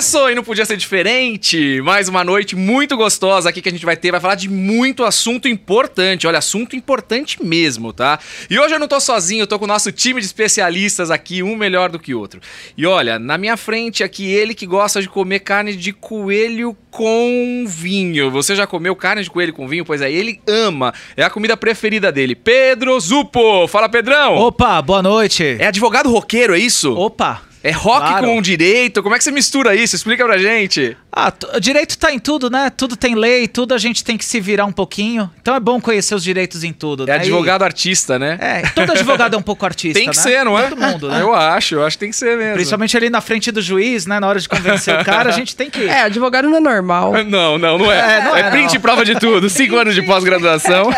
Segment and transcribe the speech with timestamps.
[0.00, 1.78] Começou e não podia ser diferente.
[1.82, 4.10] Mais uma noite muito gostosa aqui que a gente vai ter.
[4.10, 6.26] Vai falar de muito assunto importante.
[6.26, 8.18] Olha, assunto importante mesmo, tá?
[8.48, 11.42] E hoje eu não tô sozinho, eu tô com o nosso time de especialistas aqui,
[11.42, 12.40] um melhor do que o outro.
[12.78, 17.66] E olha, na minha frente aqui, ele que gosta de comer carne de coelho com
[17.68, 18.30] vinho.
[18.30, 19.84] Você já comeu carne de coelho com vinho?
[19.84, 20.94] Pois é, ele ama.
[21.14, 22.34] É a comida preferida dele.
[22.34, 23.68] Pedro Zupo.
[23.68, 24.34] Fala, Pedrão.
[24.36, 25.58] Opa, boa noite.
[25.58, 26.90] É advogado roqueiro, é isso?
[26.94, 27.49] Opa.
[27.62, 28.26] É rock Claro.
[28.26, 29.02] com direito?
[29.02, 29.94] Como é que você mistura isso?
[29.94, 30.96] Explica pra gente.
[31.12, 32.70] Ah, direito tá em tudo, né?
[32.70, 35.30] Tudo tem lei, tudo a gente tem que se virar um pouquinho.
[35.42, 37.14] Então é bom conhecer os direitos em tudo, É né?
[37.16, 38.38] advogado artista, né?
[38.40, 40.22] E- é, todo advogado é um pouco artista, tem que né?
[40.22, 40.68] ser, não é?
[40.68, 41.20] Todo mundo, né?
[41.20, 42.54] Eu acho, eu acho que tem que ser mesmo.
[42.54, 44.18] Principalmente ali na frente do juiz, né?
[44.20, 45.84] Na hora de convencer o cara, a gente tem que...
[45.88, 47.12] É, advogado não é normal.
[47.30, 48.18] Não, não, não é.
[48.18, 48.74] É, não é, print não.
[48.76, 49.48] e prova de tudo.
[49.50, 50.90] Cinco anos de pós-graduação.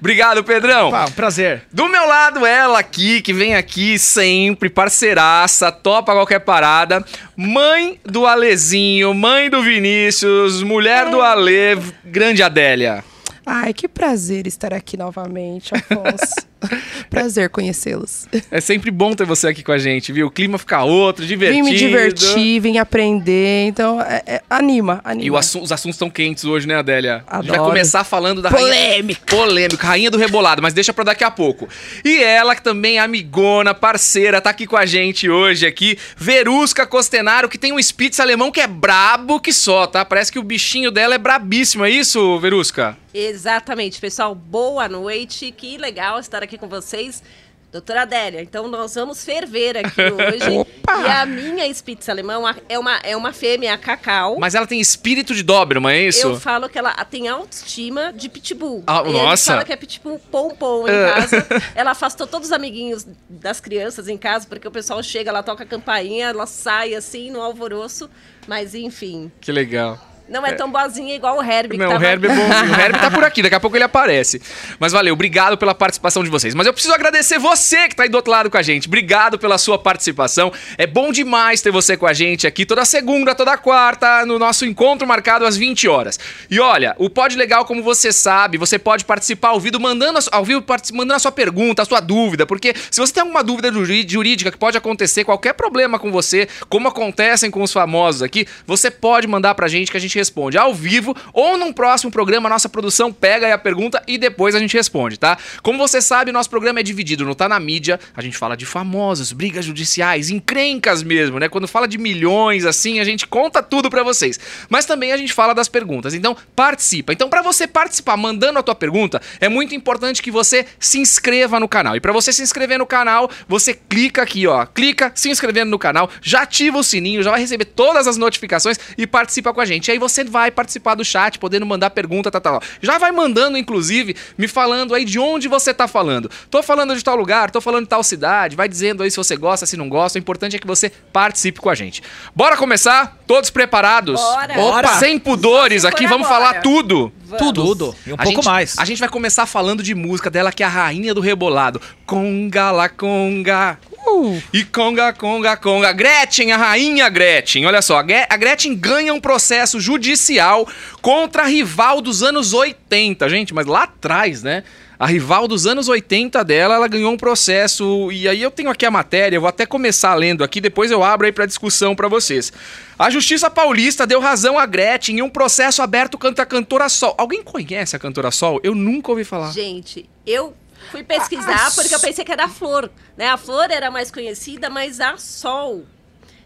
[0.00, 0.88] Obrigado, Pedrão.
[0.88, 1.62] Opa, um prazer.
[1.72, 7.04] Do meu lado, ela aqui, que vem aqui sempre, parceiraça, topa qualquer parada.
[7.36, 13.04] Mãe do Alezinho, mãe do Vinícius, mulher do Ale, grande Adélia.
[13.44, 16.46] Ai, que prazer estar aqui novamente, Afonso.
[17.08, 18.26] prazer conhecê-los.
[18.50, 20.26] É sempre bom ter você aqui com a gente, viu?
[20.26, 21.64] O clima fica outro, divertido.
[21.64, 25.24] Vim me divertir, vim aprender, então é- é- anima, anima.
[25.26, 27.24] E o assu- os assuntos estão quentes hoje, né, Adélia?
[27.26, 27.70] A gente vai Adoro.
[27.70, 28.66] começar falando da rainha...
[28.66, 29.36] Polêmica.
[29.36, 31.68] Polêmica, rainha do rebolado, mas deixa pra daqui a pouco.
[32.04, 36.86] E ela, que também é amigona, parceira, tá aqui com a gente hoje aqui, Verusca
[36.86, 40.04] Costenaro, que tem um Spitz alemão que é brabo que só, tá?
[40.04, 42.96] Parece que o bichinho dela é brabíssimo, é isso, Verusca?
[43.12, 44.32] Exatamente, pessoal.
[44.34, 45.52] Boa noite.
[45.56, 47.22] Que legal estar aqui com vocês.
[47.70, 50.56] Doutora Adélia, então nós vamos ferver aqui hoje.
[50.56, 51.02] Opa!
[51.02, 54.38] E a minha Spitz alemão é uma, é uma fêmea cacau.
[54.40, 56.26] Mas ela tem espírito de Doberman, é isso?
[56.26, 58.84] Eu falo que ela tem autoestima de pitbull.
[58.86, 59.50] Ah, E nossa!
[59.50, 61.46] Ele fala que é pitbull pompom em casa.
[61.76, 65.62] Ela afastou todos os amiguinhos das crianças em casa, porque o pessoal chega, ela toca
[65.64, 68.08] a campainha, ela sai assim no alvoroço.
[68.46, 69.98] Mas enfim, Que legal.
[70.28, 71.78] Não é, tão boazinha igual o Herbie.
[71.78, 72.76] que Não, o Herb é bonzinho.
[72.76, 74.40] O Herb tá por aqui, daqui a pouco ele aparece.
[74.78, 76.54] Mas valeu, obrigado pela participação de vocês.
[76.54, 78.88] Mas eu preciso agradecer você que tá aí do outro lado com a gente.
[78.88, 80.52] Obrigado pela sua participação.
[80.76, 84.66] É bom demais ter você com a gente aqui toda segunda, toda quarta, no nosso
[84.66, 86.18] encontro marcado às 20 horas.
[86.50, 90.36] E olha, o Pod Legal, como você sabe, você pode participar ao vivo, mandando a,
[90.36, 93.72] ao vivo, mandando a sua pergunta, a sua dúvida, porque se você tem alguma dúvida
[93.72, 98.90] jurídica que pode acontecer, qualquer problema com você, como acontecem com os famosos aqui, você
[98.90, 102.68] pode mandar pra gente que a gente responde ao vivo ou num próximo programa, nossa
[102.68, 105.38] produção pega aí a pergunta e depois a gente responde, tá?
[105.62, 108.66] Como você sabe, nosso programa é dividido no Tá na Mídia, a gente fala de
[108.66, 111.48] famosos, brigas judiciais, encrencas mesmo, né?
[111.48, 114.38] Quando fala de milhões, assim, a gente conta tudo pra vocês.
[114.68, 117.12] Mas também a gente fala das perguntas, então participa.
[117.12, 121.60] Então, pra você participar mandando a tua pergunta, é muito importante que você se inscreva
[121.60, 121.96] no canal.
[121.96, 125.78] E pra você se inscrever no canal, você clica aqui, ó, clica se inscrevendo no
[125.78, 129.64] canal, já ativa o sininho, já vai receber todas as notificações e participa com a
[129.64, 129.88] gente.
[129.88, 132.66] E aí você vai participar do chat, podendo mandar pergunta, tá, tá, tá.
[132.80, 136.30] Já vai mandando, inclusive, me falando aí de onde você tá falando.
[136.50, 139.36] Tô falando de tal lugar, tô falando de tal cidade, vai dizendo aí se você
[139.36, 140.18] gosta, se não gosta.
[140.18, 142.02] O importante é que você participe com a gente.
[142.34, 143.18] Bora começar?
[143.26, 144.20] Todos preparados?
[144.20, 144.54] Bora.
[144.54, 144.88] Bora.
[144.98, 146.46] Sem pudores aqui, vamos agora.
[146.46, 147.12] falar tudo.
[147.28, 147.46] Vamos.
[147.46, 147.96] Tudo, tudo.
[148.06, 148.78] E um A pouco gente- mais.
[148.78, 151.80] A gente vai começar falando de música dela, que é a rainha do rebolado.
[152.06, 153.78] Conga la conga.
[154.06, 155.92] Uh, E conga, conga, conga.
[155.92, 157.66] Gretchen, a rainha Gretchen.
[157.66, 160.66] Olha só, a Gre- a Gretchen ganha um processo judicial
[161.02, 163.28] contra a rival dos anos 80.
[163.28, 164.64] Gente, mas lá atrás, né?
[164.98, 168.10] A rival dos anos 80 dela, ela ganhou um processo.
[168.10, 171.04] E aí eu tenho aqui a matéria, eu vou até começar lendo aqui, depois eu
[171.04, 172.52] abro aí pra discussão pra vocês.
[172.98, 177.14] A Justiça Paulista deu razão a Gretchen em um processo aberto contra a cantora Sol.
[177.16, 178.58] Alguém conhece a cantora Sol?
[178.64, 179.52] Eu nunca ouvi falar.
[179.52, 180.52] Gente, eu
[180.90, 183.28] fui pesquisar porque eu pensei que era a Flor, né?
[183.28, 185.84] A Flor era mais conhecida, mas a Sol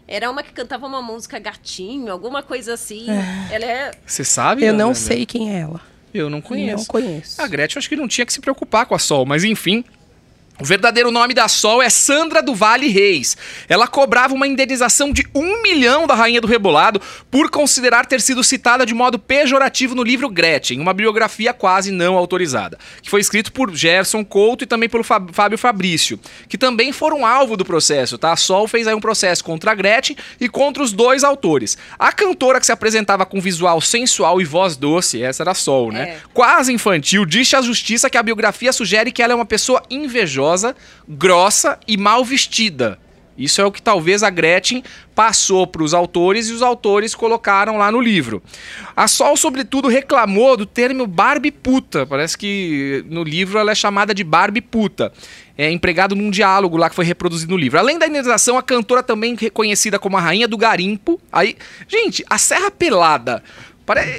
[0.07, 3.07] era uma que cantava uma música gatinho, alguma coisa assim.
[3.49, 4.63] Ela é Você sabe?
[4.63, 4.95] eu não Ana?
[4.95, 5.81] sei quem é ela.
[6.13, 6.77] Eu não conheço.
[6.77, 7.41] Não conheço.
[7.41, 9.83] A Gretchen eu acho que não tinha que se preocupar com a Sol, mas enfim.
[10.63, 13.35] O verdadeiro nome da Sol é Sandra do Vale Reis.
[13.67, 18.41] Ela cobrava uma indenização de um milhão da Rainha do Rebolado por considerar ter sido
[18.41, 23.51] citada de modo pejorativo no livro Gretchen, uma biografia quase não autorizada, que foi escrito
[23.51, 26.17] por Gerson Couto e também pelo Fábio Fabrício,
[26.47, 28.31] que também foram alvo do processo, tá?
[28.31, 31.77] A Sol fez aí um processo contra a Gretchen e contra os dois autores.
[31.99, 35.91] A cantora que se apresentava com visual sensual e voz doce, essa era a Sol,
[35.91, 36.03] né?
[36.03, 36.17] É.
[36.33, 40.52] quase infantil, disse à justiça que a biografia sugere que ela é uma pessoa invejosa,
[41.07, 42.99] grossa e mal vestida.
[43.35, 44.83] Isso é o que talvez a Gretchen
[45.15, 48.43] passou para os autores e os autores colocaram lá no livro.
[48.95, 52.05] A Sol, sobretudo, reclamou do termo Barbie puta.
[52.05, 55.11] Parece que no livro ela é chamada de Barbie puta.
[55.57, 57.79] é, empregado num diálogo lá que foi reproduzido no livro.
[57.79, 61.19] Além da indenização, a cantora também reconhecida como a rainha do garimpo.
[61.31, 61.55] Aí,
[61.87, 63.43] gente, a Serra Pelada.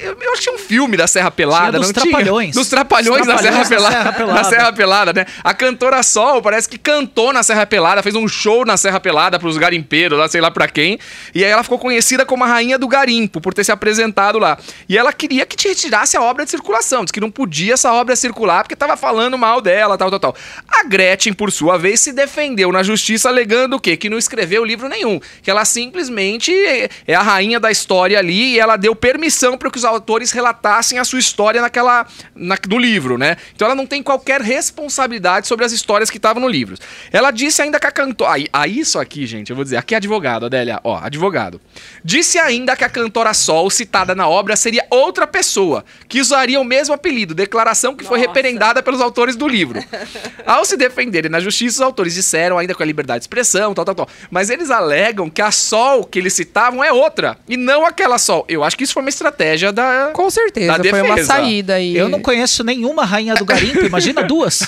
[0.03, 2.51] Eu, eu acho que tinha um filme da Serra Pelada, Tinha dos não Trapalhões.
[2.51, 2.61] tinha?
[2.61, 3.91] Dos Trapalhões, na Serra Pelada.
[3.95, 4.33] Serra Pelada.
[4.33, 5.25] Na Serra Pelada, né?
[5.43, 9.39] A cantora Sol parece que cantou na Serra Pelada, fez um show na Serra Pelada
[9.39, 10.99] pros garimpeiros, lá sei lá pra quem.
[11.33, 14.57] E aí ela ficou conhecida como a rainha do garimpo, por ter se apresentado lá.
[14.87, 17.03] E ela queria que te retirasse a obra de circulação.
[17.03, 20.35] Diz que não podia essa obra circular porque tava falando mal dela, tal, tal, tal.
[20.69, 23.97] A Gretchen, por sua vez, se defendeu na justiça alegando o quê?
[23.97, 25.19] Que não escreveu livro nenhum.
[25.41, 29.69] Que ela simplesmente é- é a rainha da história ali e ela deu permissão para
[29.71, 32.05] que os autores relatassem a sua história naquela
[32.35, 33.37] na- no livro, né?
[33.55, 36.75] Então ela não tem qualquer responsabilidade sobre as histórias que estavam no livro.
[37.11, 38.31] Ela disse ainda que a cantora.
[38.33, 39.77] Aí, aí isso aqui, gente, eu vou dizer.
[39.77, 40.79] Aqui é advogado, Adélia.
[40.83, 41.61] Ó, advogado.
[42.03, 46.63] Disse ainda que a cantora Sol, citada na obra, seria outra pessoa, que usaria o
[46.63, 48.29] mesmo apelido, declaração que foi Nossa.
[48.29, 49.83] referendada pelos autores do livro.
[50.45, 53.85] Ao se defenderem na justiça, os autores disseram ainda com a liberdade de expressão, tal,
[53.85, 54.09] tal, tal.
[54.29, 58.45] Mas eles alegam que a Sol que eles citavam é outra, e não aquela Sol.
[58.47, 60.11] Eu acho que isso foi uma estratégia da.
[60.13, 61.95] Com certeza, Da foi uma saída aí.
[61.95, 64.61] Eu não conheço nenhuma rainha do garimpo, imagina duas.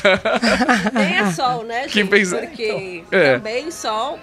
[0.94, 1.92] Nem a Sol, né, gente?
[1.94, 3.34] Que fez- Porque É.
[3.36, 4.20] também Sol...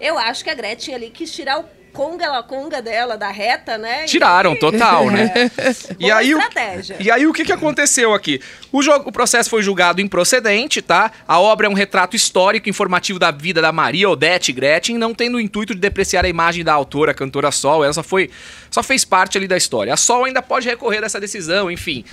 [0.00, 3.76] Eu acho que a Gretchen ali quis tirar o conga, la conga dela da reta,
[3.78, 4.04] né?
[4.04, 5.32] Tiraram, E- total, né?
[5.98, 6.96] E Boa aí, o, estratégia.
[6.98, 8.40] e aí o que, que aconteceu aqui?
[8.72, 11.10] O, jogo, o processo foi julgado improcedente, tá?
[11.28, 15.36] A obra é um retrato histórico informativo da vida da Maria Odete Gretchen, não tendo
[15.36, 17.84] o intuito de depreciar a imagem da autora, a cantora Sol.
[17.84, 18.30] Ela só, foi,
[18.70, 19.92] só fez parte ali da história.
[19.92, 22.04] A Sol ainda pode recorrer dessa decisão, enfim.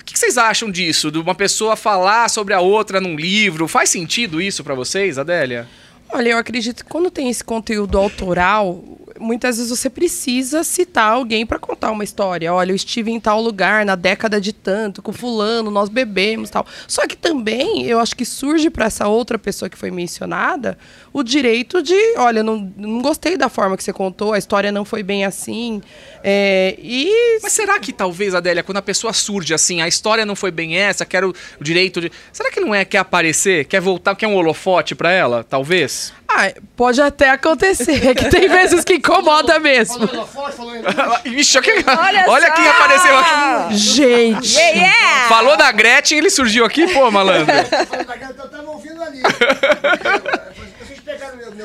[0.00, 1.10] O que, que vocês acham disso?
[1.10, 3.68] De uma pessoa falar sobre a outra num livro?
[3.68, 5.68] Faz sentido isso pra vocês, Adélia?
[6.16, 8.84] Olha, eu acredito que quando tem esse conteúdo autoral,
[9.18, 12.54] muitas vezes você precisa citar alguém para contar uma história.
[12.54, 16.64] Olha, eu estive em tal lugar na década de tanto, com fulano, nós bebemos tal.
[16.86, 20.78] Só que também eu acho que surge para essa outra pessoa que foi mencionada
[21.12, 24.84] o direito de, olha, não, não gostei da forma que você contou, a história não
[24.84, 25.82] foi bem assim.
[26.26, 30.34] É, e Mas será que talvez, Adélia, quando a pessoa surge assim, a história não
[30.34, 32.10] foi bem essa, quero o direito de.
[32.32, 35.44] Será que não é quer aparecer, quer voltar, quer um holofote pra ela?
[35.44, 36.14] Talvez?
[36.34, 40.04] ah, pode até acontecer, que tem vezes que incomoda mesmo.
[41.24, 43.76] Ixi, olha, Olha quem apareceu aqui.
[43.76, 44.56] Gente.
[44.56, 45.28] Yeah, yeah!
[45.28, 47.54] Falou da Gretchen, ele surgiu aqui, pô, malandro.
[47.86, 49.22] Falou da Gretchen, eu tava ouvindo ali.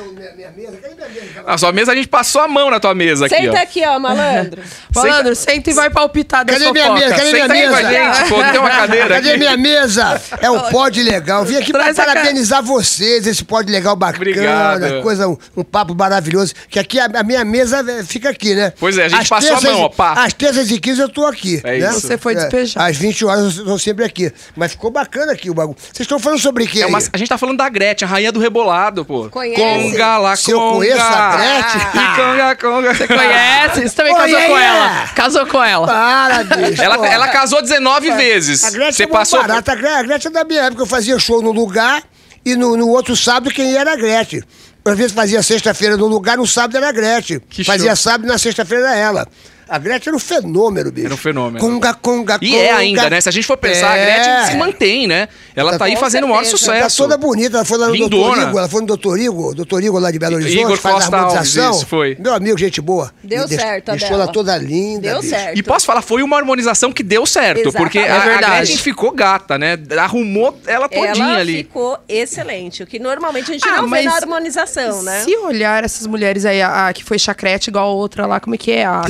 [0.00, 1.42] Vocês pegaram meu, meu, minha, minha mesa, cadê minha mesa?
[1.42, 3.62] Na sua mesa a gente passou a mão na tua mesa aqui, Senta ó.
[3.62, 4.62] aqui, ó, malandro.
[4.94, 7.10] Malandro, senta e vai palpitar da Cadê minha mesa?
[7.16, 7.90] Cadê minha Senta aí com a mesa?
[8.20, 9.38] gente, pô, tem uma cadeira Cadê aqui.
[9.38, 10.20] minha mesa?
[10.40, 11.44] É o pod legal.
[11.44, 15.02] Vim aqui Traz pra a parabenizar vocês, esse pod legal bacana, Obrigado.
[15.02, 16.54] coisa, um, um papo maravilhoso.
[16.68, 18.72] Que aqui a, a minha mesa eh, fica aqui, né?
[18.78, 20.24] Pois é, a gente Às passou a terças- mão, ó, pá.
[20.24, 21.60] Às terças e 15 eu tô aqui.
[21.64, 21.88] É né?
[21.90, 22.00] isso.
[22.00, 22.86] Você foi É, despejado.
[22.86, 24.32] Às 20 horas eu tô sempre aqui.
[24.56, 25.76] Mas ficou bacana aqui o bagulho.
[25.78, 26.82] Vocês estão falando sobre o quê?
[26.82, 29.28] É uma- a gente tá falando da Gretchen, a rainha do rebolado, pô.
[29.30, 29.89] Conhece?
[29.92, 31.80] Conga lá, Se eu conheço a Gretchen?
[31.94, 32.94] E conga, conga.
[32.94, 33.82] Você Conhece?
[33.88, 34.64] Você também Oi, casou com é.
[34.66, 35.08] ela.
[35.14, 35.86] Casou com ela.
[35.86, 36.82] Para, bicho.
[36.82, 38.64] Ela, ela casou 19 vezes.
[38.64, 39.40] A Gretchen Você é passou.
[39.40, 39.72] barata.
[39.72, 40.82] A Gre- a Gretchen é da minha época.
[40.82, 42.02] Eu fazia show no lugar
[42.44, 44.42] e no, no outro sábado quem ia era a Gretchen.
[44.84, 47.38] Às vezes fazia sexta-feira no lugar, no sábado era a Gretchen.
[47.50, 47.96] Que fazia show.
[47.96, 49.28] sábado e na sexta-feira era ela.
[49.70, 51.06] A Gretchen era um fenômeno, bicho.
[51.06, 51.58] Era um fenômeno.
[51.60, 52.62] Conga, conga, E conga.
[52.62, 53.20] é ainda, né?
[53.20, 54.02] Se a gente for pensar, É.
[54.02, 55.28] a Gretchen se mantém, né?
[55.54, 56.42] Ela tá aí Com fazendo o maior.
[56.42, 56.96] Tá sucesso.
[56.96, 58.10] toda bonita, ela foi lá no Lindona.
[58.24, 60.94] Doutor Igor, ela foi no Doutor Igor, Doutor Igor lá de Belo Horizonte, Igor faz
[60.96, 61.64] Costa harmonização.
[61.66, 62.16] Alves, isso, foi.
[62.18, 63.12] Meu amigo, gente boa.
[63.22, 65.30] Deu E certo a Deixou ela toda linda, Deu bicho.
[65.30, 65.56] certo.
[65.58, 67.76] E posso falar, foi uma harmonização que deu certo, Exato.
[67.76, 68.56] porque É a, a verdade.
[68.56, 69.78] Gretchen ficou gata, né?
[69.98, 71.58] Arrumou ela todinha Ela ali.
[71.58, 75.22] ficou excelente, o que normalmente a gente Ah, não vê na harmonização, né?
[75.24, 78.54] Se olhar essas mulheres aí, a, a que foi chacrete igual a outra lá, como
[78.54, 78.84] é que é?
[78.84, 79.02] A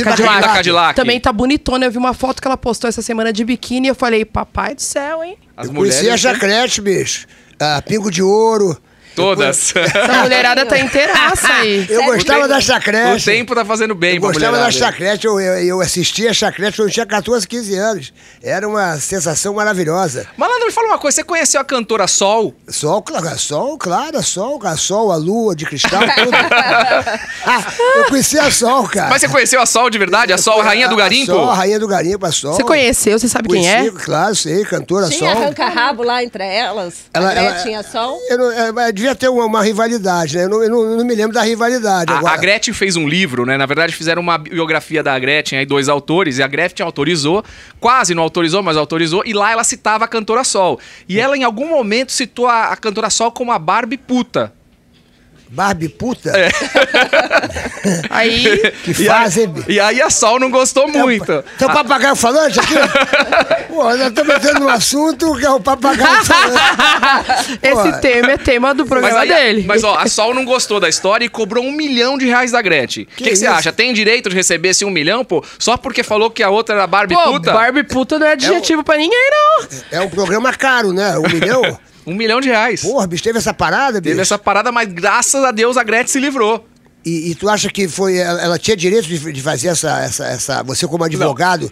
[0.56, 0.86] Cadillac.
[0.88, 0.96] Cadillac.
[0.96, 1.86] Também tá bonitona.
[1.86, 4.74] Eu vi uma foto que ela postou essa semana de biquíni e eu falei, papai
[4.74, 5.36] do céu, hein?
[5.56, 6.20] As Eu conheci a mulheres.
[6.20, 7.26] Chacrete, bicho.
[7.58, 8.80] Ah, Pingo de Ouro.
[9.14, 9.74] Todas.
[9.76, 11.86] Essa mulherada tá inteiraça aí.
[11.88, 13.24] Eu gostava da o Chacrete.
[13.24, 14.70] tempo tá fazendo bem Eu pra gostava da.
[14.70, 18.12] Chacrete, eu, eu, eu assistia a Chacrete quando eu tinha 14, 15 anos.
[18.42, 20.26] Era uma sensação maravilhosa.
[20.36, 22.54] Malandro, me fala uma coisa, você conheceu a cantora Sol?
[22.68, 26.30] Sol, claro, sol, claro, sol, a sol, a lua de cristal, tudo.
[27.44, 27.64] Ah,
[27.96, 29.08] eu conhecia a sol, cara.
[29.08, 30.32] Mas você conheceu a Sol de verdade?
[30.32, 31.32] A Sol, a rainha do A garimpo?
[31.32, 32.52] Sol, a rainha do garimpo, a sol.
[32.54, 33.18] Você conheceu?
[33.18, 33.78] Você sabe quem é?
[33.78, 35.42] Conheci, Claro, sei, cantora Tinha sol.
[35.42, 36.94] arranca-rabo lá entre elas?
[37.14, 38.18] Ela- a ela- Gretchen e a Sol?
[38.28, 40.44] Eu não, é, devia ter uma, uma rivalidade, né?
[40.44, 42.34] Eu não, eu não- eu não me lembro da rivalidade A, agora.
[42.34, 43.56] a Gretchen fez um livro, né?
[43.56, 47.44] Na verdade, fizeram uma biografia da Gretchen, aí dois autores, e a Gretchen autorizou,
[47.80, 50.78] quase não autorizou, mas autorizou, e lá ela citava a cantora Sol.
[51.08, 54.52] E ela, em algum momento, citou a, a cantora Sol como a Barbie puta.
[55.52, 56.30] Barbie puta?
[56.30, 56.48] É.
[58.08, 59.70] Aí, Que E fazem, bicho.
[59.70, 61.42] e aí a Sol não gostou muito.
[61.58, 62.74] Tem o papagaio falante aqui?
[63.68, 67.58] Pô, nós estamos entrando no assunto que é o papagaio falante.
[67.62, 69.64] esse tema é tema do Mas, programa aí- dele.
[69.66, 72.60] mas ó, a Sol não gostou da história e cobrou um milhão de reais da
[72.62, 73.04] Gretchen.
[73.04, 73.54] O que, que você isso?
[73.54, 73.72] acha?
[73.72, 75.44] Tem direito de receber esse um milhão, pô?
[75.58, 77.52] Só porque falou que a outra era Barbie Pô, puta?
[77.52, 79.68] Barbie puta não é adjetivo pra ninguém, não.
[79.90, 81.16] É um programa caro, né?
[81.18, 81.78] Um milhão?
[82.06, 82.82] Um milhão de reais.
[82.82, 84.12] Porra, bicho, teve essa parada, bicho?
[84.12, 86.66] Teve essa parada, mas graças a Deus a Gretchen se livrou.
[87.04, 88.18] E, e tu acha que foi.
[88.18, 90.62] Ela, ela tinha direito de, de fazer essa, essa, essa.
[90.62, 91.70] Você, como advogado,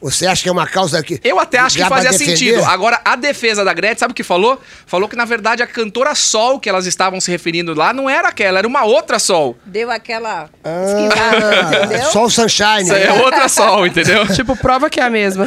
[0.00, 1.20] você acha que é uma causa que.
[1.24, 2.64] Eu até acho que fazia sentido.
[2.64, 4.60] Agora, a defesa da Gretchen, sabe o que falou?
[4.86, 8.28] Falou que, na verdade, a cantora Sol que elas estavam se referindo lá não era
[8.28, 9.56] aquela, era uma outra Sol.
[9.64, 12.90] Deu aquela Ah, o Sunshine.
[12.90, 13.12] É né?
[13.22, 14.26] outra Sol, entendeu?
[14.34, 15.46] Tipo, prova que é a mesma.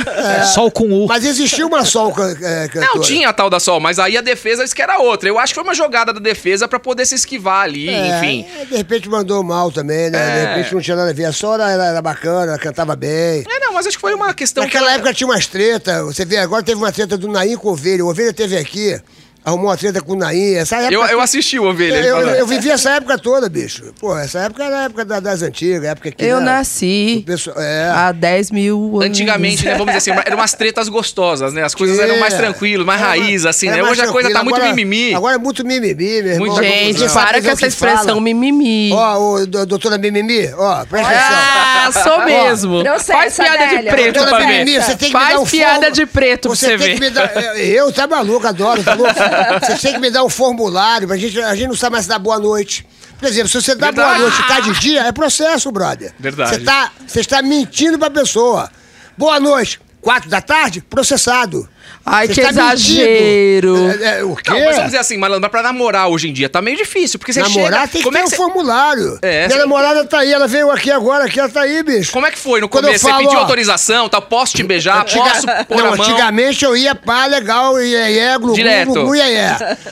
[0.54, 1.08] Sol com U.
[1.08, 2.88] Mas existiu uma Sol é, cantora.
[2.96, 5.30] Não, tinha a tal da Sol, mas aí a defesa disse que era outra.
[5.30, 8.46] Eu acho que foi uma jogada da defesa pra poder se esquivar ali, É, enfim.
[8.60, 10.20] é, de repente mandou mal também, né?
[10.20, 10.42] É.
[10.46, 11.26] De repente não tinha nada a ver.
[11.26, 13.44] A Sol era, era, era bacana, ela cantava bem.
[13.50, 14.64] É, não, mas acho que foi uma questão.
[14.64, 16.04] que Naquela ela- época tinha umas tretas.
[16.06, 18.04] Você vê, agora teve uma treta do Naim com o Ovelha.
[18.04, 19.00] O Ovelha teve aqui,
[19.44, 20.56] arrumou uma treta com o Naim.
[20.56, 20.94] Essa época.
[20.94, 21.96] Eu, eu assisti o Ovelha.
[21.98, 23.94] eu, eu, eu vivi essa época toda, bicho.
[24.00, 26.24] Pô, essa época era a época da- das antigas, a época que.
[26.26, 27.90] Eu nasci pessoal- é.
[27.90, 29.06] há 10 mil anos.
[29.06, 31.64] Antigamente, né, vamos dizer assim, eram umas tretas gostosas, né?
[31.64, 32.38] As coisas eram mais É.
[32.38, 33.90] tranquilas, mais Era raiz, assim, era né?
[33.90, 34.44] Hoje a coisa tá tranquilo.
[34.44, 35.14] muito Agora- mimimi.
[35.16, 36.56] Agora é muito mimimi, meu irmão.
[36.62, 37.94] Gente, para com o essa que fala.
[37.94, 38.92] expressão mimimi.
[38.94, 41.32] Ó, ô, do- doutora Mimimi, ó, presta atenção.
[41.34, 42.84] Ah, sou mesmo.
[42.84, 44.48] Processa, Faz piada de preto Doutora pra.
[44.48, 46.94] Mimimi, você tem que me Faz dar um piada de preto pra você tem ver.
[46.96, 47.32] que me dar.
[47.60, 49.14] Eu, tá maluco, adoro, tá louco?
[49.62, 52.20] Você tem que me dar um formulário, pra gente, a gente não sabe mais dar
[52.20, 52.86] boa noite.
[53.20, 56.14] Por exemplo, se você dá boa noite e tá de dia, é processo, brother.
[56.20, 56.56] Verdade.
[56.56, 58.70] Você tá, você está mentindo pra pessoa.
[59.18, 61.68] Boa noite, quatro da tarde, processado.
[62.04, 62.60] Ai, Você que mentindo.
[62.62, 63.78] exagero.
[64.02, 64.50] É, é, o quê?
[64.50, 67.20] Não, mas vamos dizer assim, malandro, mas pra namorar hoje em dia tá meio difícil,
[67.20, 67.88] porque você Namorar chega...
[67.90, 69.20] tem que como ter é um formulário.
[69.22, 72.12] É, Minha você- namorada tá aí, ela veio aqui agora, aqui ela tá aí, bicho.
[72.12, 73.04] Como é que foi no Quando começo?
[73.08, 76.06] falo, você pediu ó, autorização, tal, posso te beijar, Antiga- posso pôr não, a mão?
[76.06, 78.94] antigamente eu ia pá, legal, iê, iê, glu, Direto.
[78.94, 79.38] glu, glu, iê.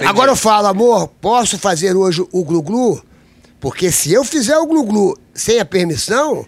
[0.08, 3.00] Agora eu falo, amor, posso fazer hoje o glu-glu?
[3.60, 6.44] Porque se eu fizer o glu-glu sem a permissão,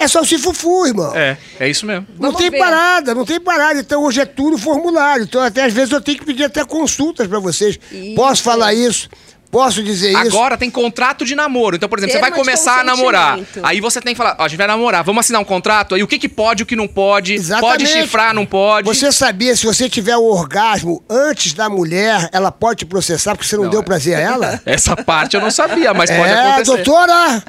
[0.00, 1.14] é só se fufu, irmão.
[1.14, 2.06] É, é isso mesmo.
[2.18, 2.58] Não Vamos tem ver.
[2.58, 3.78] parada, não tem parada.
[3.78, 5.24] Então hoje é tudo formulário.
[5.24, 7.78] Então até às vezes eu tenho que pedir até consultas pra vocês.
[8.16, 9.10] Posso falar isso?
[9.50, 10.18] Posso dizer isso?
[10.18, 11.74] Agora tem contrato de namoro.
[11.74, 13.36] Então, por exemplo, você vai Termo começar a namorar.
[13.64, 15.96] Aí você tem que falar, ó, a gente vai namorar, vamos assinar um contrato.
[15.96, 17.34] Aí o que, que pode, o que não pode.
[17.34, 17.78] Exatamente.
[17.78, 18.86] Pode chifrar, não pode.
[18.86, 23.44] Você sabia, se você tiver o orgasmo antes da mulher, ela pode te processar porque
[23.48, 23.82] você não, Não, deu é.
[23.82, 24.60] prazer a ela?
[24.64, 26.64] Essa parte eu não sabia, mas pode é, acontecer.
[26.76, 27.44] doutora!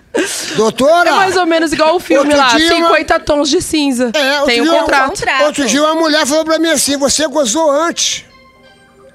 [0.56, 1.10] Doutora!
[1.10, 4.12] É mais ou menos igual o filme Outro lá, dia uma- 50 tons de cinza.
[4.16, 5.10] É, Tem um dia- contrato.
[5.10, 5.44] Contrato.
[5.46, 8.26] Outro dia uma mulher falou pra mim assim, você gozou antes.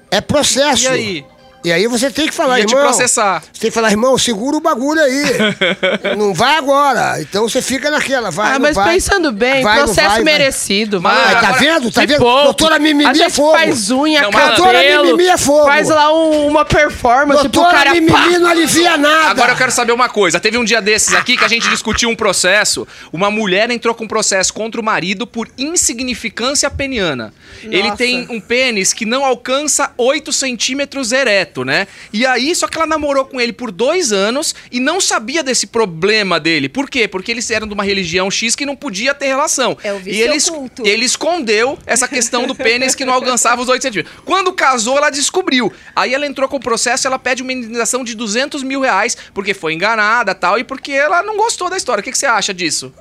[0.09, 0.85] É processo.
[0.85, 1.25] E aí?
[1.67, 2.85] E aí você tem que falar, Ia te irmão.
[2.85, 3.41] processar.
[3.51, 5.23] Você tem que falar, irmão, segura o bagulho aí.
[6.17, 7.19] não vai agora.
[7.21, 8.93] Então você fica naquela, vai, Ah, mas vai.
[8.93, 11.01] pensando bem, Vai, processo vai, merecido.
[11.01, 11.35] Mas- vai.
[11.35, 11.91] Aí, tá vendo?
[11.91, 12.19] Tá vendo?
[12.19, 12.43] poupe.
[12.45, 13.51] Doutora Mimimi A é fogo.
[13.57, 14.57] faz unha, Não, mas- cabelo.
[14.63, 15.65] Doutora Mimimi é fogo.
[15.65, 17.93] Faz lá um- uma performance pro Doutora cara.
[17.93, 18.39] Mimimi pá.
[18.39, 19.29] não alivia nada.
[19.31, 20.39] Agora eu quero saber uma coisa.
[20.39, 22.87] Teve um dia desses aqui que a gente discutiu um processo.
[23.11, 27.33] Uma mulher entrou com um processo contra o marido por insignificância peniana.
[27.63, 31.87] Ele tem um pênis que não alcança 8 centímetros ereto, né?
[32.11, 35.67] E aí, só que ela namorou com ele por dois anos e não sabia desse
[35.67, 36.69] problema dele.
[36.69, 37.07] Por quê?
[37.07, 39.77] Porque eles eram de uma religião X que não podia ter relação.
[39.83, 40.85] É o vício e ele, oculto.
[40.85, 44.15] ele escondeu essa questão do pênis que não alcançava os 8 centímetros.
[44.25, 45.71] Quando casou, ela descobriu.
[45.95, 49.53] Aí ela entrou com o processo, ela pede uma indenização de 200 mil reais, porque
[49.53, 52.01] foi enganada tal, e porque ela não gostou da história.
[52.01, 52.93] O que, que você acha disso?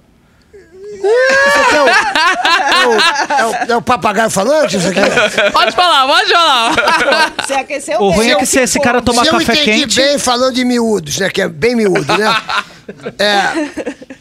[1.72, 3.00] É o, é o-
[3.32, 5.00] é o- é o papagaio falante isso aqui?
[5.52, 6.72] Pode falar, pode falar.
[7.46, 8.16] Você aqueceu O bem.
[8.18, 10.00] ruim é que se esse cara tomar Se eu café entendi quente.
[10.00, 11.28] bem falando de miúdos, né?
[11.30, 12.36] Que é bem miúdo, né?
[13.18, 13.68] É,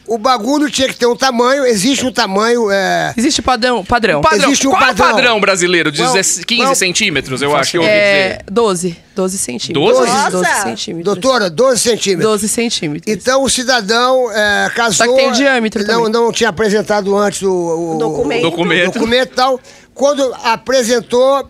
[0.08, 2.70] o bagulho tinha que ter um tamanho, existe um tamanho.
[2.72, 3.84] É, Existe padrão?
[3.84, 4.22] Padrão.
[4.22, 5.12] Padrão, Existe um qual é o padrão.
[5.16, 5.92] padrão brasileiro?
[5.92, 8.44] De Qual- 15 qual- centímetros, eu acho que eu ouvi É, dizer.
[8.52, 8.98] 12.
[9.16, 9.94] 12 centímetros.
[9.96, 10.12] 12?
[10.12, 10.64] 12, 12 Nossa!
[10.64, 11.06] centímetros.
[11.06, 12.26] doutora, 12 centímetros.
[12.32, 13.14] 12 centímetros.
[13.16, 15.06] Então o cidadão é, casou.
[15.06, 16.12] Só que tem diâmetro não, também.
[16.12, 18.42] não tinha apresentado antes o, o, O documento.
[18.42, 18.94] Documento.
[18.94, 19.60] documento e tal.
[19.94, 21.48] Quando apresentou,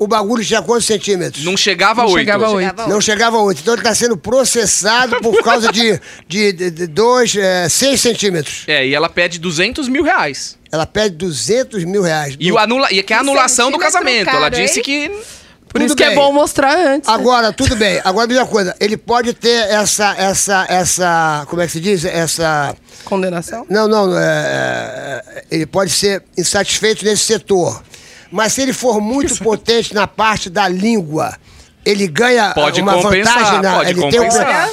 [0.00, 1.44] o bagulho tinha quantos centímetros?
[1.44, 2.18] Não chegava a Não 8.
[2.20, 2.88] chegava a oito.
[2.88, 3.60] Não chegava a 8.
[3.60, 8.00] Então ele está sendo processado por causa de 6 de, de, de dois, é, seis
[8.00, 8.64] centímetros.
[8.66, 10.58] É, e ela pede 200 mil reais.
[10.72, 12.34] Ela pede 200 mil reais.
[12.40, 12.88] E, o anula...
[12.90, 14.30] e que é a anulação do casamento.
[14.30, 14.84] ela caro, disse hein?
[14.84, 15.08] que.
[15.68, 16.16] Por Tudo isso que é bem.
[16.16, 17.06] bom mostrar antes.
[17.06, 17.14] né?
[17.14, 18.00] Agora, tudo bem.
[18.02, 18.74] Agora, a mesma coisa.
[18.80, 22.04] Ele pode ter essa, essa, essa, como é que se diz?
[22.04, 22.74] Essa...
[23.04, 23.66] Condenação?
[23.68, 27.80] Não, não, é, é, ele pode ser insatisfeito nesse setor.
[28.30, 31.34] Mas se ele for muito potente na parte da língua
[31.82, 33.76] ele ganha Pode uma vantagem na.
[33.76, 34.28] pode ele, tem um,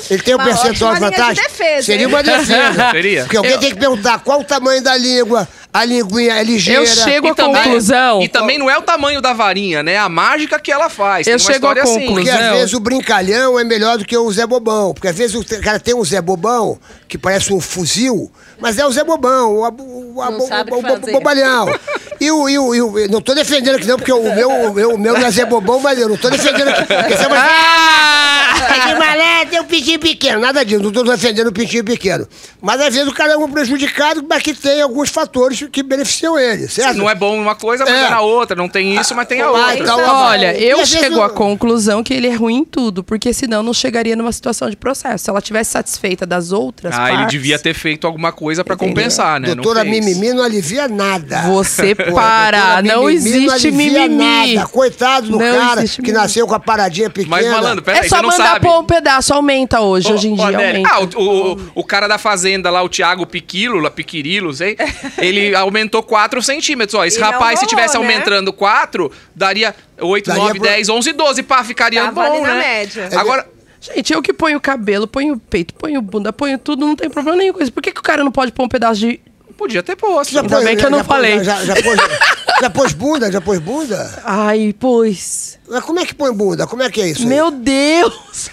[0.09, 1.43] ele tem um Uma percentual de linha de vantagem.
[1.43, 2.07] defesa, Seria hein?
[2.07, 2.91] uma defesa.
[2.91, 3.21] Seria.
[3.23, 6.81] Porque alguém tem que perguntar qual o tamanho da língua, a linguinha é ligeira.
[6.81, 8.21] Eu chego E à também- conclusão.
[8.21, 9.97] E também não é o tamanho da varinha, né?
[9.97, 11.25] A mágica que ela faz.
[11.25, 12.07] Eu Tem uma chego à história assim.
[12.07, 12.51] Porque conclusão.
[12.51, 14.93] às vezes o brincalhão é melhor do que o Zé Bobão.
[14.93, 18.85] Porque às vezes o cara tem um Zé Bobão que parece um fuzil, mas é
[18.85, 21.67] o Zé Bobão, o, o, o, o bobalhão.
[22.19, 24.73] E o, e o, e o- não tô defendendo aqui não, porque o meu, o
[24.73, 26.93] meu, o meu não é Bobão, mas eu não tô defendendo aqui.
[27.35, 28.46] Ah!
[28.57, 30.39] De malé, tem um pintinho pequeno.
[30.41, 32.27] Nada disso, não tô defendendo o pintinho pequeno.
[32.61, 36.37] Mas às vezes o cara é um prejudicado, mas que tem alguns fatores que beneficiam
[36.39, 36.97] ele, certo?
[36.97, 38.05] Não é bom uma coisa, mas É.
[38.05, 38.55] é na outra.
[38.55, 39.77] Não tem isso, mas tem a Ah, outra.
[39.79, 43.73] então, Olha, eu chego à conclusão que ele é ruim em tudo, porque senão não
[43.73, 45.25] chegaria numa situação de processo.
[45.25, 48.75] Se ela tivesse satisfeita das outras Ah, ele partes, devia ter feito alguma coisa pra
[48.75, 48.95] Entendeu?
[48.95, 49.49] compensar, né?
[49.49, 50.05] Não Doutora fez.
[50.05, 51.41] Mimimi não alivia nada.
[51.47, 54.55] Você Pô, para, não Mimimi existe alivia mimimi.
[54.55, 54.67] Nada.
[54.69, 56.17] Coitado do Não cara que mimimi.
[56.17, 57.35] nasceu com a paradinha pequena.
[57.35, 58.65] Mas, malandro, É peraí, só você não mandar sabe.
[58.67, 60.89] pôr um pedaço, aumenta hoje, hoje em dia aumenta.
[60.91, 64.75] Ah, o, o, o cara da fazenda lá, o Thiago Piquilo, lá, Piquirilo, sei,
[65.17, 66.93] ele aumentou 4 centímetros.
[66.95, 68.03] Ó, esse E rapaz, se rolou, tivesse né?
[68.03, 71.43] aumentando 4, daria 8, Daria 9, pra- 10, 11, 12.
[71.43, 72.59] Pá, ficaria Tava bom, ali na né?
[72.59, 73.09] média.
[73.15, 73.47] Agora,
[73.79, 77.09] Gente, eu que ponho o cabelo, ponho o peito, ponho bunda, ponho tudo, não tem
[77.09, 77.71] problema nenhum com isso.
[77.71, 79.19] Por que, que o cara não pode pôr um pedaço de.
[79.55, 80.33] podia ter posto.
[80.33, 81.43] Já Ainda pôs- bem que eu não já falei.
[81.43, 81.97] Já, já, pôs,
[82.61, 83.31] já pôs bunda?
[83.31, 84.21] Já pôs bunda?
[84.23, 85.59] Ai, pois.
[85.69, 86.65] Mas como é que põe bunda?
[86.65, 87.23] Como é que é isso?
[87.23, 87.27] aí?
[87.27, 88.49] Meu Deus!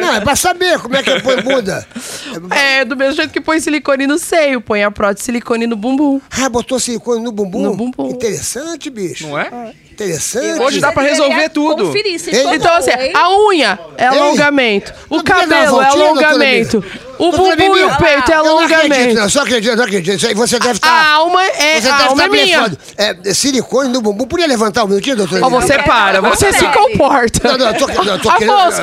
[0.00, 1.86] Não, é pra saber como é que põe bunda.
[2.50, 5.76] É, do mesmo jeito que põe silicone no seio, põe a prótese de silicone no
[5.76, 6.20] bumbum.
[6.30, 7.62] Ah, botou silicone no bumbum?
[7.62, 8.10] No bumbum.
[8.10, 9.26] Interessante, bicho.
[9.26, 9.74] Não é?
[9.98, 10.60] Interessante.
[10.60, 11.92] Hoje dá pra resolver tudo.
[11.92, 16.84] Se Então, assim, a unha é alongamento, o cabelo é alongamento,
[17.18, 19.14] o bumbum e o peito é alongamento.
[19.14, 19.28] não.
[19.28, 20.14] Só acredito, não acredito.
[20.14, 20.88] Isso aí você deve estar...
[20.88, 22.58] A alma é, Você a deve alma é estar minha.
[22.60, 22.78] blefando.
[22.96, 24.24] É, silicone no bumbum.
[24.26, 25.42] Podia levantar um minutinho, doutor?
[25.42, 27.48] Ó, você para, você se comporta.
[27.48, 28.52] Não, não, eu tô, não, eu tô querendo...
[28.52, 28.82] Afonso,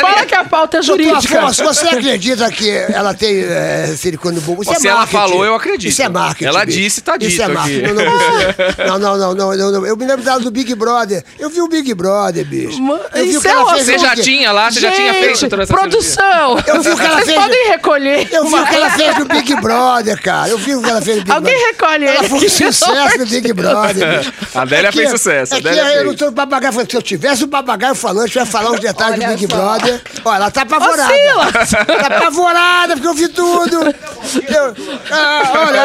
[0.00, 1.38] Fala que a pauta é jurídica.
[1.38, 4.62] Afonso, você acredita que ela tem é, silicone no bumbum?
[4.62, 5.16] Isso Se é ela marketing.
[5.22, 5.88] falou, eu acredito.
[5.90, 6.48] Isso é marketing.
[6.48, 7.54] Ela disse, tá Isso dito é aqui.
[7.54, 7.82] marketing.
[8.86, 9.86] Não, não, não, não.
[9.86, 11.24] Eu me lembro dela do Big Brother.
[11.38, 12.78] Eu vi o Big Brother, bicho.
[13.14, 15.38] Eu vi o é ela uma- fez Você já tinha lá, você já tinha feito
[15.38, 16.58] Gente, toda essa produção.
[16.66, 17.38] Eu vi o que ela Vocês fez.
[17.38, 18.28] podem recolher.
[18.32, 20.48] Eu vi o que ela fez no Big Brother, cara.
[20.48, 21.72] Eu vi o que ela fez no Big Alguém Brother.
[21.72, 24.32] recolhe Ela ele foi um sucesso no Big Brother, bicho.
[24.54, 26.90] A Adélia É que- fez sucesso, É que Adélia eu não tô papagaio falando.
[26.90, 29.56] Se eu tivesse o papagaio falando, eu ia falar uns detalhes do Big só.
[29.56, 30.00] Brother.
[30.24, 31.12] Olha, ela tá apavorada.
[31.52, 33.76] Tá apavorada, porque eu vi tudo.
[33.82, 34.74] Eu,
[35.10, 35.82] ah, olha,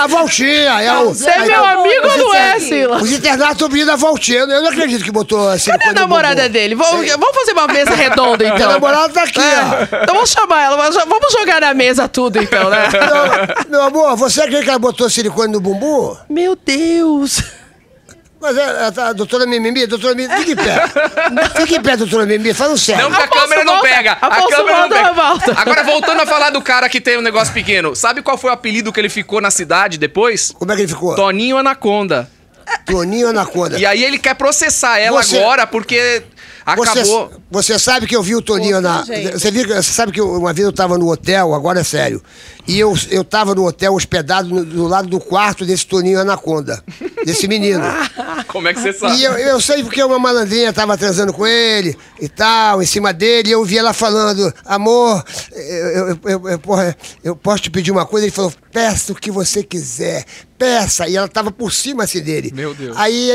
[0.00, 0.82] a, a voltinha.
[0.82, 2.96] É o, Você é meu amigo ou não é, Os Sila?
[2.96, 4.40] Os internatos estão pedindo a voltinha.
[4.40, 5.70] Eu não acredito que botou assim.
[5.70, 6.74] Cadê a namorada dele?
[6.74, 8.72] Vamos, vamos fazer uma mesa redonda, Minha então.
[8.72, 9.42] namorada tá aqui, ó.
[9.42, 10.02] É.
[10.02, 12.88] Então vamos chamar ela, vamos jogar na mesa tudo, então, né?
[13.68, 16.16] Meu, meu amor, você acredita que ela botou silicone no bumbum?
[16.28, 17.42] Meu Deus.
[18.44, 20.74] Mas é, é, tá, doutora Mimimi, doutora Mimimi, fique em pé.
[21.56, 23.04] Fique em pé, doutora Mimimi, fala sério.
[23.04, 23.88] Não, porque a câmera não volta.
[23.88, 24.12] pega.
[24.20, 25.12] A câmera não volta, pega.
[25.14, 25.54] volta.
[25.56, 27.96] Agora, voltando a falar do cara que tem um negócio pequeno.
[27.96, 30.50] Sabe qual foi o apelido que ele ficou na cidade depois?
[30.58, 31.14] Como é que ele ficou?
[31.16, 32.30] Toninho Anaconda.
[32.84, 33.78] Toninho Anaconda.
[33.78, 36.22] E aí ele quer processar ela Você- agora porque
[36.66, 37.30] acabou.
[37.50, 39.04] você sabe que eu vi o Toninho na.
[39.32, 41.84] Você, viu, que- você sabe que eu- uma vez eu tava no hotel, agora é
[41.84, 42.22] sério.
[42.66, 46.82] E eu, eu tava no hotel hospedado no- do lado do quarto desse Toninho Anaconda.
[47.24, 47.82] Desse menino.
[48.48, 49.16] Como é que você sabe?
[49.18, 53.12] E eu, eu sei porque uma malandrinha tava transando com ele e tal, em cima
[53.12, 55.22] dele, e eu vi ela falando, amor,
[55.52, 58.26] eu, eu, eu, eu, porra, eu posso te pedir uma coisa?
[58.26, 60.24] Ele falou, peça o que você quiser,
[60.56, 61.06] peça.
[61.08, 62.50] E ela tava por cima assim dele.
[62.54, 62.96] Meu Deus.
[62.96, 63.30] Aí,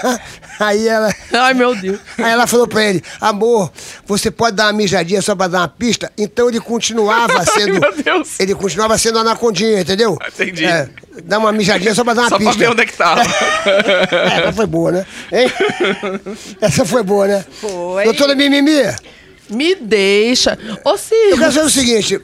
[0.58, 1.14] aí ela.
[1.32, 1.98] Ai, meu Deus.
[2.18, 3.70] Aí ela falou pra ele, amor,
[4.06, 6.10] você pode dar uma mijadinha só pra dar uma pista?
[6.16, 7.80] Então ele continuava sendo.
[7.80, 8.38] meu Deus.
[8.40, 10.16] Ele continuava sendo anacondinha, entendeu?
[10.26, 10.64] Entendi.
[10.64, 10.88] É,
[11.24, 12.58] dá uma mijadinha só pra dar uma Só pra pista.
[12.64, 13.22] ver onde é que tava.
[13.64, 15.06] É, essa foi boa, né?
[15.32, 15.52] Hein?
[16.60, 17.44] Essa foi boa, né?
[17.60, 18.04] Foi.
[18.04, 18.82] Doutora Mimimi,
[19.50, 20.58] Me deixa.
[20.84, 21.38] Ô, eu Ciro.
[21.38, 22.20] quero saber o seguinte.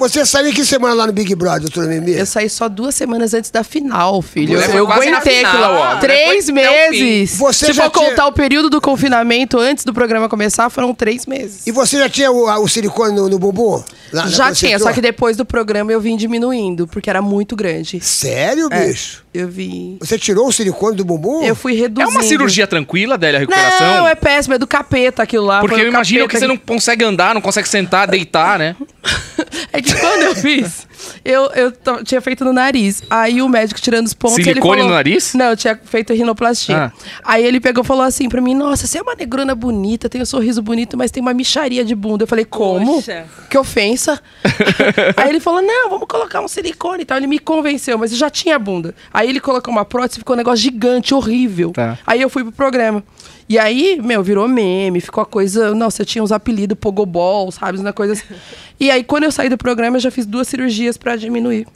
[0.00, 2.18] Você saiu que semana lá no Big Brother, doutora Mimimi?
[2.18, 4.54] Eu saí só duas semanas antes da final, filho.
[4.54, 5.64] Mulher Eu, aguentei final, aquilo.
[5.78, 5.86] ó.
[5.88, 7.36] Mulher Três meses.
[7.36, 10.94] Você Se já for tinha- contar o período do confinamento antes do programa começar, foram
[10.94, 11.66] três meses.
[11.66, 13.82] E você já tinha o, o silicone no, no bumbum?
[14.12, 17.54] Lá- Já você tinha, só que depois do programa eu vim diminuindo, porque era muito
[17.54, 18.00] grande.
[18.00, 19.22] Sério, É, bicho?
[19.34, 19.98] eu vi.
[20.00, 21.42] Você tirou o silicone do bumbum?
[21.44, 22.10] Eu fui É reduzindo.
[22.10, 23.86] uma cirurgia tranquila, Adélia, a recuperação?
[23.98, 25.60] Não, é péssimo, é do capeta aquilo lá.
[25.60, 28.74] Porque eu imagino que você não consegue andar, não consegue sentar, deitar, né?
[29.72, 30.86] É que quando eu fiz,
[31.24, 31.72] Eu, eu
[32.04, 33.02] tinha feito no nariz.
[33.10, 34.38] Aí o médico tirando os pontos.
[34.38, 35.34] ele Silicone falou- no nariz?
[35.34, 36.76] Não, eu tinha feito rinoplastia.
[36.86, 36.92] Ah.
[37.24, 40.20] Aí ele pegou e falou assim pra mim: Nossa, você é uma negrona bonita, tem
[40.20, 42.24] um sorriso bonito, mas tem uma micharia de bunda.
[42.24, 42.96] Eu falei: Como?
[42.96, 43.24] Poxa.
[43.48, 44.20] Que ofensa.
[45.16, 47.16] Aí ele falou: Não, vamos colocar um silicone e tal.
[47.18, 48.94] Ele me convenceu, mas eu já tinha bunda.
[49.12, 51.70] Aí ele colocou uma prótese, ficou um negócio gigante, horrível.
[51.72, 51.98] Tá.
[52.06, 53.02] Aí eu fui pro programa.
[53.50, 55.74] E aí, meu, virou meme, ficou a coisa.
[55.74, 57.78] Nossa, eu tinha uns apelidos, pogobol, sabe?
[57.78, 58.24] Uma coisa assim.
[58.78, 61.66] E aí, quando eu saí do programa, eu já fiz duas cirurgias pra diminuir.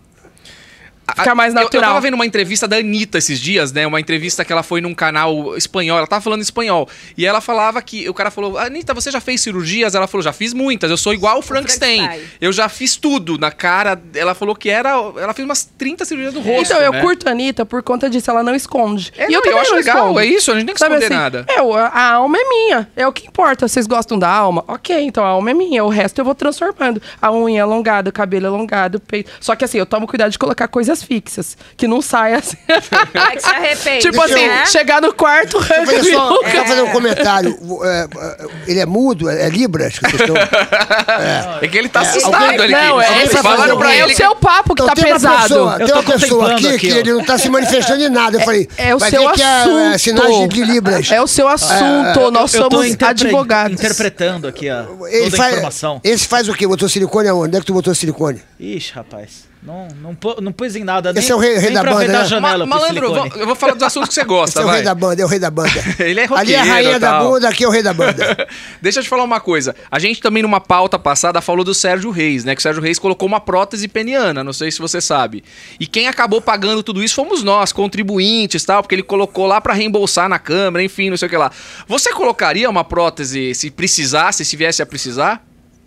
[1.16, 1.88] Ficar mais Eu- Eu, natural.
[1.90, 3.86] tava vendo uma entrevista da Anitta esses dias, né?
[3.86, 5.98] Uma entrevista que ela foi num canal espanhol.
[5.98, 6.88] Ela tava falando espanhol.
[7.16, 8.08] E ela falava que.
[8.08, 9.94] O cara falou: Anitta, você já fez cirurgias?
[9.94, 10.90] Ela falou: já fiz muitas.
[10.90, 12.08] Eu sou igual o Frankenstein.
[12.40, 14.00] Eu já fiz tudo na cara.
[14.14, 14.90] Ela falou que era.
[14.90, 16.72] Ela fez umas 30 cirurgias do rosto.
[16.72, 17.00] Então, eu né?
[17.00, 19.12] curto a Anitta por conta disso, ela não esconde.
[19.16, 20.20] É, e não, eu também acho não legal, escondo.
[20.20, 21.44] é isso, a gente tem que Sabe esconder assim, nada.
[21.48, 23.68] É, o- a alma é minha, é o que importa.
[23.68, 24.64] Vocês gostam da alma?
[24.68, 27.00] Ok, então a alma é minha, o resto eu vou transformando.
[27.20, 29.30] A unha alongada, o cabelo alongado, o peito.
[29.40, 32.56] Só que assim, eu tomo cuidado de colocar coisas fixas, que não saia assim.
[33.14, 34.00] Vai que se arrepende.
[34.00, 34.66] tipo assim, né?
[34.66, 37.58] chegar no quarto, Deixa eu fazer, só, deixa eu fazer um comentário.
[37.84, 39.28] É, é, ele é mudo?
[39.28, 39.98] É, é Libras?
[39.98, 40.34] Que vocês estão...
[41.60, 42.72] É que ele tá assustado alguém- ali.
[42.72, 44.12] Não, é, falaram pra alguém- é ele.
[44.12, 45.42] o seu papo que Então, tá tem uma pesado.
[45.42, 48.36] pessoa, Eu tem uma pessoa aqui, aqui, que ele não tá se manifestando em nada.
[48.36, 49.78] Eu falei, É o seu é, assunto.
[49.78, 51.10] é sinais de Libras.
[51.10, 52.30] É o seu assunto.
[52.30, 53.72] Nós eu somos interpre- advogados.
[53.80, 56.00] interpretando aqui a, Ele toda a faz, informação.
[56.04, 56.66] esse faz o quê?
[56.66, 57.44] Botou silicone aonde?
[57.48, 58.40] Onde é que tu botou silicone?
[58.58, 59.44] Ixi, rapaz.
[59.64, 61.10] Não, não, não pus em nada.
[61.10, 62.24] Nem, Esse é o rei- rei nem da banda, da né?
[62.26, 64.66] janela Ma malandro, vou- eu vou falar dos assuntos que você Esse gosta, é o
[64.66, 64.74] vai.
[64.76, 65.70] rei da banda, é o rei da banda.
[65.98, 68.46] Ele é Ali é a rainha da bunda, aqui é o rei da banda.
[68.82, 69.74] Deixa eu te falar uma coisa.
[69.90, 72.54] A gente também, numa pauta passada, falou do Sérgio Reis, né?
[72.54, 75.42] Que o Sérgio Reis colocou uma prótese peniana, não sei se você sabe.
[75.80, 79.62] E quem acabou pagando tudo isso fomos nós, contribuintes e tal, porque ele colocou lá
[79.62, 81.50] pra reembolsar na Câmara, enfim, não sei o que lá.
[81.88, 85.42] Você colocaria uma prótese se precisasse, se viesse a precisar?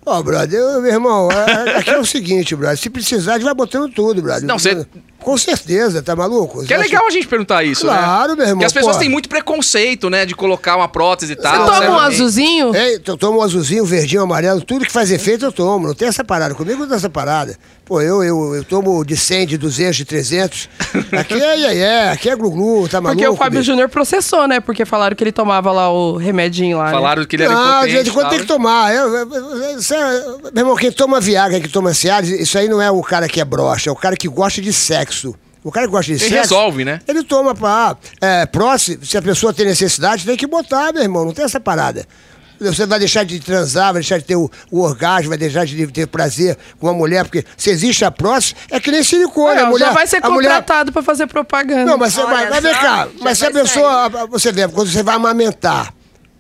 [0.10, 2.78] Ó, brother, eu, meu irmão, a- aqui é o seguinte, brother.
[2.78, 4.46] Se precisar, a gente vai botando tudo, brother.
[4.46, 4.86] Não, você-
[5.20, 6.64] Com certeza, tá maluco?
[6.64, 7.92] Que é Você legal a gente perguntar isso, né?
[7.98, 9.00] Claro, meu irmão, Porque as pessoas pô.
[9.02, 10.26] têm muito preconceito, né?
[10.26, 11.66] De colocar uma prótese e Você tal.
[11.66, 12.74] toma Sérgio um Reis- azulzinho?
[12.76, 15.88] É, eu tomo um azulzinho, verdinho, amarelo, tudo que faz efeito eu tomo.
[15.88, 16.56] Não tem essa parada.
[16.56, 17.58] Comigo não tem essa parada.
[17.88, 20.70] Pô, eu, eu, eu tomo de 100, de 200, de 300.
[21.18, 23.22] Aqui é, é, é aqui é glu-glu, tá maluco?
[23.22, 23.64] Porque o Fábio?
[23.64, 24.60] Júnior processou, né?
[24.60, 26.88] Porque falaram que ele tomava lá o remedinho lá.
[26.88, 26.92] né?
[26.92, 28.48] Falaram que ele era Não, de impotente e quando tal, tem que né?
[28.56, 28.94] tomar.
[28.94, 30.22] Eu- eu- eu- isso é-
[30.54, 33.40] meu irmão, quem toma Viagra, quem toma Cialis, isso aí não é o cara que
[33.40, 35.34] é broxa, é o cara que gosta de sexo.
[35.64, 36.54] O cara que gosta de Ele sexo.
[36.56, 37.00] resolve, né?
[37.08, 37.96] Ele toma pra.
[38.22, 41.24] É, próximo, se a pessoa tem necessidade, tem que botar, meu irmão.
[41.26, 42.06] Não tem essa parada.
[42.60, 45.88] Você vai deixar de transar, vai deixar de ter o, o orgasmo, vai deixar de
[45.88, 49.50] ter prazer com uma mulher, porque se existe a próstata, é que nem silicone.
[49.50, 51.86] Olha, a mulher, já vai ser a mulher, contratado pra fazer propaganda.
[51.86, 53.08] não, mas você Olha vai, vai ver só, cá.
[53.22, 54.10] Mas se a pessoa.
[54.28, 55.94] Você vê, quando você vai amamentar.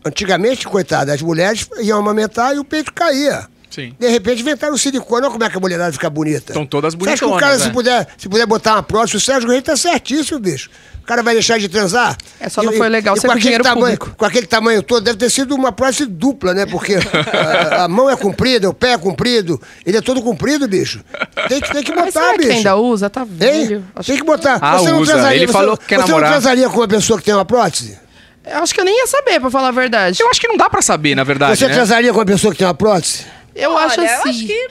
[0.06, 3.45] Antigamente, coitada, as mulheres iam amamentar e o peito caía.
[3.77, 3.93] Sim.
[3.99, 6.51] De repente inventaram o silicone, olha como é que a mulherada fica bonita.
[6.51, 7.63] Estão todas Você acha que o cara, né?
[7.63, 10.71] se, puder, se puder botar uma prótese, o Sérgio Reis tá certíssimo, bicho.
[11.03, 12.17] O cara vai deixar de transar?
[12.39, 14.17] É, só não foi legal ser com com aquele dinheiro tamanho, público.
[14.17, 16.65] Com aquele tamanho todo, deve ter sido uma prótese dupla, né?
[16.65, 16.95] Porque
[17.31, 21.01] a, a mão é comprida, o pé é comprido, ele é todo comprido, bicho.
[21.47, 22.51] Tem que, tem que Mas botar, será que bicho.
[22.53, 23.09] ainda usa?
[23.11, 23.85] Tá velho.
[24.03, 24.57] Tem que botar.
[24.59, 25.11] Ah, você não usa.
[25.13, 26.31] transaria, Ele você, falou que quer você namorar.
[26.31, 27.95] não transaria com uma pessoa que tem uma prótese?
[28.43, 30.21] acho que eu nem ia saber, pra falar a verdade.
[30.21, 31.73] Eu acho que não dá pra saber, na verdade, você né?
[31.73, 33.37] transaria com uma pessoa que tem uma prótese?
[33.57, 34.29] Eu Olha, acho eu assim.
[34.29, 34.67] acho que-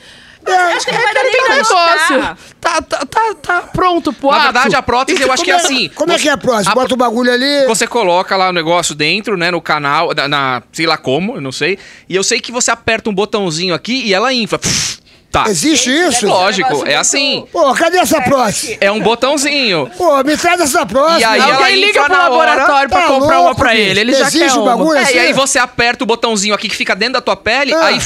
[0.48, 2.38] É, acho que não vai dar nem aquele pra negócio.
[2.60, 4.42] Tá, tá, tá, tá pronto pro Na ato.
[4.44, 5.88] verdade, a prótese eu acho que é Como assim.
[5.92, 6.68] Como é que é a prótese?
[6.68, 7.66] A- Bota o bagulho ali.
[7.66, 11.40] Você coloca lá o negócio dentro, né, no canal, na, na- sei lá como, eu
[11.40, 11.76] não sei.
[12.08, 14.56] E eu sei que você aperta um botãozinho aqui e ela infla.
[14.58, 15.50] Pff, Tá.
[15.50, 16.24] Existe isso?
[16.24, 17.44] É Lógico, é assim.
[17.52, 18.78] Pô, cadê essa prótese?
[18.80, 19.90] É um botãozinho.
[19.98, 21.20] Pô, me traz essa prótese.
[21.20, 23.82] E aí Não, ela Alguém liga pro laboratório pra Tá comprar uma louco, pra bicho.
[23.82, 24.00] ele.
[24.00, 24.76] Ele já Existe quer o uma.
[24.76, 24.96] bagulho?
[24.98, 25.14] É, assim?
[25.16, 27.84] e aí você aperta o botãozinho aqui que fica dentro da tua pele, Ah.
[27.86, 27.98] aí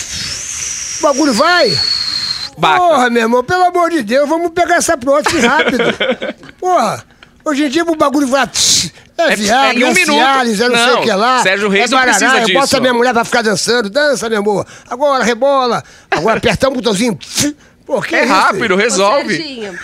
[1.00, 1.70] O bagulho vai?
[2.58, 2.78] bate.
[2.78, 5.78] Porra, meu irmão, pelo amor de Deus, vamos pegar essa prótese rápido.
[6.60, 7.02] Porra,
[7.44, 8.48] hoje em dia o bagulho vai.
[9.16, 10.16] É É- Viagra, é em um é minuto.
[10.16, 11.42] Cialis, é não, sei Não, o que lá.
[11.42, 12.58] Sérgio Reis é não precisa barará, disso.
[12.60, 13.88] Bota minha mulher pra ficar dançando.
[13.88, 14.66] Dança, meu amor.
[14.88, 15.82] Agora, rebola.
[16.10, 17.18] Agora, apertar um botãozinho.
[17.86, 19.36] Pô, que É isso, rápido, resolve.
[19.36, 19.78] Serginho,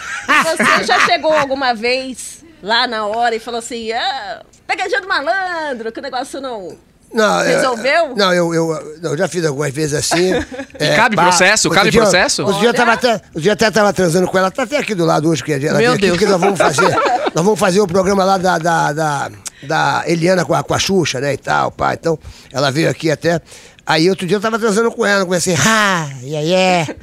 [0.44, 5.90] você já chegou alguma vez lá na hora e falou assim, ah, pegadinha do malandro,
[5.90, 6.76] que o negócio não...
[7.16, 8.14] Não, é- Resolveu?
[8.16, 10.32] não, eu, eu, eu já fiz algumas vezes assim.
[10.78, 11.68] E cabe processo?
[11.68, 12.42] outro Cabe dia- processo?
[12.44, 12.98] Outro dia, eu tava
[13.34, 15.92] dia até tava transando com ela, tá até aqui do lado hoje, que ela Meu
[15.92, 16.12] aqui, Deus.
[16.12, 16.94] porque nós vamos fazer.
[17.34, 19.30] nós vamos fazer o programa lá da, da, da,
[19.62, 21.32] da Eliana com a, com a Xuxa, né?
[21.32, 21.94] E tal, pá.
[21.94, 22.18] Então,
[22.52, 23.40] ela veio aqui até.
[23.86, 26.94] Aí outro dia eu tava transando com ela, comecei, ha, yeah, yeah.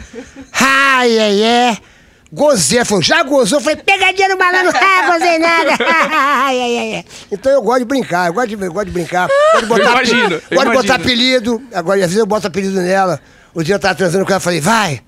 [0.52, 1.78] Ha, yeah, yeah.
[2.34, 3.60] Gozei, falou, já gozou?
[3.60, 5.69] Eu falei, pegadinha no malandro, ah, gozei nada.
[5.74, 7.10] Yeah, yeah, yeah.
[7.32, 9.28] Então eu gosto de brincar, eu gosto de, eu gosto de brincar.
[9.28, 10.93] Gosto de botar, imagino, eu gosto de botar imagino.
[10.93, 11.63] apelido.
[11.72, 13.22] Agora, às vezes eu boto apelido nela.
[13.56, 15.02] Um dia eu tava transando com ela, falei, vai.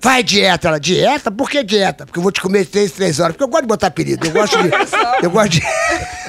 [0.00, 0.68] Vai dieta.
[0.68, 1.30] Ela, dieta?
[1.32, 2.06] Por que dieta?
[2.06, 3.32] Porque eu vou te comer de três, três horas.
[3.32, 4.24] Porque eu gosto de botar apelido.
[4.24, 4.70] Eu gosto de.
[5.22, 5.62] eu gosto de.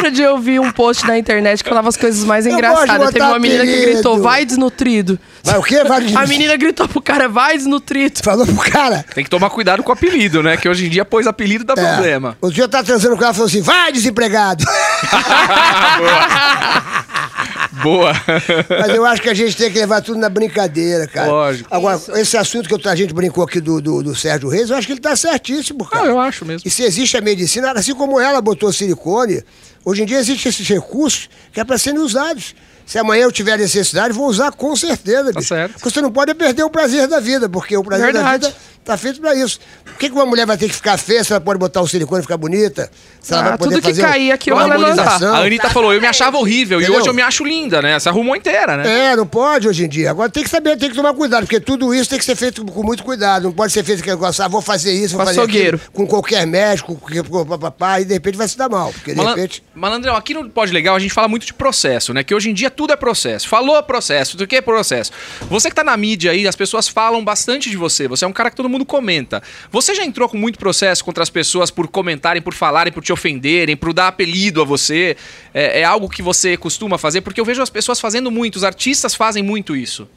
[0.00, 2.58] Outro dia eu vi um post na internet que falava as coisas mais Eu de
[2.58, 3.10] engraçadas.
[3.10, 3.92] Teve uma menina que apelido.
[3.92, 5.18] gritou, vai desnutrido.
[5.44, 5.84] Vai o quê?
[5.84, 8.20] Vai A menina gritou pro cara, vai desnutrido.
[8.22, 9.04] Falou pro cara.
[9.14, 10.56] Tem que tomar cuidado com o apelido, né?
[10.56, 12.36] Que hoje em dia, pôs apelido dá É, problema.
[12.40, 14.64] Outro dia tava transando com ela e falou assim: vai, desempregado.
[17.82, 18.12] Boa.
[18.68, 21.28] Mas eu acho que a gente tem que levar tudo na brincadeira, cara.
[21.30, 21.68] Lógico.
[21.74, 24.86] Agora, esse assunto que a gente brincou aqui do, do, do Sérgio Reis, eu acho
[24.86, 26.04] que ele tá certíssimo, cara.
[26.04, 26.66] Não, eu acho mesmo.
[26.66, 29.42] E se existe a medicina, assim como ela botou silicone,
[29.84, 32.54] hoje em dia existem esses recursos que é para serem usados.
[32.86, 35.48] Se amanhã eu tiver necessidade, vou usar com certeza, bicho.
[35.48, 35.72] Tá certo.
[35.74, 38.42] Porque Você não pode perder o prazer da vida, porque o prazer Verdade.
[38.42, 39.58] da vida tá feito para isso.
[39.84, 41.86] Por que, que uma mulher vai ter que ficar feia se ela pode botar o
[41.88, 42.90] silicone e ficar bonita?
[43.20, 45.02] Se ela Ah, vai poder tudo que fazer cair aqui, uma ela vai lançar.
[45.02, 45.34] harmonização?
[45.34, 47.00] A Anitta falou, eu me achava horrível e Entendeu?
[47.00, 47.98] hoje eu me acho linda, né?
[48.00, 49.12] Se arrumou inteira, né?
[49.12, 50.10] É, não pode hoje em dia.
[50.10, 52.64] Agora tem que saber, tem que tomar cuidado, porque tudo isso tem que ser feito
[52.64, 53.44] com muito cuidado.
[53.44, 55.76] Não pode ser feito aquele negócio, ah, vou fazer isso, vou fazer Açougueiro.
[55.76, 56.96] aquilo, com qualquer médico,
[57.28, 58.90] com, papapá, e de repente vai se dar mal.
[58.92, 59.62] Porque de Malan- repente.
[59.74, 62.24] Malandrão, aqui no Pode Legal a gente fala muito de processo, né?
[62.24, 63.46] Que hoje em dia tudo é processo.
[63.48, 65.12] Falou processo, do que é processo?
[65.50, 68.08] Você que tá na mídia aí, as pessoas falam bastante de você.
[68.08, 69.42] Você é um cara que todo mundo comenta.
[69.70, 73.12] Você já entrou com muito processo contra as pessoas por comentarem, por falarem, por te
[73.12, 75.16] ofenderem, por dar apelido a você?
[75.52, 77.20] É, é algo que você costuma fazer?
[77.20, 80.08] Porque eu vejo as pessoas fazendo muito, os artistas fazem muito isso.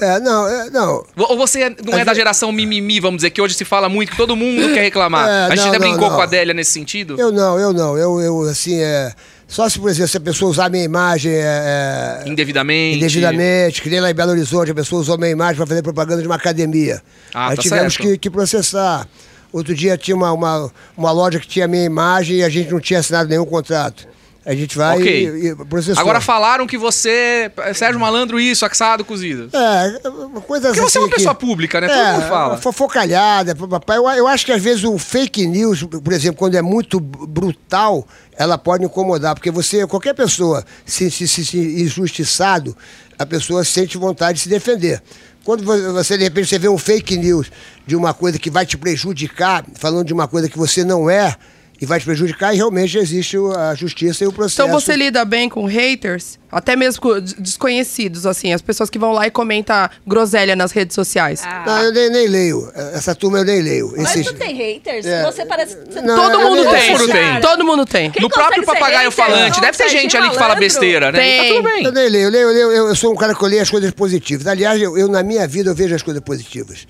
[0.00, 1.04] É, não, é, não.
[1.16, 3.88] Ou você é- não é Às da geração mimimi, vamos dizer, que hoje se fala
[3.88, 5.28] muito, que todo mundo quer reclamar.
[5.28, 6.16] É, a gente não, até brincou não.
[6.16, 7.16] com a Adélia nesse sentido.
[7.18, 7.96] Eu não, eu não.
[7.96, 9.12] Eu, eu assim, é.
[9.52, 12.96] Só se, por exemplo, se a pessoa usar a minha imagem é, é, Indevidamente.
[12.96, 15.82] indevidamente, que nem lá em Belo Horizonte, a pessoa usou a minha imagem para fazer
[15.82, 17.02] propaganda de uma academia.
[17.34, 19.06] Ah, Aí tá tivemos que, que processar.
[19.52, 22.70] Outro dia tinha uma, uma, uma loja que tinha a minha imagem e a gente
[22.72, 24.08] não tinha assinado nenhum contrato.
[24.44, 25.06] A gente vai Ok.
[25.28, 26.00] e, e processou.
[26.00, 29.48] Agora falaram que você é Sérgio Malandro isso, assado, cozido.
[29.56, 31.86] É, uma coisa Porque você é uma assim pessoa que- pública, né?
[31.86, 32.56] Todo mundo fala.
[32.56, 33.98] Fofocalhada, papai.
[33.98, 38.04] Eu, eu acho que às vezes o fake news, por exemplo, quando é muito brutal,
[38.42, 39.34] ela pode incomodar.
[39.34, 42.76] Porque você, qualquer pessoa, se, se, se, se injustiçado,
[43.18, 45.02] a pessoa sente vontade de se defender.
[45.44, 47.50] Quando vo- você, de repente, você vê um fake news
[47.86, 51.36] de uma coisa que vai te prejudicar, falando de uma coisa que você não é,
[51.82, 54.62] e vai te prejudicar, e realmente existe a justiça e o processo.
[54.62, 56.38] Então você lida bem com haters?
[56.48, 61.42] Até mesmo desconhecidos, assim, as pessoas que vão lá e comentam groselha nas redes sociais.
[61.44, 61.64] Ah.
[61.66, 62.70] Não, eu nem, nem leio.
[62.94, 63.92] Essa turma eu nem leio.
[63.96, 65.04] Mas Esses- tu tem haters?
[65.04, 65.24] É.
[65.24, 65.76] Você parece.
[66.04, 66.92] Não, Todo mundo tem.
[66.92, 67.40] Todo mundo tem.
[67.40, 68.10] Todo mundo tem.
[68.12, 69.12] Quem no próprio ser papagaio hater?
[69.12, 71.18] falante, Não, deve ter Sérgio gente ali que fala besteira, né?
[71.18, 71.54] Tá Tem.
[71.54, 71.84] tudo bem.
[71.84, 73.62] Eu nem leio, eu, leio, eu, leio, eu, eu sou um cara que eu leio
[73.62, 74.46] as coisas positivas.
[74.46, 76.86] Aliás, eu, eu, na minha vida eu vejo as coisas positivas.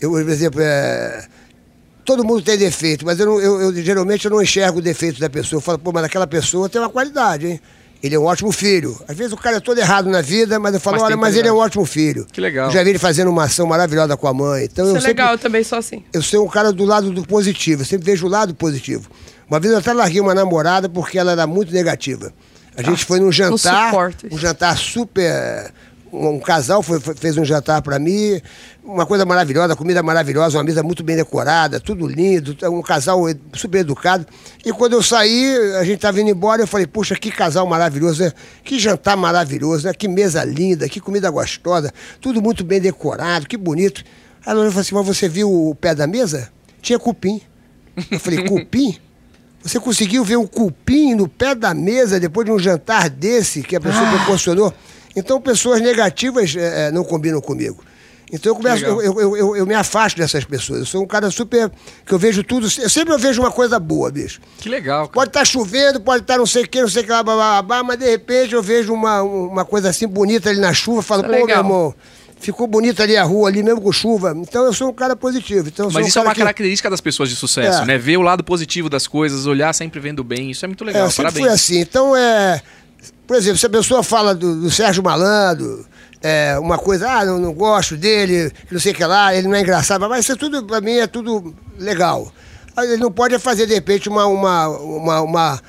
[0.00, 1.26] Eu, por exemplo, é,
[2.04, 5.18] todo mundo tem defeito, mas eu, não- eu- eu, geralmente eu não enxergo o defeito
[5.20, 5.58] da pessoa.
[5.58, 7.60] Eu falo, pô, mas aquela pessoa tem uma qualidade, hein?
[8.02, 8.98] Ele é um ótimo filho.
[9.06, 11.36] Às vezes o cara é todo errado na vida, mas eu falo, Mas olha, mas
[11.36, 12.26] ele é um ótimo filho.
[12.32, 12.66] Que legal.
[12.66, 14.64] Eu já vi ele fazendo uma ação maravilhosa com a mãe.
[14.64, 16.02] Então Isso eu é sempre- legal, eu também sou assim.
[16.12, 19.08] eu sou um cara do lado do positivo, eu sempre vejo o lado positivo.
[19.48, 22.32] Uma vez eu até larguei uma namorada porque ela era muito negativa.
[22.76, 23.92] A gente foi num jantar,
[24.32, 25.70] um jantar super.
[26.12, 28.38] Um, casal foi- fez um jantar pra mim,
[28.84, 33.22] uma coisa maravilhosa, comida maravilhosa, uma mesa muito bem decorada, tudo lindo, um casal
[33.54, 34.26] super educado.
[34.62, 38.24] E quando eu saí, a gente tava indo embora, eu falei, puxa, que casal maravilhoso,
[38.24, 38.32] né?
[38.62, 39.94] que jantar maravilhoso, né?
[39.94, 44.04] que mesa linda, que comida gostosa, tudo muito bem decorado, que bonito.
[44.44, 46.50] Aí ela falou assim, mas você viu o pé da mesa?
[46.82, 47.40] Tinha cupim.
[48.10, 48.98] Eu falei, cupim?
[49.62, 53.76] Você conseguiu ver um cupim no pé da mesa depois de um jantar desse que
[53.76, 54.10] a pessoa Ah.
[54.18, 54.74] proporcionou?
[55.14, 57.82] Então, pessoas negativas eh, eh, não combinam comigo.
[58.34, 59.02] Então, eu, começo, Legal.
[59.02, 60.80] eu, eu, eu, eu me afasto dessas pessoas.
[60.80, 61.70] Eu sou um cara super.
[62.06, 62.66] que eu vejo tudo.
[62.78, 64.40] Eu sempre eu vejo uma coisa boa, bicho.
[64.58, 65.00] Que legal.
[65.02, 65.12] cara.
[65.12, 67.34] Pode estar chovendo, pode estar não sei o que, não sei o que lá, blá,
[67.34, 71.02] blá, blá, mas de repente eu vejo uma, uma coisa assim bonita ali na chuva,
[71.02, 71.62] falo, Isso pô, é meu legal.
[71.62, 71.94] irmão,
[72.40, 74.32] ficou bonita ali a rua, ali mesmo com chuva.
[74.34, 75.68] Então eu sou um cara positivo.
[75.68, 77.84] Então, eu Mas um isso é uma que- característica das pessoas de sucesso, É.
[77.84, 77.98] né?
[77.98, 80.50] Ver o lado positivo das coisas, olhar sempre vendo bem.
[80.50, 81.02] Isso é muito É, legal.
[81.04, 81.44] eu sempre Parabéns.
[81.46, 81.80] fui assim.
[81.80, 82.62] Então, é.
[83.26, 85.86] Por exemplo, se a pessoa fala do, do Sérgio Malandro,
[86.22, 89.54] é, uma coisa, ah, não, não gosto dele, não sei o que lá, ele não
[89.56, 92.32] é engraçado, mas isso é tudo, pra mim, é tudo legal.
[92.78, 94.26] Ele não pode fazer, de repente, uma.
[94.26, 95.62] uma, uma, uma-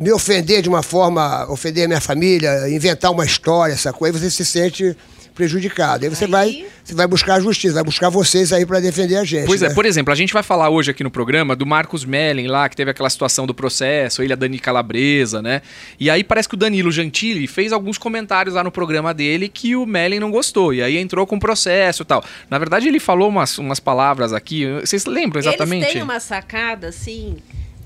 [0.00, 4.30] me ofender de uma forma, ofender a minha família, inventar uma história, essa coisa, você
[4.30, 4.96] se sente
[5.38, 6.04] prejudicado.
[6.04, 9.16] Aí você, Aí- Vai, você vai buscar a justiça, vai buscar vocês aí para defender
[9.16, 9.46] a gente.
[9.46, 9.74] Pois é, né?
[9.74, 12.74] por exemplo, a gente vai falar hoje aqui no programa do Marcos Mellen lá, que
[12.74, 15.62] teve aquela situação do processo, ele, a Dani Calabresa, né?
[15.98, 19.76] E aí parece que o Danilo Gentili fez alguns comentários lá no programa dele que
[19.76, 20.74] o Mellen não gostou.
[20.74, 22.24] E aí entrou com processo e tal.
[22.50, 24.66] Na verdade, ele falou umas, umas palavras aqui.
[24.80, 25.84] Vocês lembram exatamente?
[25.84, 27.36] Eles têm uma sacada, assim,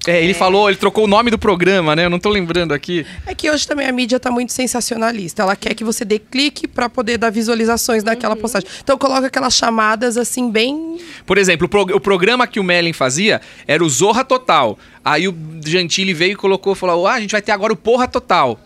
[0.07, 2.05] É, ele falou, ele trocou o nome do programa, né?
[2.07, 3.07] Eu não tô lembrando aqui.
[3.25, 5.43] É que hoje também a mídia tá muito sensacionalista.
[5.43, 8.69] Ela quer que você dê clique pra poder dar visualizações daquela postagem.
[8.83, 12.93] Então coloca aquelas chamadas assim bem Por exemplo, o, pro- o programa que o Mellen
[12.93, 14.77] fazia era o Zorra Total.
[15.05, 15.35] Aí o
[15.65, 18.59] Gentili veio e colocou, falou: ah, a gente vai ter agora o Porra Total.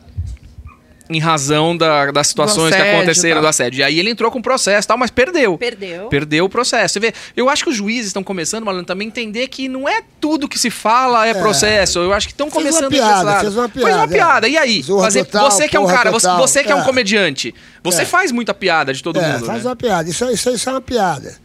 [1.08, 3.40] Em razão da- das situações que assédio, aconteceram tá.
[3.42, 3.78] do assédio.
[3.78, 5.56] E aí ele entrou com processo e tal, mas perdeu.
[5.56, 6.08] Perdeu.
[6.08, 6.94] Perdeu o processo.
[6.94, 9.88] Você vê, eu acho que os juízes estão começando, Malandro, também a entender que não
[9.88, 12.00] é tudo que se fala é, processo.
[12.00, 13.40] Eu acho que estão uma começando piada, desse lado.
[13.42, 14.48] fez uma Fez uma piada, piada.
[14.48, 14.50] é.
[14.50, 14.82] E aí?
[14.82, 16.38] Zorra Fazer- total, você que é um cara, você, total.
[16.46, 16.84] você que é um É.
[16.84, 18.04] comediante, você É.
[18.04, 19.46] faz muita piada de todo é, mundo.
[19.46, 19.70] faz né?
[19.70, 20.10] uma piada.
[20.10, 21.36] Isso, isso, isso é uma piada.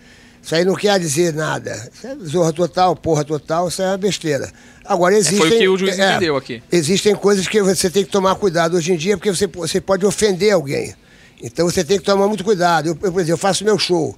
[0.41, 1.89] Isso aí não quer dizer nada.
[1.93, 4.51] Isso é zorra total, porra total, isso é uma besteira.
[4.84, 5.38] Agora existem.
[5.38, 6.63] foi o que o juiz entendeu aqui.
[6.71, 10.06] Existem coisas que você tem que tomar cuidado hoje em dia, porque você, você pode
[10.06, 10.95] ofender alguém.
[11.41, 12.88] Então você tem que tomar muito cuidado.
[12.88, 14.15] Eu, eu, por exemplo, eu faço meu show.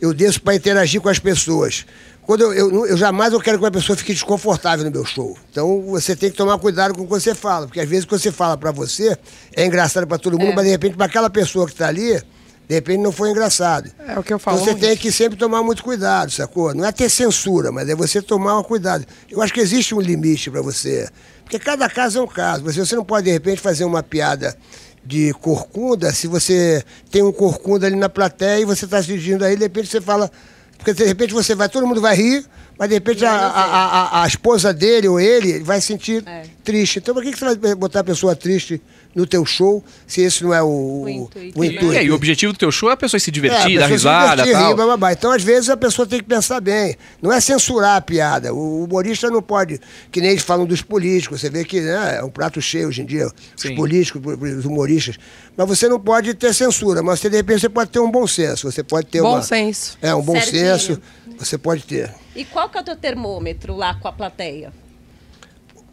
[0.00, 1.84] Eu desço para interagir com as pessoas.
[2.22, 5.38] Quando eu, eu, eu jamais eu quero que uma pessoa fique desconfortável no meu show.
[5.50, 8.08] Então você tem que tomar cuidado com o que você fala, porque às vezes o
[8.08, 9.16] que você fala para você
[9.54, 12.20] é engraçado para todo mundo, mas de repente para aquela pessoa que está ali,
[12.68, 13.90] de repente não foi engraçado.
[14.06, 16.74] É o que eu falo Então você tem que sempre tomar muito cuidado, sacou?
[16.74, 19.04] Não é ter censura, mas é você tomar um cuidado.
[19.30, 21.08] Eu acho que existe um limite para você.
[21.44, 22.64] Porque cada caso é um caso.
[22.64, 24.56] Você, não pode, de repente, fazer uma piada
[25.04, 29.54] de corcunda se você tem um corcunda ali na plateia e você está assistindo aí,
[29.54, 30.28] de repente você fala.
[30.76, 32.44] Porque de repente você vai, todo mundo vai rir,
[32.76, 36.42] mas de repente a, a, a, a esposa dele ou ele vai se sentir É.
[36.64, 36.98] triste.
[36.98, 38.82] Então por que, que você vai botar a pessoa triste
[39.16, 41.66] no teu show se esse não é o, O intuito, o né?
[41.68, 41.92] intuito?
[41.94, 43.86] É, e o objetivo do teu show é a pessoa se É, divertir, a dar
[43.86, 44.68] se risada divertir, tal.
[44.68, 45.12] rir, bababá.
[45.12, 46.96] Então, às vezes, a pessoa tem que pensar bem.
[47.22, 48.52] Não é censurar a piada.
[48.52, 49.80] O humorista não pode,
[50.12, 51.40] que nem eles falam dos políticos.
[51.40, 53.26] Você vê que né, é um prato cheio hoje em dia,
[53.56, 53.70] Sim.
[53.70, 54.20] os políticos,
[54.58, 55.16] os humoristas.
[55.56, 57.02] Mas você não pode ter censura.
[57.02, 58.70] Mas você, de repente, você pode ter um bom senso.
[58.70, 59.42] Você pode ter bom uma...
[59.42, 59.96] senso.
[60.02, 60.78] É, um bom Certinho.
[60.78, 61.00] senso.
[61.38, 62.12] Você pode ter.
[62.34, 64.72] E qual que é o teu termômetro lá com a plateia?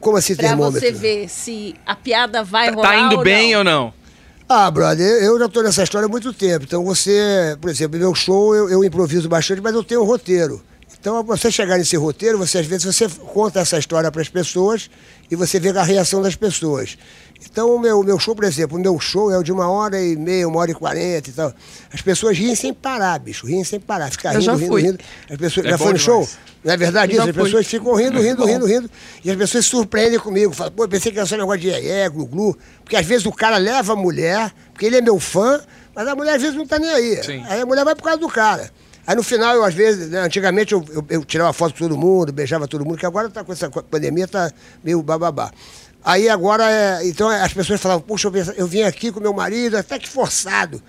[0.04, 0.80] Como assim, Pra termômetro?
[0.80, 3.58] você ver se a piada vai Tá- rolar Tá indo ou bem não.
[3.60, 3.94] ou não?
[4.50, 6.66] Ah, brother, eu já estou nessa história há muito tempo.
[6.66, 10.62] Então você, por exemplo, meu show eu, eu improviso bastante, mas eu tenho um roteiro.
[11.00, 14.30] Então, pra você chegar nesse roteiro, você às vezes você conta essa história para as
[14.30, 14.90] pessoas
[15.30, 16.98] e você vê a reação das pessoas.
[17.46, 20.02] Então, o meu, meu show, por exemplo, o meu show é o de uma hora
[20.02, 21.54] e meia, uma hora e quarenta e tal.
[21.94, 24.10] As pessoas riem sem parar, bicho, riem sem parar.
[24.12, 24.82] Ficar rindo, rindo, fui.
[24.82, 25.00] rindo.
[25.30, 26.02] As pessoas, É já foi no demais.
[26.28, 26.30] show?
[26.64, 27.30] Não é verdade Já isso?
[27.30, 27.44] As fui.
[27.46, 28.46] pessoas ficam rindo, rindo, bom.
[28.46, 28.90] rindo, rindo.
[29.24, 30.54] E as pessoas se surpreendem comigo.
[30.54, 32.58] Falam, pô, eu pensei que era só negócio de é, glu, glu.
[32.84, 35.62] Porque às vezes o cara leva a mulher, porque ele é meu fã,
[35.94, 37.24] mas a mulher às vezes não tá nem aí.
[37.24, 37.44] Sim.
[37.48, 38.72] Aí a mulher vai por causa do cara.
[39.06, 41.98] Aí no final, eu às vezes, né, antigamente eu, eu, eu tirava foto com todo
[41.98, 44.50] mundo, beijava todo mundo, que agora tá com essa pandemia, tá
[44.82, 45.52] meio bababá.
[46.06, 49.34] Aí agora, é, então as pessoas falavam, puxa, eu vim- eu vim aqui com meu
[49.34, 50.82] marido, até que forçado,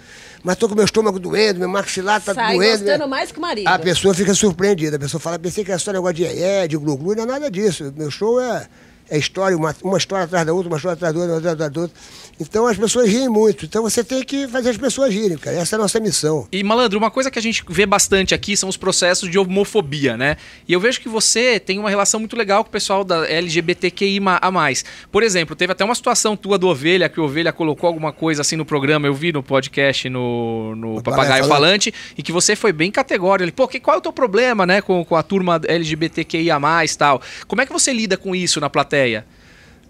[0.43, 2.79] mas tô com meu estômago doendo, meu maxilar tá Sai doendo.
[2.85, 3.07] gostando né?
[3.07, 3.69] mais que o marido.
[3.69, 4.97] A pessoa fica surpreendida.
[4.97, 7.51] A pessoa fala, pensei que era só negócio de é, de glu-glu, não é nada
[7.51, 7.93] disso.
[7.97, 8.67] Meu show é,
[9.09, 11.73] é história, uma, uma história atrás da outra, uma história atrás da outra, uma atrás
[11.73, 11.97] da outra.
[12.41, 13.65] Então as pessoas riem muito.
[13.65, 15.57] Então você tem que fazer as pessoas rirem, cara.
[15.57, 16.49] Essa é a nossa missão.
[16.51, 20.17] E, Malandro, uma coisa que a gente vê bastante aqui são os processos de homofobia,
[20.17, 20.37] né?
[20.67, 24.21] E eu vejo que você tem uma relação muito legal com o pessoal da LGBTQI
[24.41, 24.85] a mais.
[25.13, 28.41] Por exemplo, teve até uma situação tua do Ovelha, que o Ovelha colocou alguma coisa
[28.41, 32.73] assim no programa, eu vi no podcast, no, no Papagaio Falante, e que você foi
[32.73, 33.45] bem categórico.
[33.45, 36.59] Ele, pô, que, qual é o teu problema, né, com, com a turma LGBTQI a
[36.59, 37.21] mais tal?
[37.47, 39.04] Como é que você lida com isso na plateia?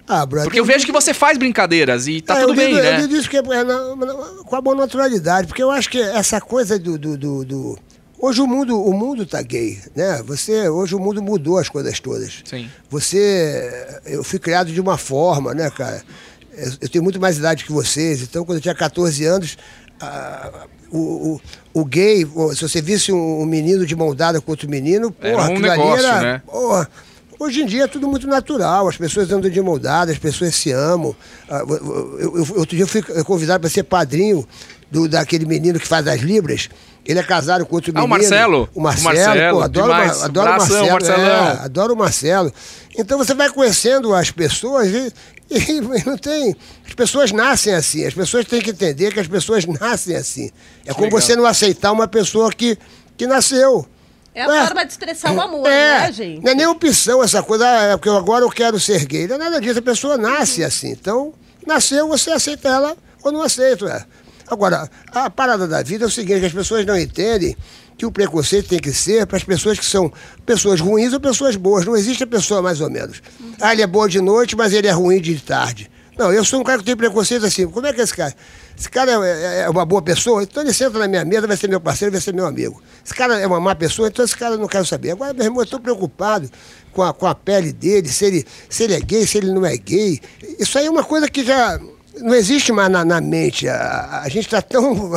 [0.07, 0.45] Ah, brother.
[0.45, 2.97] Porque eu vejo que você faz brincadeiras e tá É, tudo eu bem, né?
[2.97, 6.41] Eu lido isso que é, é com a boa naturalidade, porque eu acho que essa
[6.41, 6.99] coisa do.
[6.99, 7.79] do, do- do-
[8.17, 10.23] Hoje o mundo, o mundo tá gay, né?
[10.27, 12.43] Você, hoje o mundo mudou as coisas todas.
[12.45, 12.71] Sim.
[12.89, 16.03] Você, eu fui criado de uma forma, né, cara?
[16.57, 19.59] Eu, eu tenho muito mais idade que vocês, então quando eu tinha 14 anos,
[20.01, 21.39] ah, o,
[21.75, 22.25] o, o gay,
[22.55, 25.59] se você visse um, um menino de mão dada com outro menino, porra, Era um
[25.59, 26.43] negócio, era, né?
[26.47, 26.89] Porra,
[27.45, 30.55] hoje em dia é tudo muito natural, as pessoas andam de mão dada, as pessoas
[30.55, 31.15] se amam.
[31.49, 31.63] Ah,
[32.19, 34.47] eu- outro dia eu fui convidado para ser padrinho
[34.91, 36.69] do, daquele menino que faz as libras.
[37.07, 38.19] Ele é casado com outro Ah, o menino.
[38.31, 38.69] Marcelo?
[38.75, 41.05] O Marcelo, O Marcelo, pô, adoro, o adoro o Marcelo.
[41.21, 42.53] É, adoro o Marcelo.
[42.97, 45.13] Então você vai conhecendo as pessoas e,
[45.51, 46.57] e não tem.
[46.87, 48.07] As pessoas nascem assim.
[48.07, 50.51] As pessoas têm que entender que as pessoas nascem assim.
[50.87, 51.21] É como legal.
[51.21, 52.79] você não aceitar uma pessoa que,
[53.19, 53.87] que nasceu.
[54.35, 56.43] É a forma de expressar o amor, É, né, gente?
[56.43, 59.29] Não é nem opção essa coisa, ah, é porque agora eu quero ser gay.
[59.29, 60.91] Não é nada disso, a pessoa nasce assim.
[60.91, 61.33] Então,
[61.67, 63.87] nasceu, você aceita ela ou não aceita.
[63.87, 64.05] é.
[64.47, 67.57] Agora, a parada da vida é o seguinte, que as pessoas não entendem
[67.97, 70.13] que o preconceito tem que ser para as pessoas que são
[70.45, 71.87] pessoas ruins ou pessoas boas.
[71.87, 73.23] Não existe a pessoa mais ou menos.
[73.61, 75.89] Ah, ele é boa de noite, mas ele é ruim de tarde.
[76.19, 77.67] Não, eu sou um cara que tem preconceito assim.
[77.69, 78.35] Como é que é esse cara?
[78.77, 81.57] Esse cara é, é- é uma boa pessoa, então ele senta na minha mesa, vai
[81.57, 82.83] ser meu parceiro, vai ser meu amigo.
[83.05, 85.13] Esse cara é uma má pessoa, então esse cara eu não quero saber.
[85.13, 86.51] Agora, meu irmão, eu estou preocupado
[86.93, 89.65] com a, com a pele dele, se ele, se ele é gay, se ele não
[89.65, 90.21] é gay.
[90.59, 91.79] Isso aí é uma coisa que já
[92.21, 93.69] não existe mais na, na mente.
[93.69, 95.11] A, a gente está tão.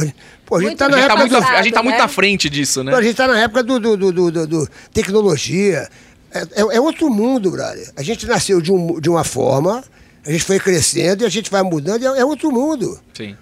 [0.45, 1.97] Pô, a gente está na gente, tá época muito, do- à- a gente tá muito
[1.97, 2.91] na frente disso, né?
[2.95, 5.89] a gente está na época do, do, do, do- do- do tecnologia.
[6.31, 7.91] É, é- é outro mundo, brother.
[7.95, 9.83] A gente nasceu de, um, de uma forma,
[10.27, 12.99] a gente foi crescendo e a gente vai mudando, e é, é outro mundo.
[13.13, 13.33] Sim.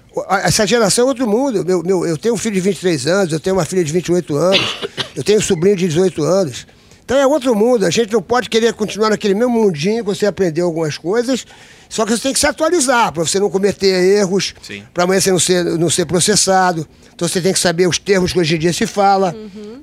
[0.44, 1.66] Essa geração é outro mundo.
[1.66, 4.36] Meu, meu, eu tenho um filho de 23 anos, eu tenho uma filha de 28
[4.36, 4.78] anos,
[5.16, 6.68] eu tenho um sobrinho de 18 anos.
[7.04, 7.88] Então é outro mundo.
[7.88, 11.48] A gente não pode querer continuar naquele mesmo mundinho que você aprendeu algumas coisas,
[11.90, 14.84] só que você tem que se atualizar para você não cometer erros, Sim.
[14.94, 16.88] para amanhã você não ser, não ser processado.
[17.14, 19.34] Então você tem que saber os termos que hoje em dia se fala.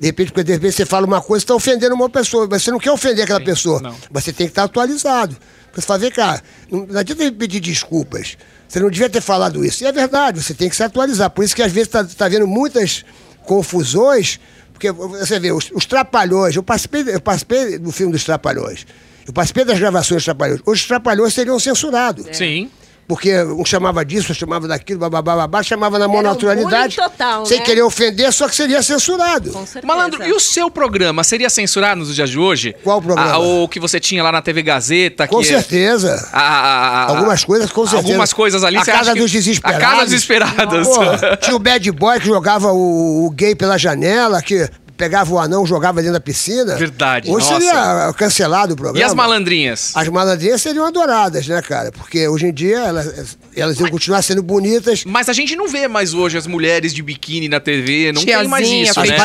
[0.00, 2.62] De repente, porque de repente você fala uma coisa e está ofendendo uma pessoa, mas
[2.62, 3.80] você não quer ofender aquela pessoa.
[3.80, 3.96] não.
[4.10, 5.36] Você tem que estar atualizado.
[5.66, 8.36] Porque você fala, vem cá, não, não adianta pedir desculpas.
[8.68, 9.84] Você não devia ter falado isso.
[9.84, 11.30] E é verdade, você tem que se atualizar.
[11.30, 13.04] Por isso que às vezes está tá vendo muitas
[13.44, 14.38] confusões,
[14.72, 18.86] porque você vê, os, os trapalhões, eu participei, eu participei do filme dos Trapalhões.
[19.26, 20.60] Eu participei das gravações dos Trapalhões.
[20.66, 22.26] Hoje os Trapalhões seriam censurados.
[22.36, 22.70] Sim.
[23.06, 26.96] Porque um chamava disso, outro chamava daquilo, babá, babá, chamava na mão um naturalidade.
[26.96, 27.64] total, sem né?
[27.64, 29.50] querer ofender, só que seria censurado.
[29.50, 29.86] Com certeza.
[29.86, 32.74] Malandro, e o seu programa seria censurado nos dias de hoje?
[32.82, 33.32] Qual programa?
[33.32, 35.26] Ah, o que você tinha lá na TV Gazeta?
[35.26, 36.28] Com que- certeza.
[36.32, 38.08] Ah, ah, ah, Algumas coisas, com certeza.
[38.08, 38.76] Algumas coisas ali.
[38.78, 39.82] A você Casa acha que- dos Desesperados.
[39.82, 40.88] A Casa dos Desesperados.
[40.88, 45.38] Pô, tinha o bad boy que jogava o, o gay pela janela, que pegava o
[45.38, 46.76] anão, jogava dentro da piscina.
[46.76, 47.60] Verdade, Hoje nossa.
[47.60, 48.98] seria cancelado o programa.
[48.98, 49.92] e as malandrinhas?
[49.94, 51.90] As malandrinhas seriam adoradas, né, cara?
[51.92, 55.04] Porque hoje em dia elas, elas iam continuar sendo bonitas.
[55.04, 58.46] Mas a gente não vê mais hoje as mulheres de biquíni na TV, não tem
[58.48, 59.14] mais Tiazinha, isso, As né?
[59.14, 59.18] as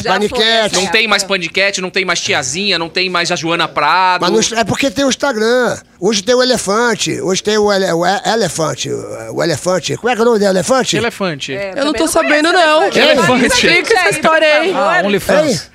[0.00, 0.78] já foi paniquetes.
[0.78, 4.22] Não tem mais paniquete, não tem mais tiazinha, não tem mais a Joana Prado.
[4.30, 5.76] Mas no- é porque tem o Instagram.
[6.00, 7.20] Hoje tem o elefante.
[7.20, 8.90] Hoje tem o, ele, o elefante.
[8.90, 9.96] O, elefante.
[9.96, 10.96] Como é que é o nome do elefante?
[10.96, 11.54] Elefante.
[11.54, 12.90] É, Eu não tô sabendo, não.
[12.90, 13.46] conheço Elefante.
[13.46, 14.72] Explica essa história aí.
[14.90, 15.70] Ah, OnlyFans.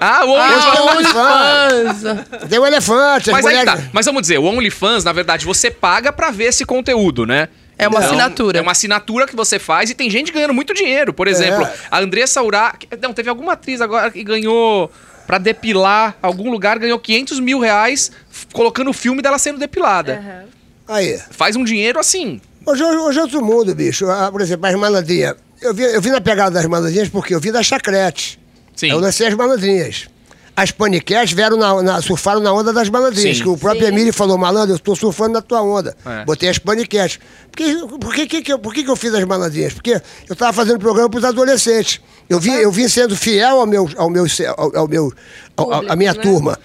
[0.00, 2.04] Ah, o Ah, OnlyFans.
[2.04, 2.48] OnlyFans.
[2.48, 3.30] tem o elefante.
[3.30, 3.78] as Mas aí tá.
[3.92, 7.48] Mas vamos dizer, o OnlyFans, na verdade, você paga pra ver esse conteúdo, né?
[7.78, 8.58] É uma Então, assinatura.
[8.58, 11.12] É uma assinatura que você faz e tem gente ganhando muito dinheiro.
[11.12, 12.74] Por exemplo, a Andressa Urá...
[13.00, 14.90] Não, teve alguma atriz agora que ganhou...
[15.26, 18.10] Pra depilar algum lugar, ganhou 500 mil reais
[18.52, 20.46] colocando o filme dela sendo depilada.
[20.86, 21.18] Aí.
[21.30, 22.40] Faz um dinheiro assim.
[22.66, 24.10] Hoje, hoje é outro mundo, bicho.
[24.10, 25.36] Ah, por exemplo, as malandrinhas.
[25.60, 28.36] Eu vi, eu vi na pegada das malandrinhas porque eu vi das chacretes.
[28.76, 28.90] Sim.
[28.90, 30.06] Eu lancei as malandrinhas.
[30.54, 33.38] As paniquetes vieram na, na- surfaram na onda das malandrinhas.
[33.38, 33.42] Sim.
[33.42, 33.92] Que o próprio Sim.
[33.92, 35.96] Emílio falou, malandro, eu tô surfando na tua onda.
[36.04, 36.24] É.
[36.26, 37.18] Botei as paniquetes.
[37.50, 39.72] Por, que, por, que, que, que eu- por que, que eu fiz as malandrinhas?
[39.72, 42.00] Porque eu tava fazendo programa pros adolescentes.
[42.28, 45.12] Eu vim, eu vim sendo fiel ao meu, ao meu, ao, ao meu,
[45.56, 46.20] ao- ao- à minha né?
[46.20, 46.58] turma.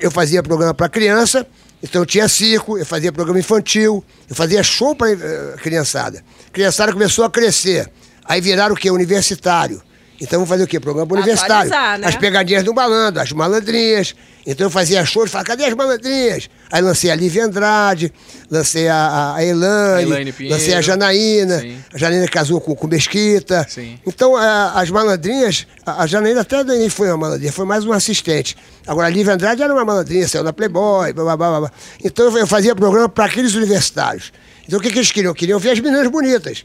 [0.00, 1.44] Eu fazia programa para criança,
[1.82, 5.16] então eu tinha circo, eu fazia programa infantil, eu fazia show para
[5.60, 6.22] criançada.
[6.52, 7.90] Criançada começou a crescer.
[8.24, 8.88] Aí viraram o quê?
[8.92, 9.82] Universitário.
[10.22, 10.78] Então eu vou fazer o quê?
[10.78, 11.68] Programa universitário.
[12.00, 12.06] Né?
[12.06, 14.14] As pegadinhas do malandro, as malandrinhas.
[14.46, 16.48] Então eu fazia shows, falava, cadê as malandrinhas?
[16.70, 18.12] Aí lancei a Lívia Andrade,
[18.50, 20.54] lancei a, a, a Elaine, A Pinheiro.
[20.56, 21.58] lancei a Janaína.
[21.60, 21.76] Sim.
[21.92, 23.66] A Janaína casou com, com Mesquita.
[23.68, 23.98] Sim.
[24.06, 27.92] Então a- as malandrinhas, a, a Janaína até nem foi uma malandrinha, foi mais um
[27.92, 28.56] assistente.
[28.86, 31.72] Agora a Lívia Andrade era uma malandrinha, saiu na Playboy, blá, blá, blá, blá.
[32.02, 34.32] Então eu- eu fazia programa para aqueles universitários.
[34.66, 35.34] Então o que, que eles queriam?
[35.34, 36.64] Queriam ver as meninas bonitas.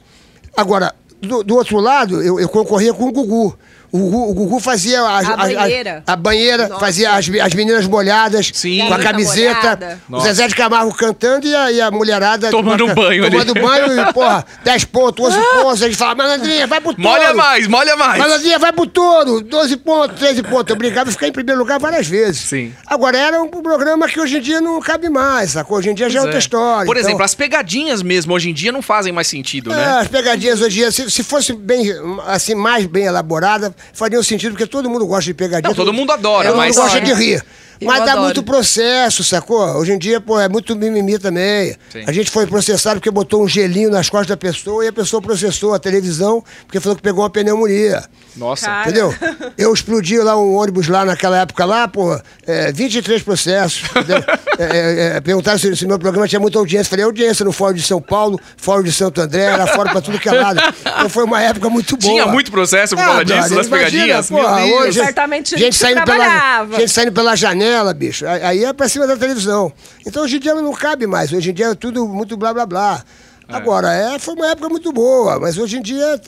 [0.55, 3.57] Agora, do, do outro lado, eu, eu concorria com o Gugu.
[3.91, 6.03] O Gugu, o Gugu fazia a, A banheira.
[6.05, 6.79] a banheira, Nossa.
[6.79, 8.85] fazia as, as meninas molhadas, Sim.
[8.87, 9.99] com a camiseta, molhada.
[10.11, 13.31] o Zezé de Camargo cantando e a, e a mulherada Tomando um banho ali.
[13.31, 15.81] Tomando banho e, porra, 10 pontos, 11 pontos.
[15.83, 17.09] A gente fala, malandrinha, vai pro touro.
[17.09, 18.17] Molha mais, molha mais.
[18.19, 20.69] Malandrinha, vai pro touro, 12 pontos, 13 pontos.
[20.69, 22.41] Eu brincava e ficar em primeiro lugar várias vezes.
[22.41, 22.73] Sim.
[22.85, 25.77] Agora, era um programa que hoje em dia não cabe mais, sacou?
[25.77, 26.39] Hoje em dia já é outra É.
[26.39, 26.85] história.
[26.85, 29.85] Por Então, exemplo, as pegadinhas mesmo hoje em dia não fazem mais sentido, é, né?
[30.01, 31.85] as pegadinhas hoje em dia, se, se fosse bem,
[32.25, 35.69] assim, mais bem elaborada, faria um sentido, porque todo mundo gosta de pegadinha.
[35.69, 37.43] Não, todo mundo adora, todo mas- mundo gosta de rir.
[37.79, 38.21] Eu Mas dá adoro.
[38.25, 39.63] muito processo, sacou?
[39.77, 41.75] Hoje em dia, pô, é muito mimimi também.
[41.89, 42.03] Sim.
[42.07, 45.21] A gente foi processado porque botou um gelinho nas costas da pessoa e a pessoa
[45.21, 48.03] processou a televisão porque falou que pegou uma pneumonia.
[48.35, 48.65] Nossa.
[48.65, 48.89] Cara.
[48.89, 49.13] Entendeu?
[49.57, 53.83] Eu explodi lá um ônibus lá naquela época lá, pô, é, 23 processos.
[54.59, 56.89] É, é, é, perguntaram se, se meu programa tinha muita audiência.
[56.89, 60.17] Falei, audiência no Fórum de São Paulo, Fórum de Santo André, era fora pra tudo
[60.17, 60.59] que é lado.
[60.81, 62.11] Então foi uma época muito boa.
[62.11, 64.31] Tinha muito processo por causa disso, brother, das imagina, pegadinhas?
[64.31, 64.81] Meu porra, Deus.
[64.81, 66.79] hoje, Certamente gente saindo, pela, trabalhava.
[66.79, 68.25] gente saindo pela janela, bicho.
[68.27, 69.71] Aí é pra cima da televisão.
[70.05, 71.31] Então hoje em dia não cabe mais.
[71.31, 73.03] Hoje em dia é tudo muito blá blá blá.
[73.47, 76.19] Agora, é, foi uma época muito boa, mas hoje em dia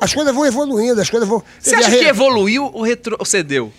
[0.00, 1.42] as coisas vão evoluindo, as coisas vão.
[1.60, 3.72] Você acha que evoluiu ou retrocedeu?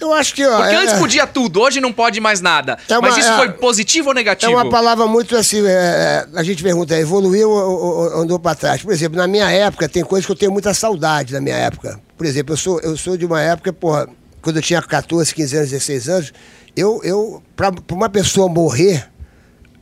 [0.00, 0.56] Eu acho que, ó.
[0.56, 2.76] Porque é- antes é- podia tudo, hoje não pode mais nada.
[2.88, 4.52] É uma- Mas isso é- foi positivo ou É negativo?
[4.52, 8.56] uma palavra muito assim, é, é, a gente pergunta, evoluiu ou, ou- ou andou para
[8.56, 8.82] trás?
[8.82, 12.00] Por exemplo, na minha época, tem coisas que eu tenho muita saudade na minha época.
[12.16, 14.08] Por exemplo, eu sou, eu sou de uma época, porra,
[14.44, 16.32] quando eu tinha 14, 15 anos, 16 anos,
[16.76, 19.10] eu, eu para uma pessoa morrer,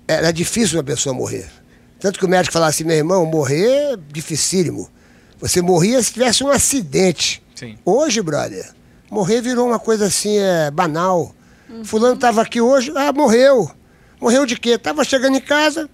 [0.07, 1.51] era difícil uma pessoa morrer.
[1.99, 4.89] Tanto que o médico falava assim, meu irmão, morrer é dificílimo.
[5.41, 7.43] Você morria se tivesse um acidente.
[7.57, 7.77] Sim.
[7.85, 8.73] Hoje, brother,
[9.11, 11.35] morrer virou uma coisa assim, é, banal.
[11.85, 13.69] Fulano estava aqui hoje, ah, morreu.
[14.21, 14.79] Morreu de quê?
[14.79, 15.91] Tava chegando em casa,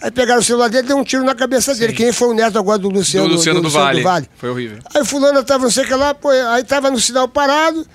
[0.00, 2.28] aí pegaram o celular dele e deu um tiro na cabeça dele, que nem foi
[2.28, 4.28] o neto agora do Luciano do Luciano do, vale.
[4.36, 4.78] Foi horrível.
[4.94, 7.86] Aí fulano tava não sei o que lá, pô, aí tava no sinal parado,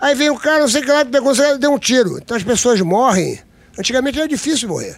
[0.00, 1.78] aí veio um cara, não sei o que lá, pegou o celular e deu um
[1.78, 2.18] tiro.
[2.18, 3.38] Então as pessoas morrem.
[3.78, 4.96] Antigamente era difícil morrer.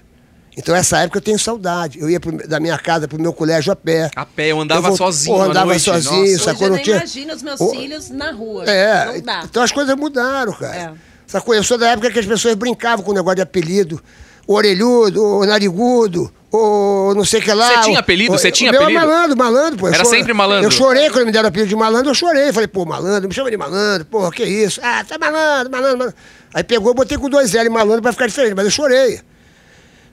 [0.57, 1.99] Então essa época eu tenho saudade.
[1.99, 4.09] Eu ia pro- da minha casa pro meu colégio a pé.
[4.15, 6.33] A pé, eu andava vou- sozinho à andava noite, sozinho, nossa.
[6.33, 6.63] Hoje sacou?
[6.63, 6.97] eu Não nem tinha...
[6.97, 8.65] imagino os meus filhos na rua.
[8.65, 9.43] É, Não dá.
[9.45, 10.77] então as coisas mudaram, cara.
[10.77, 10.93] É.
[11.27, 11.55] Sacou?
[11.57, 14.01] Eu sou da época que as pessoas brincavam com o negócio de apelido.
[14.47, 17.69] O orelhudo, o narigudo, o não sei o que lá.
[17.69, 18.33] Você tinha apelido?
[18.33, 19.01] Você tinha é apelido?
[19.01, 19.87] malandro, malandro, pô.
[19.89, 20.67] Eu Era choro- sempre malandro?
[20.67, 22.53] Eu chorei quando me deram apelido de malandro, eu chorei.
[22.53, 24.81] Falei, pô, malandro, me chama de malandro, porra, que isso?
[24.83, 26.17] Ah, tá malandro, malandro, malandro.
[26.53, 29.21] Aí pegou, botei com dois L malandro pra ficar diferente, mas eu chorei.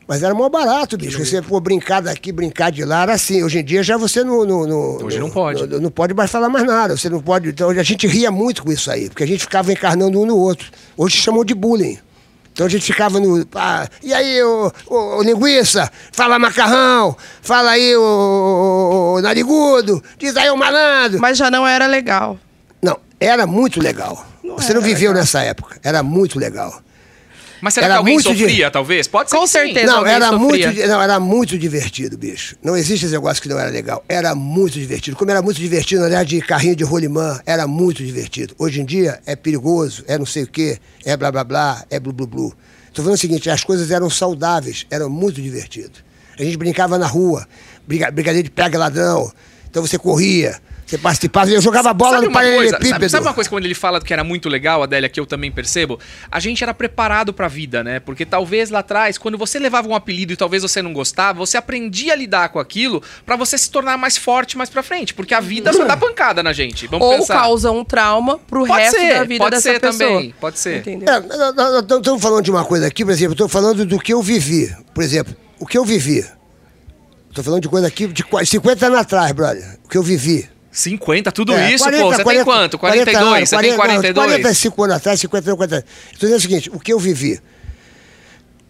[0.07, 1.23] Mas era mó barato, bicho.
[1.23, 3.43] Você, pô, brincar daqui, brincar de lá, era assim.
[3.43, 4.43] Hoje em dia já você não.
[4.43, 5.65] não, não Hoje não pode.
[5.67, 6.97] Não, não pode mais falar mais nada.
[6.97, 7.47] Você não pode.
[7.49, 10.35] Então a gente ria muito com isso aí, porque a gente ficava encarnando um no
[10.35, 10.69] outro.
[10.97, 11.97] Hoje chamam de bullying.
[12.53, 13.45] Então a gente ficava no.
[13.55, 15.89] ah, e aí, o, o, o linguiça?
[16.11, 21.19] Fala macarrão, fala aí o, o- o narigudo, diz aí o malandro.
[21.21, 22.37] Mas já não era legal.
[22.81, 24.25] Não, era muito legal.
[24.43, 25.77] você não viveu nessa época.
[25.83, 26.81] Era muito legal.
[27.61, 29.07] Mas será Era que alguém muito de- sofria, talvez?
[29.07, 29.53] Pode ser Com que sim.
[29.53, 29.85] certeza.
[29.85, 30.67] Não, alguém era sofria.
[30.71, 32.55] muito, não, era muito divertido, bicho.
[32.63, 34.03] Não existe esse negócio que não era legal.
[34.09, 35.15] Era muito divertido.
[35.15, 38.55] Como era muito divertido andar de carrinho de rolimã, era muito divertido.
[38.57, 41.99] Hoje em dia é perigoso, é não sei o quê, é blá blá blá, é
[41.99, 42.53] blu blu blu.
[42.93, 45.99] Tô falando o seguinte, as coisas eram saudáveis, eram muito divertido.
[46.39, 47.47] A gente brincava na rua,
[47.87, 49.31] briga, brigadeiro de pega ladrão.
[49.69, 50.59] Então você corria,
[50.91, 52.89] você participava, eu jogava bola Sabe no paralelepípedo.
[52.89, 55.49] sabe, sabe uma coisa quando ele fala que era muito legal, Adélia, que eu também
[55.51, 55.97] percebo?
[56.29, 57.99] A gente era preparado pra vida, né?
[58.01, 61.55] Porque talvez lá atrás, quando você levava um apelido e talvez você não gostava, você
[61.57, 65.13] aprendia a lidar com aquilo pra você se tornar mais forte mais pra frente.
[65.13, 66.87] Porque a vida só dá pancada na gente.
[66.87, 67.35] Vamos Ou pensar.
[67.35, 70.09] causa um trauma pro Pode resto ser, da vida pode dessa ser pessoa.
[70.09, 70.83] também, pode ser.
[70.85, 71.55] Nós- nós
[71.87, 74.75] nós estamos falando de uma coisa aqui, por exemplo, estou falando do que eu vivi.
[74.93, 76.25] Por exemplo, o que eu vivi.
[77.29, 79.79] Estou falando de coisa aqui de qua- 50 anos atrás, brother.
[79.85, 80.49] O que eu vivi.
[80.71, 82.09] 50, tudo É, isso, 40, pô.
[82.09, 82.79] Você tem 40, quanto?
[82.79, 83.35] 40 42?
[83.37, 84.25] anos, você tem 42?
[84.27, 85.85] 45 anos atrás, 50 anos, 40 anos.
[86.13, 87.39] Estou dizendo o seguinte, o que eu vivi.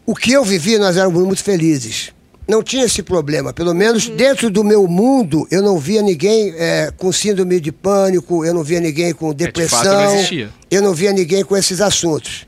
[0.05, 2.11] O que eu vivi, nós éramos muito felizes.
[2.47, 3.53] Não tinha esse problema.
[3.53, 8.43] Pelo menos dentro do meu mundo, eu não via ninguém é, com síndrome de pânico,
[8.43, 9.77] eu não via ninguém com É, de depressão.
[9.83, 10.49] fato, não existia.
[10.69, 12.47] Eu não via ninguém com esses assuntos.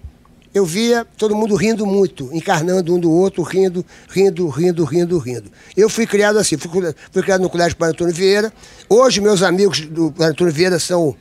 [0.54, 5.52] Eu via todo mundo rindo muito, encarnando um do outro, rindo, rindo, rindo, rindo, rindo.
[5.76, 6.70] Eu fui criado assim, fui,
[7.12, 8.54] fui criado no Colégio Padre Antônio Vieira.
[8.88, 11.16] Hoje, meus amigos do Antônio Vieira são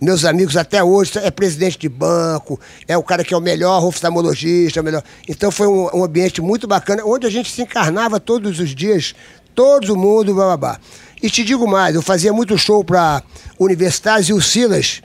[0.00, 3.84] meus amigos até hoje, é presidente de banco, é o cara que é o melhor
[3.84, 5.02] oftalmologista, o melhor.
[5.28, 9.14] Então foi um, um ambiente muito bacana, onde a gente se encarnava todos os dias,
[9.54, 10.78] todo mundo, bababá.
[11.20, 13.22] E te digo mais, eu fazia muito show para
[13.58, 15.02] universitários e o Silas,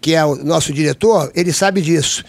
[0.00, 2.24] que é o nosso diretor, ele sabe disso.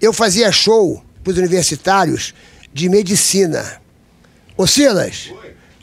[0.00, 2.34] Eu fazia show para os universitários
[2.72, 3.80] de medicina.
[4.56, 5.30] Ô Silas,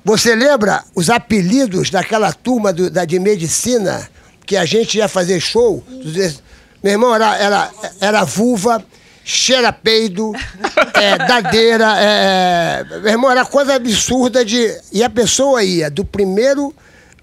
[0.04, 4.10] você lembra os apelidos daquela turma do- da, de medicina
[4.46, 5.84] que a gente ia fazer show?
[6.84, 7.72] Meu irmão, era, era,
[8.02, 8.84] era vulva,
[9.24, 10.34] cheira peido,
[10.96, 14.76] é, dadeira, é, meu irmão, era coisa absurda de.
[14.92, 16.76] E a pessoa ia do primeiro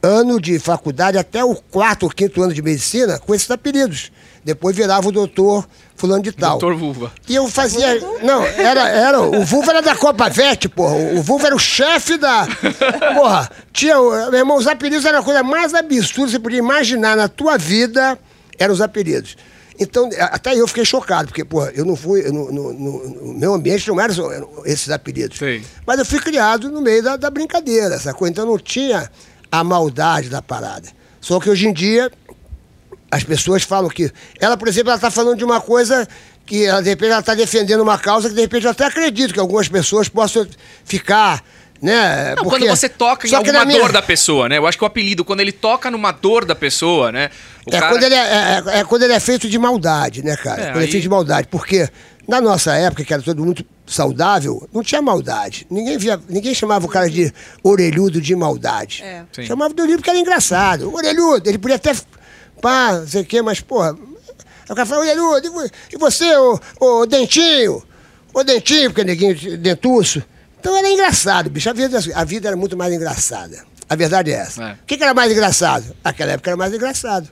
[0.02, 4.10] ano de faculdade até o quarto ou quinto ano de medicina com esses apelidos.
[4.44, 6.58] Depois virava o doutor fulano de tal.
[6.58, 7.12] Doutor Vulva.
[7.28, 8.00] E eu fazia.
[8.22, 9.20] Não, era, era.
[9.20, 10.94] O Vulva era da Copa Vete, porra.
[10.94, 12.46] O Vulva era o chefe da.
[13.14, 13.96] Porra, tinha.
[14.30, 17.58] Meu irmão, os apelidos eram a coisa mais absurda que você podia imaginar na tua
[17.58, 18.18] vida,
[18.58, 19.36] eram os apelidos.
[19.78, 22.26] Então, até eu fiquei chocado, porque, porra, eu não fui.
[22.26, 24.14] eu não- no, no- no meu ambiente não eram
[24.66, 25.38] esses apelidos.
[25.38, 25.62] Sei.
[25.86, 28.26] Mas eu fui criado no meio da, da brincadeira, sacou?
[28.28, 29.10] Então não tinha
[29.50, 30.88] a maldade da parada.
[31.20, 32.10] Só que hoje em dia,
[33.10, 34.10] as pessoas falam que.
[34.40, 36.06] Ela, por exemplo, ela está falando de uma coisa
[36.46, 39.32] que ela, de repente ela está defendendo uma causa que de repente eu até acredito
[39.34, 40.46] que algumas pessoas possam
[40.84, 41.42] ficar.
[41.82, 42.34] Né?
[42.36, 44.58] Não, porque- quando você toca em Só alguma na minha- dor da pessoa, né?
[44.58, 47.30] Eu acho que o apelido, quando ele toca numa dor da pessoa, né?
[47.66, 48.18] O É, cara- quando ele é,
[48.76, 50.60] é- é quando ele é feito de maldade, né, cara?
[50.60, 51.48] É, quando ele é aí- feito de maldade.
[51.50, 51.88] Porque
[52.28, 55.66] na nossa época, que era todo muito saudável, não tinha maldade.
[55.70, 57.32] Ninguém, via, ninguém chamava o cara de
[57.62, 59.02] orelhudo de maldade.
[59.02, 59.24] É.
[59.44, 60.92] Chamava de orelhudo porque era engraçado.
[60.94, 61.92] Orelhudo, ele podia até.
[62.60, 63.90] Pá, não sei o quê, mas, porra.
[63.90, 65.16] Aí o cara fala, e
[65.48, 67.82] vo- você, ô, ô Dentinho?
[68.32, 70.22] Ô Dentinho, porque neguinho dentuço.
[70.60, 71.68] Então era engraçado, bicho.
[71.68, 73.64] A vida, a vida era muito mais engraçada.
[73.88, 74.62] A verdade é essa.
[74.62, 74.72] É.
[74.74, 75.96] O que, que era mais engraçado?
[76.04, 77.28] Naquela época era mais engraçado.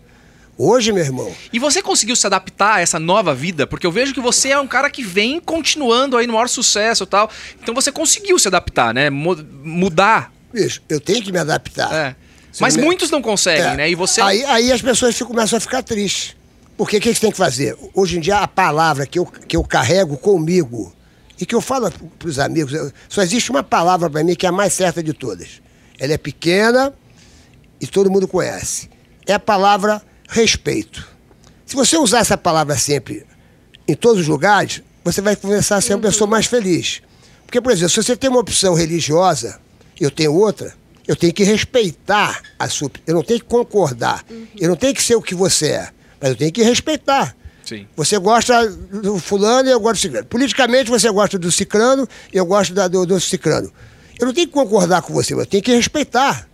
[0.61, 3.64] Hoje, meu irmão, E você conseguiu se adaptar a essa nova vida?
[3.64, 7.05] Porque eu vejo que você é um cara que vem continuando aí no maior sucesso
[7.05, 7.31] e tal.
[7.62, 9.09] Então você conseguiu se adaptar, né?
[9.09, 10.33] Mu- mudar.
[10.53, 11.95] bicho, eu tenho que me adaptar.
[11.95, 12.16] É.
[12.61, 13.77] Mas me- muitos não conseguem, É.
[13.77, 13.91] né?
[13.91, 14.21] E você.
[14.21, 16.37] Aí, aí as pessoas ficam- começam a ficar tristes.
[16.77, 17.77] Porque o que você tem que fazer?
[17.93, 20.93] Hoje em dia, a palavra que eu, que eu carrego comigo
[21.41, 22.73] e que eu falo para os amigos,
[23.09, 25.61] só existe uma palavra para mim que é a mais certa de todas.
[25.99, 26.93] Ela é pequena
[27.81, 28.89] e todo mundo conhece.
[29.27, 31.05] É a palavra respeito.
[31.67, 33.27] Se você usar essa palavra sempre
[33.87, 37.03] em todos os lugares, você vai começar a ser uma pessoa mais feliz.
[37.45, 39.59] Porque, por exemplo, se você tem uma opção religiosa
[40.01, 40.75] e eu tenho outra,
[41.09, 42.91] eu tenho que respeitar a sua.
[43.07, 44.25] Eu não tenho que concordar.
[44.57, 45.89] Eu não tenho que ser o que você é,
[46.21, 47.35] mas eu tenho que respeitar.
[47.65, 47.87] Sim.
[47.97, 50.27] Você gosta do fulano e eu gosto do ciclano.
[50.27, 53.73] Politicamente você gosta do ciclano e eu gosto da- do, do ciclano.
[54.21, 56.49] Eu não tenho que concordar com você, mas eu tenho que respeitar.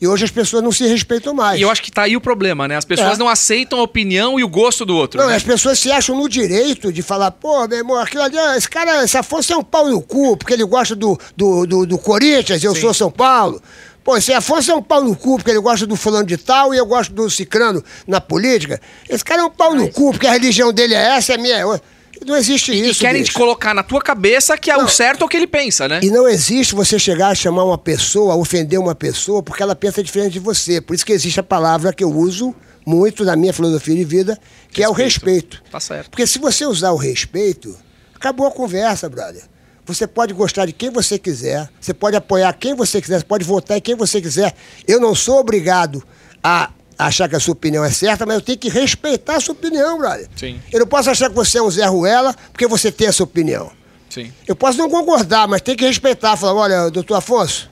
[0.00, 1.58] E hoje as pessoas não se respeitam mais.
[1.58, 2.76] E eu acho que tá aí o problema, né?
[2.76, 3.18] As pessoas É.
[3.18, 5.20] não aceitam a opinião e o gosto do outro.
[5.20, 5.36] Não, né?
[5.36, 9.04] as pessoas se acham no direito de falar, pô, meu irmão, aquilo ali, esse cara,
[9.04, 12.62] esse Afonso é um pau no cu, porque ele gosta do, do, do, do Corinthians,
[12.62, 13.60] eu sou São Paulo.
[14.04, 16.72] Pô, esse Afonso é um pau no cu, porque ele gosta do fulano de tal
[16.72, 18.80] e eu gosto do cicrano na política.
[19.08, 21.56] Esse cara é um pau no cu, porque a religião dele é essa, a minha
[21.56, 21.95] é outra.
[22.24, 23.38] Não existe E isso, querem te bicho.
[23.38, 24.88] colocar na tua cabeça que é o Não.
[24.88, 26.00] certo ou o que ele pensa, né?
[26.02, 30.02] E não existe você chegar a chamar uma pessoa, ofender uma pessoa, porque ela pensa
[30.02, 30.80] diferente de você.
[30.80, 32.54] Por isso que existe a palavra que eu uso
[32.86, 34.38] muito na minha filosofia de vida,
[34.70, 35.56] que é o Respeito.
[35.56, 35.70] respeito.
[35.70, 36.10] Tá certo.
[36.10, 37.76] Porque se você usar o respeito,
[38.14, 39.42] acabou a conversa, brother.
[39.84, 43.44] Você pode gostar de quem você quiser, você pode apoiar quem você quiser, você pode
[43.44, 44.54] votar em quem você quiser.
[44.86, 46.02] Eu não sou obrigado
[46.42, 49.52] a achar que a sua opinião é certa, mas eu tenho que respeitar a sua
[49.52, 50.28] opinião, brother.
[50.36, 50.60] Sim.
[50.72, 53.70] Eu não posso achar que você é um Zé Ruela porque você tem essa opinião.
[54.08, 54.32] Sim.
[54.46, 56.36] Eu posso não concordar, mas tem que respeitar.
[56.36, 57.70] Falar, olha, doutor Afonso,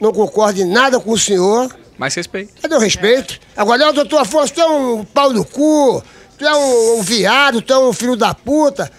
[0.00, 1.74] não concordo em nada com o senhor.
[1.98, 2.52] Mais respeito.
[2.60, 3.38] Cadê o respeito?
[3.56, 6.02] Agora, ó, doutor Afonso, tu é um pau no cu,
[6.38, 8.90] tu é um, um viado, tu é um filho da puta.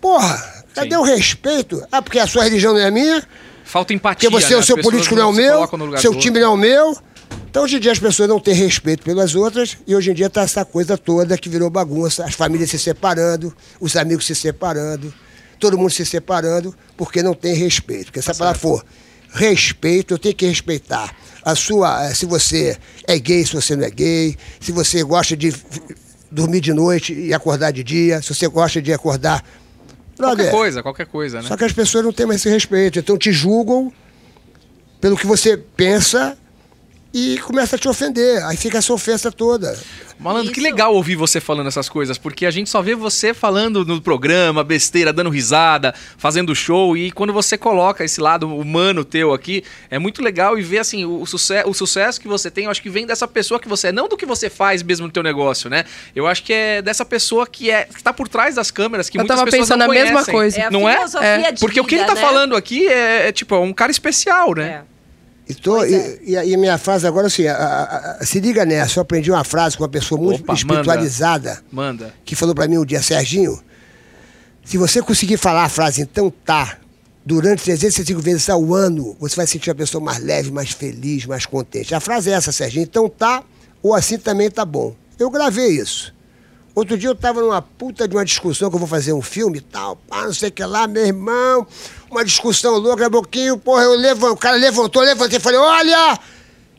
[0.00, 0.96] Porra, cadê Sim.
[0.96, 1.84] o respeito?
[1.90, 3.22] Ah, porque a sua religião não é minha,
[3.64, 4.30] Falta empatia.
[4.30, 4.60] porque você, né?
[4.60, 6.96] o seu político não é o meu, seu time não é o meu.
[7.50, 10.28] Então, hoje em dia, as pessoas não têm respeito pelas outras e hoje em dia
[10.28, 12.24] tá essa coisa toda que virou bagunça.
[12.24, 15.12] As famílias se separando, os amigos se separando,
[15.58, 18.06] todo mundo se separando porque não tem respeito.
[18.06, 18.84] Porque se a palavra for
[19.32, 21.14] respeito, eu tenho que respeitar.
[21.42, 22.76] A sua, eh, se você
[23.06, 25.54] é gay, se você não é gay, se você gosta de
[26.30, 29.42] dormir de noite e acordar de dia, se você gosta de acordar.
[30.18, 31.48] Qualquer coisa, qualquer coisa, né?
[31.48, 32.98] só que as pessoas não têm mais esse respeito.
[32.98, 33.90] Então te julgam
[35.00, 36.36] pelo que você pensa
[37.12, 38.42] e começa a te ofender.
[38.44, 39.78] Aí fica essa ofensa toda.
[40.18, 43.84] Malandro, que legal ouvir você falando essas coisas, porque a gente só vê você falando
[43.84, 49.32] no programa, besteira, dando risada, fazendo show, e quando você coloca esse lado humano teu
[49.32, 52.70] aqui, é muito legal e ver assim, o, suce o sucesso que você tem, eu
[52.70, 55.12] acho que vem dessa pessoa que você é, não do que você faz mesmo no
[55.12, 55.84] teu negócio, né?
[56.16, 59.16] Eu acho que é dessa pessoa que é que tá por trás das câmeras, que
[59.16, 60.34] Eu muitas tava pessoas pensando não a mesma conhecem.
[60.34, 60.60] coisa.
[60.60, 61.04] É a não é?
[61.22, 61.52] É.
[61.52, 62.26] de Porque o que ele vida, tá né?
[62.26, 64.82] falando aqui é, é, tipo, é um cara especial, né?
[64.94, 64.97] É.
[65.48, 66.18] E, Pois é.
[66.22, 68.98] e, e a a minha frase agora é assim: a- a- a- se liga nessa.
[68.98, 72.12] Eu aprendi uma frase com uma pessoa muito Opa, espiritualizada Manda.
[72.24, 73.58] que falou pra mim um dia, Serginho,
[74.64, 76.78] se você conseguir falar a frase então tá,
[77.24, 81.46] durante 365 vezes ao ano, você vai sentir a pessoa mais leve, mais feliz, mais
[81.46, 81.94] contente.
[81.94, 83.42] A frase é essa, Serginho, então tá,
[83.82, 84.94] ou assim também tá bom.
[85.18, 86.14] Eu gravei isso.
[86.78, 89.58] Outro dia eu tava numa puta de uma discussão que eu vou fazer um filme
[89.58, 91.66] e tal, pá, não sei o que lá, meu irmão,
[92.08, 96.16] uma discussão louca, a pouquinho, porra, eu levanto, o cara levantou, levantei e falei, olha,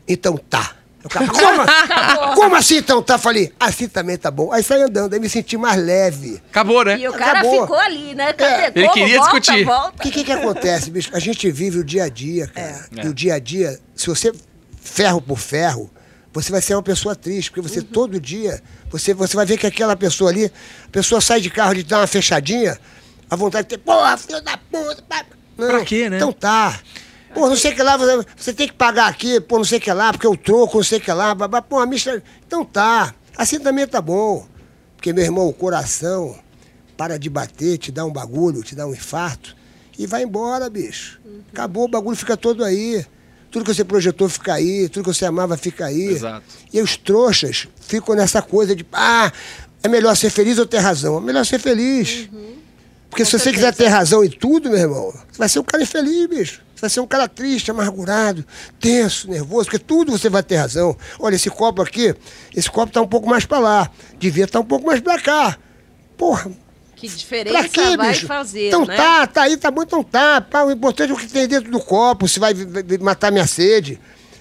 [0.08, 0.74] então tá.
[1.04, 3.18] O cara, como, como assim então tá?
[3.18, 4.50] Falei, assim também tá bom.
[4.52, 6.40] Aí saí andando, aí me senti mais leve.
[6.50, 6.98] Acabou, né?
[6.98, 7.60] E o cara Acabou.
[7.60, 8.32] ficou ali, né?
[8.32, 8.52] Cadê?
[8.52, 8.72] É.
[8.74, 8.94] Ele Como?
[8.94, 9.68] queria volta, discutir.
[9.68, 11.10] O que, que, que acontece, bicho?
[11.14, 12.88] A gente vive o dia a dia, cara.
[12.96, 13.04] É.
[13.04, 14.32] E o dia a dia, se você
[14.80, 15.90] ferro por ferro,
[16.32, 17.68] você vai ser uma pessoa triste, porque Uhum.
[17.68, 21.50] você todo dia, você, você vai ver que aquela pessoa ali, a pessoa sai de
[21.50, 22.78] carro de dar uma fechadinha,
[23.28, 25.02] a vontade de ter, porra, filho da puta.
[25.08, 25.24] pá."
[25.56, 26.16] Não, Pra quê, né?
[26.16, 26.80] Então tá.
[27.34, 27.96] Pô, não sei o que lá,
[28.36, 30.84] você, tem que pagar aqui, pô, não sei o que lá, porque eu troco, não
[30.84, 32.20] sei o que lá, babá, pô, a mista.
[32.46, 33.14] Então tá.
[33.36, 34.46] Assim também tá bom.
[34.96, 36.36] Porque, meu irmão, o coração
[36.96, 39.56] para de bater, te dá um bagulho, te dá um infarto
[39.98, 41.20] e vai embora, bicho.
[41.52, 43.04] Acabou, o bagulho fica todo aí.
[43.50, 46.08] Tudo que você projetou fica aí, tudo que você amava fica aí.
[46.08, 46.44] Exato.
[46.72, 49.32] E os trouxas ficam nessa coisa de, ah,
[49.82, 51.18] é melhor ser feliz ou ter razão?
[51.18, 52.28] É melhor ser feliz.
[53.08, 55.82] Porque se você quiser ter razão em tudo, meu irmão, você vai ser um cara
[55.82, 56.62] infeliz, bicho.
[56.74, 58.44] Você vai ser um cara triste, amargurado,
[58.78, 60.96] tenso, nervoso, porque tudo você vai ter razão.
[61.18, 62.14] Olha, esse copo aqui,
[62.56, 63.90] esse copo tá um pouco mais pra lá.
[64.18, 65.58] Devia estar um pouco mais pra cá.
[66.16, 66.50] Porra,
[67.00, 68.26] Que pra diferença quê, vai bicho?
[68.26, 68.96] fazer, então né?
[68.96, 70.40] tá, tá aí, tá bom, então tá.
[70.40, 72.52] Pá, o importante é o que tem dentro do copo, se vai,
[73.00, 73.98] matar minha sede.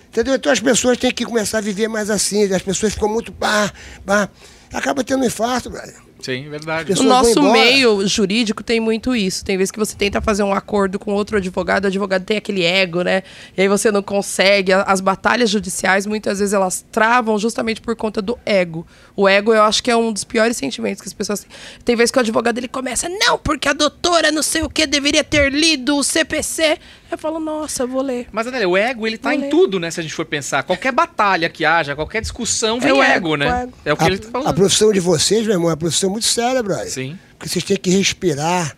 [0.10, 0.36] Entendeu?
[0.36, 2.52] Então as pessoas têm que começar a viver mais assim.
[2.54, 3.72] As pessoas ficam muito pá,
[4.06, 4.28] pá.
[4.74, 6.09] Acaba tendo um infarto, velho.
[6.22, 6.94] Sim, verdade.
[6.94, 9.44] O nosso meio jurídico tem muito isso.
[9.46, 12.64] Tem vezes que você tenta fazer um acordo com outro advogado, o advogado tem aquele
[12.64, 13.24] ego, né?
[13.58, 14.74] E aí você não consegue.
[14.74, 18.86] As batalhas judiciais, muitas vezes, elas travam justamente por conta do ego.
[19.16, 21.50] O ego, eu acho que é um dos piores sentimentos que as pessoas têm.
[21.86, 24.86] Tem vezes que o advogado ele começa, não, porque a doutora não sei o que
[24.86, 26.78] deveria ter lido o CPC.
[27.12, 28.28] Eu falo, nossa, eu vou ler.
[28.32, 29.50] Mas, André, o ego, ele tá Vou em ler.
[29.50, 29.90] tudo, né?
[29.90, 30.64] Se a gente for pensar.
[30.64, 33.46] Qualquer batalha que haja, qualquer discussão, vem É o ego, ego, né?
[33.48, 33.74] o ego.
[33.86, 34.56] É o que a, ele tá a falando.
[34.56, 36.90] profissão de vocês, meu irmão, é uma profissão muito séria, brother.
[36.92, 37.18] Sim.
[37.38, 38.76] Porque vocês têm que respirar.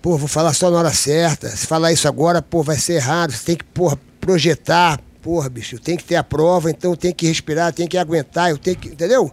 [0.00, 1.48] Pô, vou falar só na hora certa.
[1.48, 3.30] Se falar isso agora, pô, vai ser errado.
[3.32, 5.00] Você tem que, porra, projetar.
[5.22, 8.58] Porra, bicho, tem que ter a prova, então tem que respirar, tem que aguentar, eu
[8.58, 8.88] tenho que.
[8.88, 9.32] Entendeu?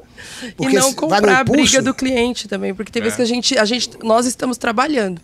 [0.59, 3.03] e não comprar a briga do cliente também, porque tem É.
[3.03, 5.19] vezes que a gente, a gente, nós estamos trabalhando.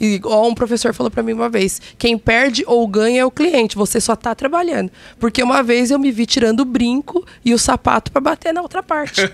[0.00, 3.30] E igual um professor falou pra mim uma vez, quem perde ou ganha é o
[3.30, 4.90] cliente, você só tá trabalhando.
[5.18, 8.62] Porque uma vez eu me vi tirando o brinco e o sapato pra bater na
[8.62, 9.20] outra parte.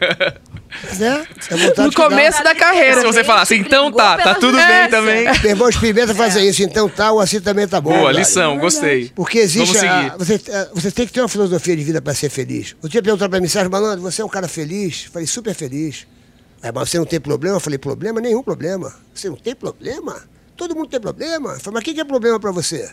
[0.99, 1.27] Né?
[1.51, 3.01] É No começo da Se carreira.
[3.03, 5.25] você falasse, então tá, tá tudo bem também.
[5.25, 7.97] Meu irmão, experimenta fazer isso, então tá, ou assim também tá bom.
[7.97, 9.11] Boa, lição, gostei.
[9.14, 9.75] Porque existe.
[9.75, 10.19] Vamos a- seguir.
[10.19, 12.75] você, a- você tem que ter uma filosofia de vida para ser feliz.
[12.83, 15.05] O dia perguntou para mim, Sérgio Malandro, você é um cara feliz?
[15.07, 16.07] Eu falei, super feliz.
[16.62, 17.57] Aí, mas você não tem problema?
[17.57, 18.21] Eu falei, problema?
[18.21, 18.93] Nenhum problema.
[19.14, 20.21] Você não tem problema?
[20.57, 21.59] Todo mundo tem problema.
[21.59, 22.90] Falei, mas o que que é problema para você?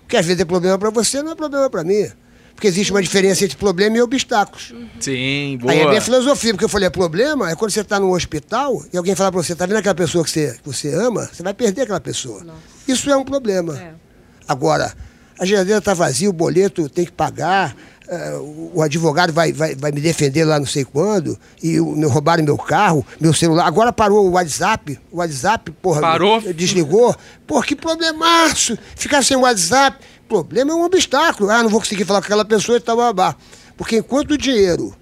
[0.00, 2.06] Porque às vezes é problema para você, não é problema para mim.
[2.54, 4.72] Porque existe uma diferença entre problema e obstáculos.
[5.00, 5.72] Sim, boa.
[5.72, 8.84] Aí é minha filosofia, porque eu falei, é problema é quando você está num hospital
[8.92, 11.28] e alguém fala para você, tá vendo aquela pessoa que você, que você ama?
[11.32, 12.46] Você vai perder aquela pessoa.
[12.86, 13.96] Isso é um problema.
[14.46, 14.94] Agora,
[15.38, 17.76] a geladeira está vazia, o boleto tem que pagar,
[18.06, 18.38] eh,
[18.74, 22.44] o, advogado vai, vai, vai me defender lá não sei quando, e o, me roubaram
[22.44, 23.66] meu carro, meu celular.
[23.66, 26.40] Agora parou o WhatsApp, o WhatsApp, porra, Parou?
[26.52, 27.16] desligou.
[27.46, 28.76] Pô, que problemaço!
[28.94, 29.98] Ficar sem WhatsApp.
[30.28, 31.50] Problema é um obstáculo.
[31.50, 33.36] Ah, não vou conseguir falar com aquela pessoa e tal, babá.
[33.76, 34.94] Porque enquanto o dinheiro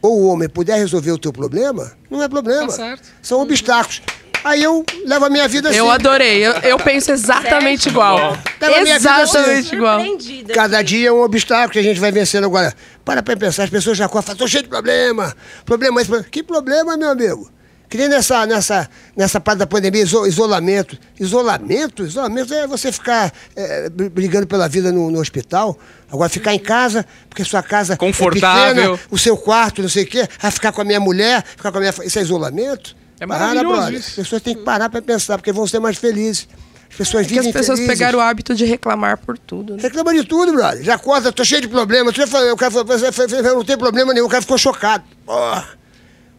[0.00, 2.66] ou o homem puder resolver o teu problema, não é problema.
[2.66, 3.08] Tá certo.
[3.22, 4.02] São obstáculos.
[4.44, 5.78] Aí eu levo a minha vida assim.
[5.78, 6.46] Eu adorei.
[6.46, 8.36] Eu, eu penso exatamente igual.
[8.60, 9.76] Pela minha vida, Exatamente assim.
[9.76, 9.98] igual.
[10.00, 10.88] Surpreendida Cada aqui.
[10.90, 12.74] dia é um obstáculo que a gente vai vencendo agora.
[13.04, 15.34] Para pra pensar, as pessoas já falam, tô cheio de problema.
[15.64, 16.30] Problema esse, problema.
[16.30, 17.50] Que problema, meu amigo?
[17.88, 20.98] Que nem nessa, nessa, nessa parte da pandemia, iso- isolamento.
[21.20, 22.04] Isolamento?
[22.04, 25.78] Isolamento é você ficar é, br- brigando pela vida no, no hospital.
[26.10, 28.70] Agora ficar em casa, porque sua casa Confortável.
[28.82, 30.26] é pequena, o seu quarto, não sei o quê.
[30.42, 31.94] Ah, ficar com a minha mulher, ficar com a minha...
[32.04, 32.96] Isso é isolamento?
[33.20, 33.94] É Para, maravilhoso brother.
[34.00, 34.08] isso.
[34.10, 36.48] As pessoas têm que parar para pensar, porque vão ser mais felizes.
[36.90, 37.86] As pessoas Que as pessoas felizes.
[37.98, 39.76] pegaram o hábito de reclamar por tudo.
[39.76, 39.82] né?
[39.82, 40.82] Reclama de tudo, brother.
[40.82, 42.12] Já acorda, tô cheio de problema.
[42.12, 44.26] Tu já falou, o cara falou, você foi- foi- não tem problema nenhum.
[44.26, 45.04] O cara ficou chocado.
[45.26, 45.68] Porra.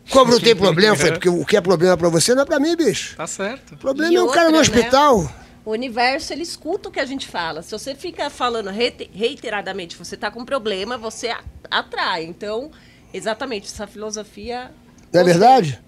[0.10, 0.96] Como não tem problema?
[0.96, 3.16] Falei, porque o que é problema pra você não é pra mim, bicho.
[3.18, 3.74] Tá certo.
[3.74, 4.80] O problema E é o cara no outra, né?
[4.80, 5.32] hospital.
[5.66, 7.64] O universo, ele escuta o que a gente fala.
[7.64, 11.34] Se você fica falando reite- reiteradamente, você tá com um problema, você
[11.72, 12.24] atrai.
[12.24, 12.70] Então,
[13.12, 14.72] exatamente, essa filosofia...
[15.12, 15.82] Não é verdade?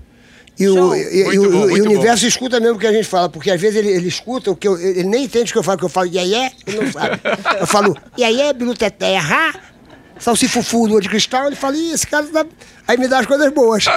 [0.60, 2.91] E o, e, e Muito o- bom, e o universo escuta mesmo o que a
[2.91, 4.76] gente fala, porque às vezes ele, ele escuta o que eu.
[4.80, 6.51] Ele nem entende o que eu falo, que eu falo, e aí é?
[6.66, 7.20] Ele não sabe.
[7.62, 9.53] Eu falo, e aí é, biluta terra?
[10.20, 12.45] Salsifufu, lua de cristal, ele fala, ih, esse cara tá.
[12.88, 13.86] Aí me dá as coisas boas.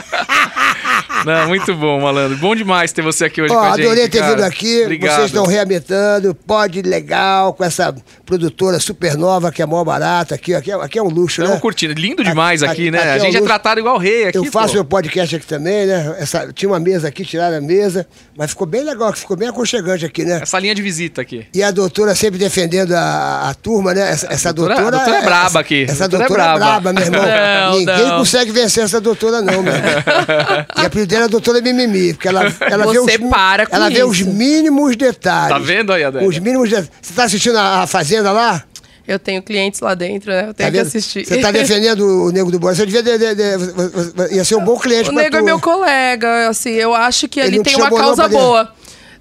[1.25, 2.37] Não, muito bom, malandro.
[2.39, 3.83] Bom demais ter você aqui hoje Ó, com a gente.
[3.87, 4.31] adorei ter cara.
[4.35, 4.83] vindo aqui.
[4.85, 5.17] Obrigado.
[5.17, 6.35] Vocês estão reamitando.
[6.35, 10.35] Pode legal com essa produtora super nova, que é mó barata.
[10.35, 11.61] Aqui, aqui, é- aqui é um luxo, Estamos né?
[11.61, 11.93] curtindo.
[11.93, 12.99] Lindo demais aqui, Aqui- né?
[13.01, 14.75] aqui a é gente um é tratado igual rei aqui, Eu faço pô.
[14.75, 16.17] meu podcast aqui também, né?
[16.19, 20.07] Essa, tinha uma mesa aqui, tiraram a mesa, mas ficou bem legal, ficou bem aconchegante
[20.07, 20.41] aqui, né?
[20.43, 21.47] Essa linha de visita aqui.
[21.53, 24.11] E a doutora sempre defendendo a, a turma, né?
[24.11, 24.97] Essa, essa doutora- doutora.
[24.97, 25.85] a doutora é braba aqui.
[25.87, 26.81] Essa A doutora é doutora é braba.
[26.81, 27.21] braba, meu irmão.
[27.71, 28.19] Não, Ninguém não.
[28.19, 29.73] consegue vencer essa doutora, não, meu.
[30.77, 33.75] E a apelido dela é doutora Mimimi, porque ela, ela vê os, Você para com
[33.77, 34.07] ela vê isso.
[34.09, 35.49] os mínimos detalhes.
[35.51, 36.29] Tá vendo aí, Adélia?
[36.29, 36.91] Os mínimos detalhes.
[37.01, 38.63] Você tá assistindo a, a Fazenda lá?
[39.09, 40.43] Eu tenho clientes lá dentro, né?
[40.43, 40.87] Eu Tá tenho que vendo?
[40.87, 41.27] assistir.
[41.27, 42.79] Você tá defendendo o Nego do Borges.
[42.79, 43.03] Você devia.
[43.03, 45.45] De, de, de- ia ser um bom cliente O pra nego é tu.
[45.45, 48.73] meu colega, assim, eu acho que Ele te tem uma causa boa.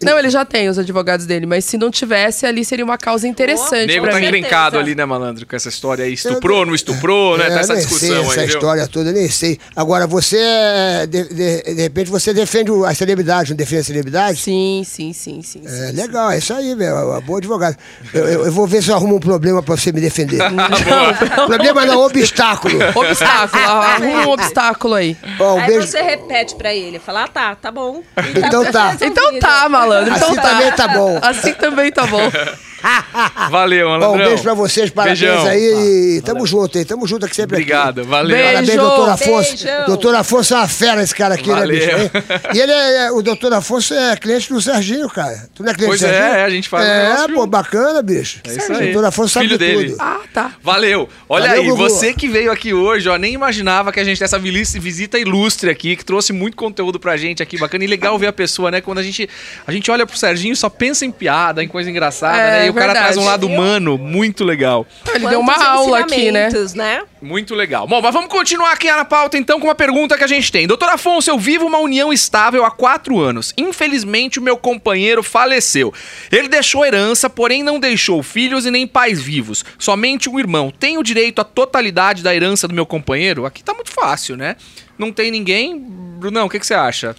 [0.02, 3.28] Não, ele já tem os advogados dele, mas se não tivesse, ali seria uma causa
[3.28, 4.28] O interessante nego pra tá mim.
[4.28, 5.46] encrencado ali, né, malandro?
[5.46, 6.14] Com essa história aí.
[6.14, 7.50] Estuprou, não estuprou, né?
[7.50, 8.46] Tá essa discussão sei aí, essa viu?
[8.48, 9.60] história toda, eu nem sei.
[9.76, 13.84] Agora, você, é, de, de, de repente, você defende o- a celebridade, não defende a
[13.84, 14.40] celebridade?
[14.40, 15.62] Sim, sim, sim, sim.
[15.66, 15.92] É sim.
[15.96, 17.16] legal, é isso aí, velho.
[17.18, 17.78] É boa advogada.
[18.14, 20.40] Eu, eu- eu vou ver se eu arrumo um problema pra você me defender.
[21.46, 22.78] problema não, obstáculo.
[22.96, 25.18] Obstáculo, arruma um obstáculo aí.
[25.40, 25.88] Ó, um Aí beijo.
[25.88, 28.02] você repete pra ele, fala, ah, tá, tá bom.
[28.36, 28.96] Então tá.
[29.02, 29.89] Então tá, malandro.
[29.94, 30.42] Então Assim tá.
[30.42, 31.20] também tá bom.
[31.22, 32.20] Assim também tá bom.
[33.50, 35.46] Valeu, Bom, um beijo pra vocês, parabéns Beijão.
[35.48, 36.18] aí.
[36.18, 37.64] e tamo junto aí, tamo junto aqui sempre aqui.
[37.64, 38.36] Obrigado, valeu.
[38.38, 38.54] Beijo.
[38.54, 39.50] Parabéns, doutor Afonso.
[39.66, 39.86] Beijão.
[39.86, 41.68] Doutor Afonso é uma fera, esse cara aqui, Valeu.
[41.68, 41.90] né, bicho?
[41.98, 42.12] hein?
[42.54, 45.50] E ele é, é- o doutor Afonso é cliente do Serginho, cara.
[45.56, 46.34] Tu não é cliente Pois do Serginho?
[46.34, 47.48] é, a gente faz É, pô, junto.
[47.48, 48.40] bacana, bicho.
[48.46, 48.92] É isso aí.
[48.94, 49.90] Doutor Afonso sabe Filho de dele.
[49.92, 50.02] tudo.
[50.02, 50.52] Ah, tá.
[50.64, 51.10] Valeu.
[51.28, 51.78] Olha Valeu, aí, Gugu.
[51.90, 55.70] você que veio aqui hoje, ó, nem imaginava que a gente tem essa visita ilustre
[55.70, 57.84] aqui, que trouxe muito conteúdo pra gente aqui, bacana.
[57.84, 58.82] E legal ver a pessoa, né?
[58.82, 59.30] Quando a gente,
[59.66, 62.69] a gente olha pro Serginho, só pensa em piada, em coisa engraçada, É, né?
[62.70, 63.14] O cara verdade.
[63.14, 64.86] traz um lado humano muito legal.
[65.14, 66.50] Ele deu uma Quantos aula aqui, né?
[66.76, 67.04] né?
[67.22, 67.88] Muito legal.
[67.88, 70.68] Bom, mas vamos continuar aqui na pauta então com uma pergunta que a gente tem.
[70.68, 73.54] Doutor Afonso, eu vivo uma união estável há quatro anos.
[73.58, 75.94] Infelizmente, o meu companheiro faleceu.
[76.32, 79.66] Ele deixou herança, porém não deixou filhos e nem pais vivos.
[79.78, 80.72] Somente um irmão.
[80.72, 83.46] Tenho direito à totalidade da herança do meu companheiro?
[83.46, 84.56] Aqui tá muito fácil, né?
[84.98, 85.80] Não tem ninguém.
[85.80, 87.16] Brunão, o que, que você acha?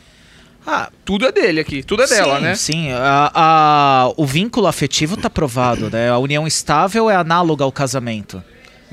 [0.66, 2.54] Ah, Tudo é dele aqui, tudo é dela, sim, né?
[2.54, 6.10] Sim, a- a- o vínculo afetivo tá provado, né?
[6.10, 8.42] A união estável é análoga ao casamento.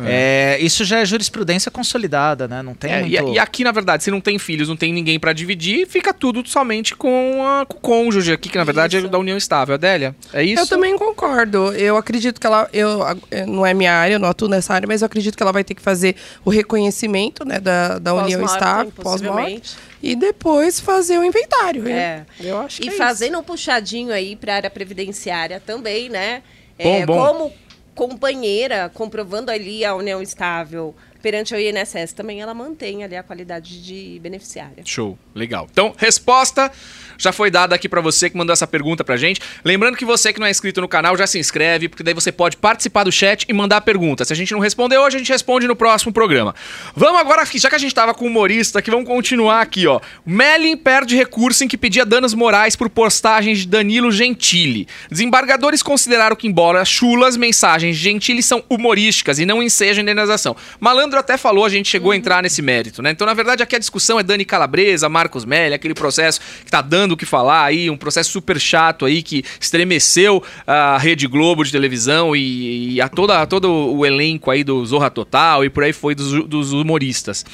[0.05, 2.61] É, isso já é jurisprudência consolidada, né?
[2.61, 3.29] Não tem É, muito...
[3.29, 6.13] e, e aqui, na verdade, se não tem filhos, não tem ninguém pra dividir, fica
[6.13, 9.09] tudo somente com, a- com o cônjuge aqui, que na verdade é Isso.
[9.09, 9.75] da união estável.
[9.75, 10.61] Adélia, é isso?
[10.61, 11.73] Eu também concordo.
[11.73, 12.69] Eu acredito que ela.
[12.73, 12.99] Eu,
[13.31, 15.51] eh, não é minha área, eu não atuo nessa área, mas eu acredito que ela
[15.51, 19.75] vai ter que fazer o reconhecimento né, da, da união estável, pós-morte, possivelmente.
[20.01, 21.83] e depois fazer o inventário.
[21.83, 21.91] né?
[21.91, 22.25] É.
[22.49, 26.41] Eu acho que E é fazendo um puxadinho aí para a área previdenciária também, né?
[26.81, 27.17] Bom, É, bom.
[27.27, 27.53] Como
[27.97, 30.95] companheira, comprovando ali a união estável
[31.28, 34.82] perante o INSS, também ela mantém ali a qualidade de beneficiária.
[34.86, 35.67] Show, legal.
[35.69, 36.71] Então, resposta
[37.17, 39.41] já foi dada aqui pra você que mandou essa pergunta pra gente.
[39.65, 42.32] Lembrando que você que não é inscrito no canal já se inscreve, porque daí você
[42.32, 44.23] pode participar do chat e mandar pergunta.
[44.23, 46.55] Se a gente não responder hoje, a gente responde no próximo programa.
[46.95, 49.99] Vamos agora, já que a gente tava com humorista aqui, vamos continuar aqui, ó.
[50.25, 54.88] Melin perde recurso em que pedia danos morais por postagens de Danilo Gentili.
[55.09, 60.55] Desembargadores consideraram que, embora chulas, mensagens de Gentili são humorísticas e não ensejam indenização.
[60.80, 63.11] Malandro até falou, a gente chegou a entrar nesse mérito, né?
[63.11, 66.82] Então, na verdade, aqui a discussão é Dani Calabresa, Marcos Melli, aquele processo que tá
[66.82, 71.63] dando o que falar aí, um processo super chato aí que estremeceu a Rede Globo
[71.63, 75.84] de televisão e, e a toda, todo o elenco aí do Zorra Total e por
[75.84, 77.45] aí foi dos, dos humoristas.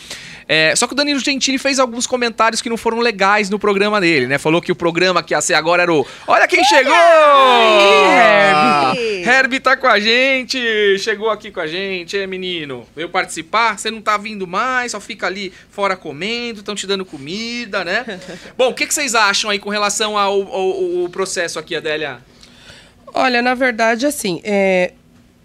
[0.47, 4.01] É, só que o Danilo Gentili fez alguns comentários que não foram legais no programa
[4.01, 4.37] dele, né?
[4.37, 6.93] Falou que o programa que ia ser agora era o Olha quem chegou!
[6.95, 9.29] Ah, Herbie!
[9.29, 10.59] Herbie tá com a gente,
[10.99, 12.85] chegou aqui com a gente, é menino.
[12.95, 17.05] Veio participar, você não tá vindo mais, só fica ali fora comendo, estão te dando
[17.05, 18.19] comida, né?
[18.57, 22.19] Bom, o que, que vocês acham aí com relação ao, ao- ao processo aqui, Adélia?
[23.13, 24.91] Olha, na verdade, assim, é,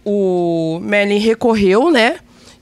[0.04, 2.18] o Melin recorreu, né?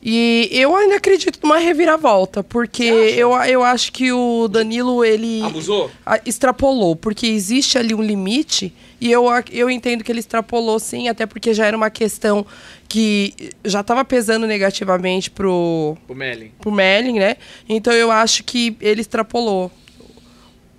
[0.09, 5.91] E eu ainda acredito numa reviravolta, porque eu, eu acho que o Danilo, ele Abusou?
[6.07, 10.79] a- extrapolou, porque existe ali um limite, e eu, ac- eu entendo que ele extrapolou
[10.79, 12.47] sim, até porque já era uma questão
[12.89, 13.35] que
[13.65, 16.53] já estava pesando negativamente pro, O Melin.
[16.61, 17.37] pro Melin, né?
[17.69, 19.73] Então eu acho que ele extrapolou.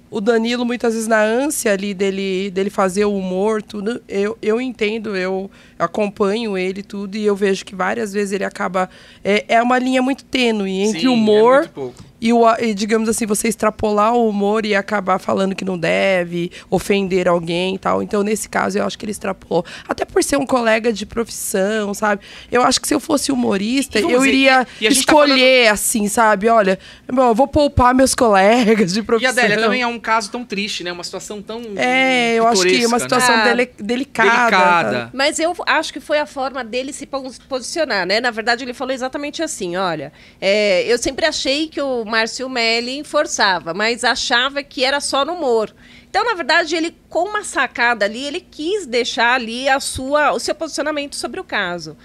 [0.09, 4.61] O Danilo, muitas vezes, na ânsia ali dele, dele fazer o humor, tudo, eu, eu
[4.61, 8.89] entendo, eu acompanho ele tudo, e eu vejo que várias vezes ele acaba.
[9.23, 12.06] É, é uma linha muito tênue entre Sim, o é humor muito pouco.
[12.19, 16.51] E, o, e, digamos assim, você extrapolar o humor e acabar falando que não deve,
[16.69, 18.01] ofender alguém e tal.
[18.01, 19.63] Então, nesse caso, eu acho que ele extrapolou.
[19.87, 22.21] Até por ser um colega de profissão, sabe?
[22.51, 25.05] Eu acho que se eu fosse humorista, E eu dizer, iria e- e a gente
[25.05, 26.47] tá escolher assim, sabe?
[26.49, 26.79] Olha,
[27.11, 29.29] bom, eu vou poupar meus colegas de E profissão.
[29.29, 30.91] a Adélia também é um caso tão triste, né?
[30.91, 31.61] Uma situação tão.
[31.75, 33.03] É, eu acho que é uma né?
[33.03, 34.27] situação Ah, dele- delicada.
[34.49, 35.09] Delicada.
[35.13, 38.19] Mas eu acho que foi a forma dele se pos- posicionar, né?
[38.19, 40.11] Na verdade, ele falou exatamente assim: olha,
[40.41, 45.33] é, eu sempre achei que o Márcio Melli forçava, mas achava que era só no
[45.33, 45.73] humor.
[46.09, 50.39] Então, na verdade, ele, com uma sacada ali, ele quis deixar ali a sua, o
[50.39, 51.95] seu posicionamento sobre o caso.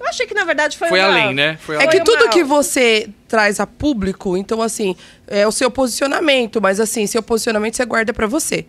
[0.00, 1.56] Eu achei que, na verdade, foi Foi uma- além, né?
[1.60, 1.90] Foi É além.
[1.90, 6.80] que uma- tudo que você traz a público, então assim, é o seu posicionamento, mas
[6.80, 8.66] assim, seu posicionamento você guarda pra você.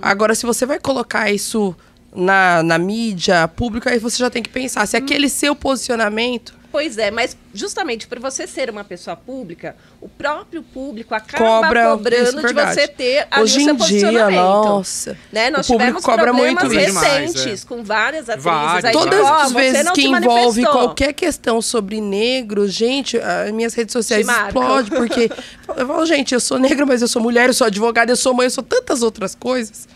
[0.00, 1.76] Agora, se você vai colocar isso
[2.14, 6.96] na, na mídia pública, aí você já tem que pensar se aquele seu posicionamento Pois
[6.96, 11.90] é, mas justamente por você ser uma pessoa pública, o próprio público acaba cobra isso,
[11.90, 12.74] cobrando de verdade.
[12.74, 14.40] você ter ali Hoje o seu em dia, posicionamento.
[14.40, 15.50] nossa, né?
[15.50, 16.98] Nós o público tivemos cobra problemas muito isso.
[16.98, 17.66] recentes Demais, é.
[17.66, 18.44] com várias atrizes.
[18.44, 18.84] Várias.
[18.86, 23.92] aí, Todas ó, as vezes que envolve qualquer questão sobre negros, gente, as minhas redes
[23.92, 25.30] sociais explodem, porque
[25.76, 28.32] eu falo, gente, eu sou negra, mas eu sou mulher, eu sou advogada, eu sou
[28.32, 29.86] mãe, eu sou tantas outras coisas.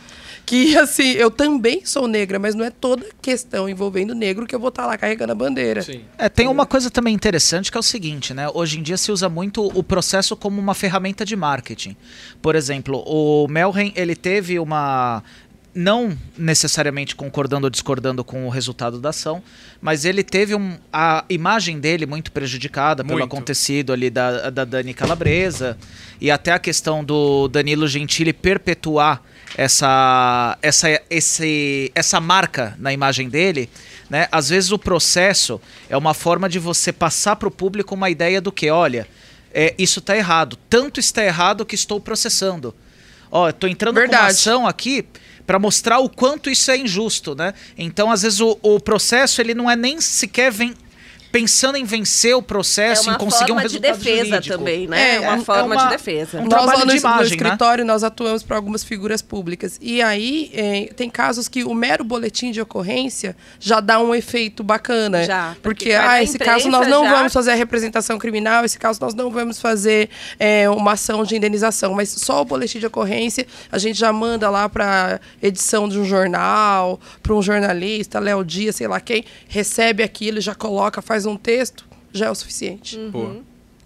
[0.46, 4.60] Que, assim, eu também sou negra, mas não é toda questão envolvendo negro que eu
[4.60, 5.82] vou estar lá carregando a bandeira.
[5.82, 6.02] Sim.
[6.16, 8.48] É, tem uma coisa também interessante que é o seguinte, né?
[8.54, 11.96] Hoje em dia se usa muito o processo como uma ferramenta de marketing.
[12.40, 15.22] Por exemplo, o Melren, ele teve uma
[15.74, 19.42] não necessariamente concordando ou discordando com o resultado da ação,
[19.78, 23.30] mas ele teve um, a imagem dele muito prejudicada pelo Muito.
[23.30, 25.76] acontecido ali da, da Dani Calabresa
[26.18, 29.22] e até a questão do Danilo Gentili perpetuar
[29.56, 33.70] essa, essa, esse, essa marca na imagem dele.
[34.10, 34.28] Né?
[34.30, 38.40] Às vezes o processo é uma forma de você passar para o público uma ideia
[38.40, 39.08] do que, olha,
[39.52, 40.58] é, isso está errado.
[40.68, 42.74] Tanto está errado que estou processando.
[43.30, 44.32] Ó, tô entrando com uma Verdade.
[44.32, 45.04] ação aqui
[45.46, 47.54] para mostrar o quanto isso é injusto, né?
[47.78, 50.74] Então, às vezes, o, o processo ele não é nem sequer vem
[51.40, 54.58] pensando em vencer o É processo, em uma conseguir um forma de resultado defesa jurídico.
[54.58, 55.00] também, né?
[55.00, 56.38] É, É, uma é forma uma- de defesa.
[56.38, 57.36] um nós trabalho lá no, de es- no imagem, né?
[57.36, 59.78] escritório, nós atuamos para algumas figuras públicas.
[59.82, 64.64] E aí, é, tem casos que o mero boletim de ocorrência já dá um efeito
[64.64, 65.24] bacana.
[65.24, 67.10] Já, porque Porque, ah, esse caso nós não já.
[67.16, 70.08] vamos fazer a representação criminal, esse caso nós não vamos fazer
[70.40, 71.92] é, uma ação de indenização.
[71.92, 76.04] Mas só o boletim de ocorrência, a gente já manda lá para edição de um
[76.04, 81.36] jornal, para um jornalista, Léo Dias, sei lá quem, recebe aquilo, já coloca, faz um
[81.36, 82.98] texto, já é o suficiente.
[83.12, 83.36] Pô,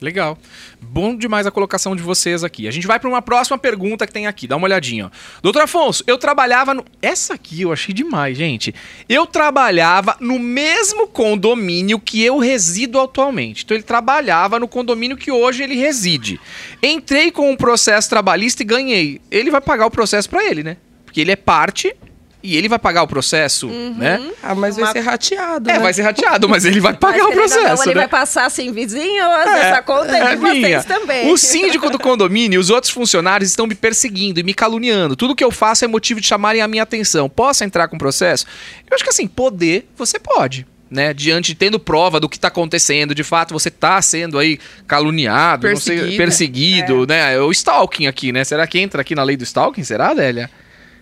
[0.01, 0.38] legal.
[0.80, 2.66] Bom demais a colocação de vocês aqui.
[2.66, 4.47] A gente vai para uma próxima pergunta que tem aqui.
[4.47, 5.11] Dá uma olhadinha, ó.
[5.43, 6.84] Doutor Afonso, eu trabalhava no.
[7.03, 8.74] Essa aqui eu achei demais, gente.
[9.09, 13.64] Eu trabalhava no mesmo condomínio que eu resido atualmente.
[13.64, 16.41] Então ele trabalhava no condomínio que hoje ele reside.
[16.82, 19.20] Entrei com um processo trabalhista e ganhei.
[19.30, 20.76] Ele vai pagar o processo para ele, né?
[21.05, 21.95] Porque ele é parte
[22.43, 24.30] e ele vai pagar o processo, né?
[24.43, 25.78] Ah, mas vai Uma- ser rateado, É, né?
[25.78, 28.01] vai ser rateado, mas ele vai pagar Mas, o ou não, processo, ele né?
[28.01, 31.30] vai passar sem vizinho, essa conta é, de vocês também.
[31.30, 35.14] O síndico do condomínio e os outros funcionários estão me perseguindo e me caluniando.
[35.16, 37.28] Tudo que eu faço é motivo de chamarem a minha atenção.
[37.28, 38.47] Posso entrar com processo?
[38.91, 40.66] Eu acho que assim, poder, você pode.
[40.91, 45.68] Né, diante tendo prova do que está acontecendo, de fato você está sendo aí caluniado,
[45.68, 46.16] não sei, Perseguido.
[46.16, 47.38] perseguido, né?
[47.38, 48.43] O stalking aqui, né?
[48.43, 49.84] Será que entra aqui na lei do stalking?
[49.84, 50.51] Será, Adélia?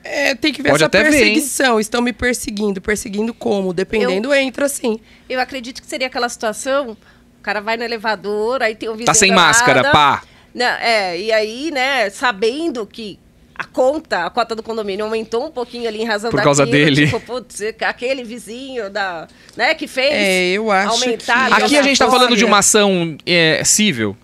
[0.08, 1.78] É, tem que ver Pode essa até ver, perseguição.
[1.78, 2.80] Estão me perseguindo.
[2.80, 3.72] Perseguindo como?
[3.72, 4.98] Dependendo, entra sim.
[5.28, 6.96] Eu acredito que seria aquela situação,
[7.38, 10.22] o cara vai no elevador, aí tem um vizinho Tá sem máscara, pá.
[10.54, 13.18] Não, é, e aí, né, sabendo que
[13.54, 16.84] a conta, a cota do condomínio aumentou um pouquinho ali em razão Por causa daquilo,
[16.86, 17.06] dele.
[17.06, 21.82] Tipo, putz, aquele vizinho da, né, que fez É, eu acho aumentar que- Aqui a
[21.82, 22.12] gente tá Olha.
[22.12, 24.16] falando de uma ação é, ação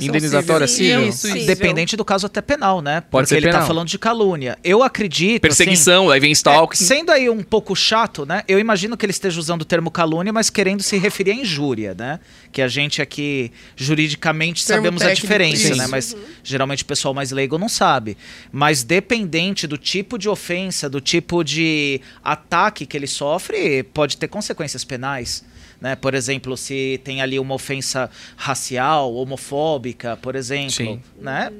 [0.00, 1.12] indenizatória civil.
[1.12, 1.42] civil.
[1.42, 3.00] Independente do caso até penal, né?
[3.00, 3.60] Pode Porque ser ele penal.
[3.60, 4.58] tá falando de calúnia.
[4.62, 5.42] Eu acredito.
[5.42, 6.82] Perseguição, aí vem assim, stalking.
[6.82, 8.42] é, sendo aí um pouco chato, né?
[8.48, 11.94] Eu imagino que ele esteja usando o termo calúnia, mas querendo se referir à injúria,
[11.94, 12.20] né?
[12.52, 15.76] Que a gente aqui, juridicamente, Termo sabemos a técnico, diferença, isso.
[15.76, 15.86] né?
[15.86, 18.16] Mas geralmente o pessoal mais leigo não sabe.
[18.50, 24.28] Mas dependente do tipo de ofensa, do tipo de ataque que ele sofre, pode ter
[24.28, 25.44] consequências penais.
[25.80, 25.94] Né?
[25.96, 31.02] Por exemplo, se tem ali uma ofensa racial, homofóbica, por exemplo, Sim.
[31.20, 31.52] né?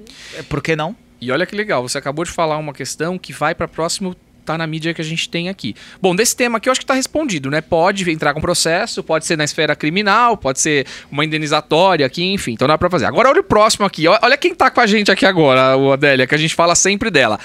[0.48, 0.96] Por que não?
[1.20, 4.14] E olha que legal, você acabou de falar uma questão que vai para próximo
[4.46, 5.74] tá na mídia que a gente tem aqui.
[6.00, 7.60] Bom, desse tema aqui eu acho que tá respondido, né?
[7.60, 12.52] Pode entrar com processo, pode ser na esfera criminal, pode ser uma indenizatória aqui, enfim,
[12.52, 13.06] então dá pra fazer.
[13.06, 16.26] Agora olha o próximo aqui, olha quem tá com a gente aqui agora, o Adélia,
[16.26, 17.38] que a gente fala sempre dela.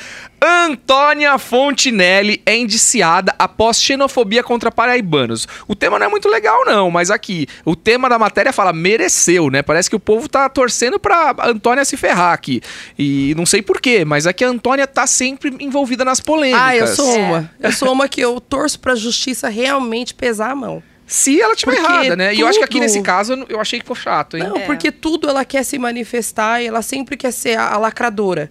[0.43, 5.47] Antônia Fontinelli é indiciada após xenofobia contra paraibanos.
[5.67, 9.49] O tema não é muito legal não, mas aqui, o tema da matéria fala mereceu,
[9.49, 9.61] né?
[9.61, 12.61] Parece que o povo tá torcendo pra Antônia se ferrar aqui.
[12.97, 16.61] E não sei porquê, mas é que a Antônia tá sempre envolvida nas polêmicas.
[16.61, 17.51] Ah, eu sou uma.
[17.59, 20.83] Eu sou uma que eu torço pra justiça realmente pesar a mão.
[21.07, 22.33] Se ela tiver Porque errada, né?
[22.33, 24.43] E eu acho que aqui tudo- nesse caso eu- achei que foi chato, hein?
[24.43, 24.65] Não, É.
[24.65, 28.49] porque tudo ela quer se manifestar e ela sempre quer ser a, a lacradora.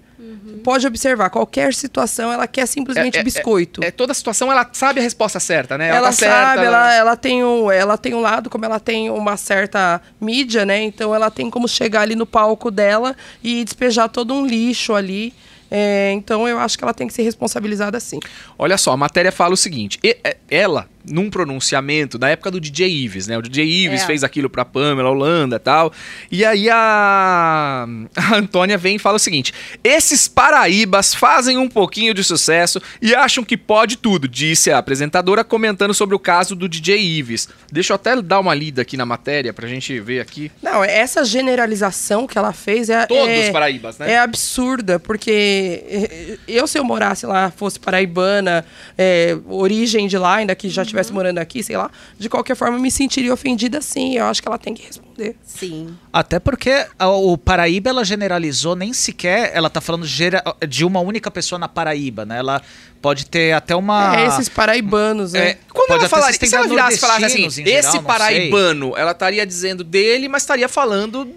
[0.62, 3.82] Pode observar, qualquer situação ela quer simplesmente É- é- biscoito.
[3.82, 5.88] É, toda situação ela sabe a resposta certa, né?
[5.88, 9.08] ela tá certa, sabe, ela, ela, tem um, ela tem um lado, como ela tem
[9.10, 10.82] uma certa mídia, né?
[10.82, 15.32] Então ela tem como chegar ali no palco dela e despejar todo um lixo ali.
[15.70, 18.18] É, então eu acho que ela tem que ser responsabilizada assim.
[18.58, 22.88] Olha só, a matéria fala o seguinte: é- ela, num pronunciamento da época do DJ
[22.88, 23.38] Ives, né?
[23.38, 24.06] O DJ Ives É.
[24.06, 25.92] fez aquilo pra Pamela Holanda e tal.
[26.30, 27.86] E aí a,
[28.16, 33.14] a Antônia vem e fala o seguinte: esses paraíbas fazem um pouquinho de sucesso e
[33.14, 37.48] acham que pode tudo, disse a apresentadora comentando sobre o caso do DJ Ives.
[37.72, 40.50] Deixa eu até dar uma lida aqui na matéria pra gente ver aqui.
[40.62, 43.06] Não, essa generalização que ela fez é.
[43.06, 44.12] Todos é, os paraíbas, né?
[44.12, 48.64] É absurda, porque eh, eu, se eu morasse lá, fosse paraibana,
[48.96, 52.78] é, origem de lá, ainda que já estivesse morando aqui, sei lá, de qualquer forma
[52.78, 54.16] me sentiria ofendida sim.
[54.16, 55.36] Eu acho que ela tem que responder.
[55.44, 55.96] Sim.
[56.12, 61.00] Até porque a- o Paraíba ela generalizou nem sequer, ela tá falando gera- de uma
[61.00, 62.38] única pessoa na Paraíba, né?
[62.38, 62.60] Ela
[63.02, 65.50] pode ter até uma É esses paraibanos, né?
[65.50, 68.94] É, quando ela até falaria, se ela virasse e falasse assim, geral, esse não paraibano,
[68.96, 71.28] ela estaria dizendo dele, mas estaria falando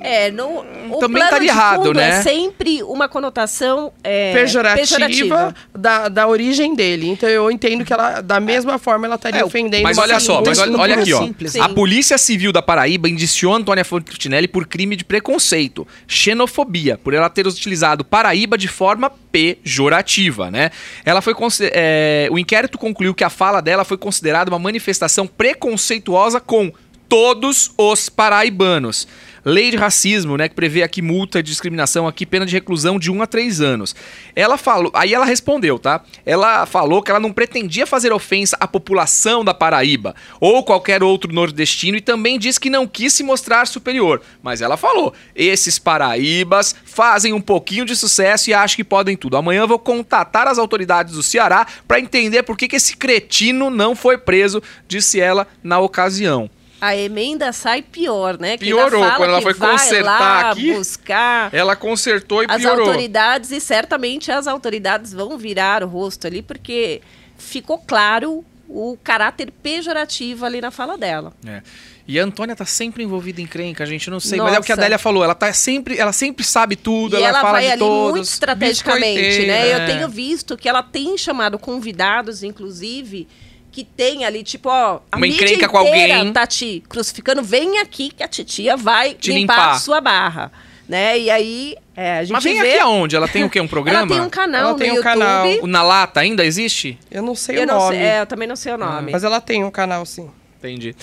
[0.00, 2.08] É, no, o Também plano estaria de errado, fundo né?
[2.08, 7.08] É sempre uma conotação é, pejorativa, Da, da origem dele.
[7.08, 9.82] Então eu entendo que ela, da mesma forma, ela estaria É, ofendendo.
[9.82, 11.22] Mas olha só, mas olha, olha aqui, ó.
[11.22, 11.56] simples.
[11.56, 11.68] A.
[11.68, 17.46] Polícia Civil da Paraíba indiciou Antônia Fontinelli por crime de preconceito, xenofobia, por ela ter
[17.46, 20.70] utilizado Paraíba de forma pejorativa, né?
[21.04, 21.34] Ela foi
[21.72, 26.72] é, o inquérito concluiu que a fala dela foi considerada uma manifestação preconceituosa com
[27.08, 29.06] todos os paraibanos.
[29.44, 33.10] Lei de racismo, né, que prevê aqui multa de discriminação aqui, pena de reclusão de
[33.10, 33.94] 1 a 3 anos.
[34.36, 36.02] Ela falou, aí ela respondeu, tá?
[36.26, 41.32] Ela falou que ela não pretendia fazer ofensa à população da Paraíba ou qualquer outro
[41.32, 44.20] nordestino e também disse que não quis se mostrar superior.
[44.42, 49.36] Mas ela falou: esses paraíbas fazem um pouquinho de sucesso e acham que podem tudo.
[49.36, 53.96] Amanhã vou contatar as autoridades do Ceará para entender por que, que esse cretino não
[53.96, 56.50] foi preso, disse ela na ocasião.
[56.80, 58.56] A emenda sai pior, né?
[58.56, 60.72] Que Piorou, quando ela foi consertar lá aqui.
[60.72, 62.86] buscar Ela consertou e as piorou.
[62.86, 67.02] autoridades e certamente as autoridades vão virar o rosto ali porque
[67.36, 71.32] ficou claro o caráter pejorativo ali na fala dela.
[71.46, 71.60] É.
[72.06, 74.40] E a Antônia tá sempre envolvida em crenca, a gente não sei.
[74.40, 74.82] Mas é o que a Nossa.
[74.82, 77.70] Adélia falou, ela tá sempre, ela sempre sabe tudo, e ela, ela fala vai de
[77.70, 78.10] ali todos.
[78.12, 79.68] muito estrategicamente, né?
[79.68, 79.74] é.
[79.74, 83.28] Eu tenho visto que ela tem chamado convidados, inclusive,
[83.70, 86.32] que tem ali, tipo, ó, a Uma mídia encrenca com alguém.
[86.32, 89.70] tá te crucificando, vem aqui que a titia vai Te limpar, limpar.
[89.72, 90.50] a sua barra,
[90.88, 91.18] né?
[91.18, 92.70] E aí, é, a gente Mas vem vê...
[92.72, 93.14] aqui aonde?
[93.16, 93.60] Ela tem o quê?
[93.60, 93.98] Um programa?
[94.00, 95.04] Ela tem um canal Ela no tem um YouTube.
[95.12, 95.46] canal.
[95.62, 96.98] O Na Lata ainda existe?
[97.10, 97.96] Eu não sei Eu, o não nome.
[97.96, 99.12] sei, é, eu também não sei o nome.
[99.12, 100.28] Mas ela tem um canal, sim.
[100.58, 100.94] Entendi.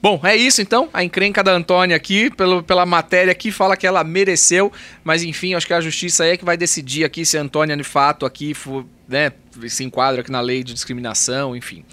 [0.00, 0.88] Bom, é isso então.
[0.92, 4.72] A encrenca da Antônia aqui, pelo, pela matéria aqui, fala que ela mereceu.
[5.04, 7.76] Mas enfim, acho que a justiça aí é que vai decidir aqui se a Antônia
[7.76, 9.32] de fato aqui for, né,
[9.68, 11.84] se enquadra aqui na lei de discriminação, enfim.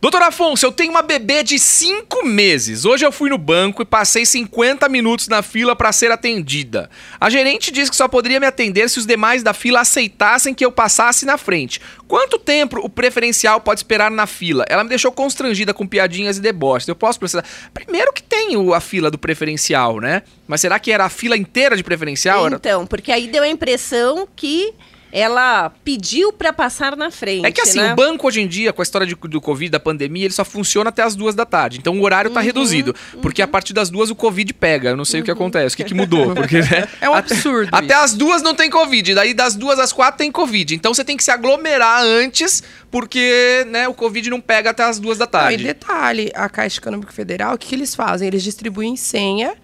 [0.00, 2.84] Doutor Afonso, eu tenho uma bebê de 5 meses.
[2.84, 6.90] Hoje eu fui no banco e passei 50 minutos na fila para ser atendida.
[7.20, 10.64] A gerente disse que só poderia me atender se os demais da fila aceitassem que
[10.64, 11.80] eu passasse na frente.
[12.06, 14.64] Quanto tempo o preferencial pode esperar na fila?
[14.68, 16.88] Ela me deixou constrangida com piadinhas e deboches.
[16.88, 17.44] Eu posso precisar.
[17.72, 20.22] Primeiro que tem a fila do preferencial, né?
[20.46, 22.48] Mas será que era a fila inteira de preferencial?
[22.48, 24.74] Então, porque aí deu a impressão que
[25.16, 27.92] ela pediu pra passar na frente, É que assim, né?
[27.92, 30.44] o banco hoje em dia, com a história de- do Covid, da pandemia, ele só
[30.44, 31.78] funciona até as duas da tarde.
[31.78, 32.92] Então o horário Uhum, tá reduzido.
[33.22, 34.88] Porque a partir das duas o Covid pega.
[34.90, 36.34] Eu não sei o que acontece, o que, que mudou.
[36.34, 38.04] Porque, né, É um até- absurdo Até, isso.
[38.04, 39.14] as duas não tem Covid.
[39.14, 40.74] Daí das duas às quatro tem Covid.
[40.74, 44.98] Então você tem que se aglomerar antes, porque né, o Covid não pega até as
[44.98, 45.62] duas da Não, e tarde.
[45.64, 48.26] detalhe, a Caixa Econômica Federal, o que, que eles fazem?
[48.26, 49.54] Eles distribuem senha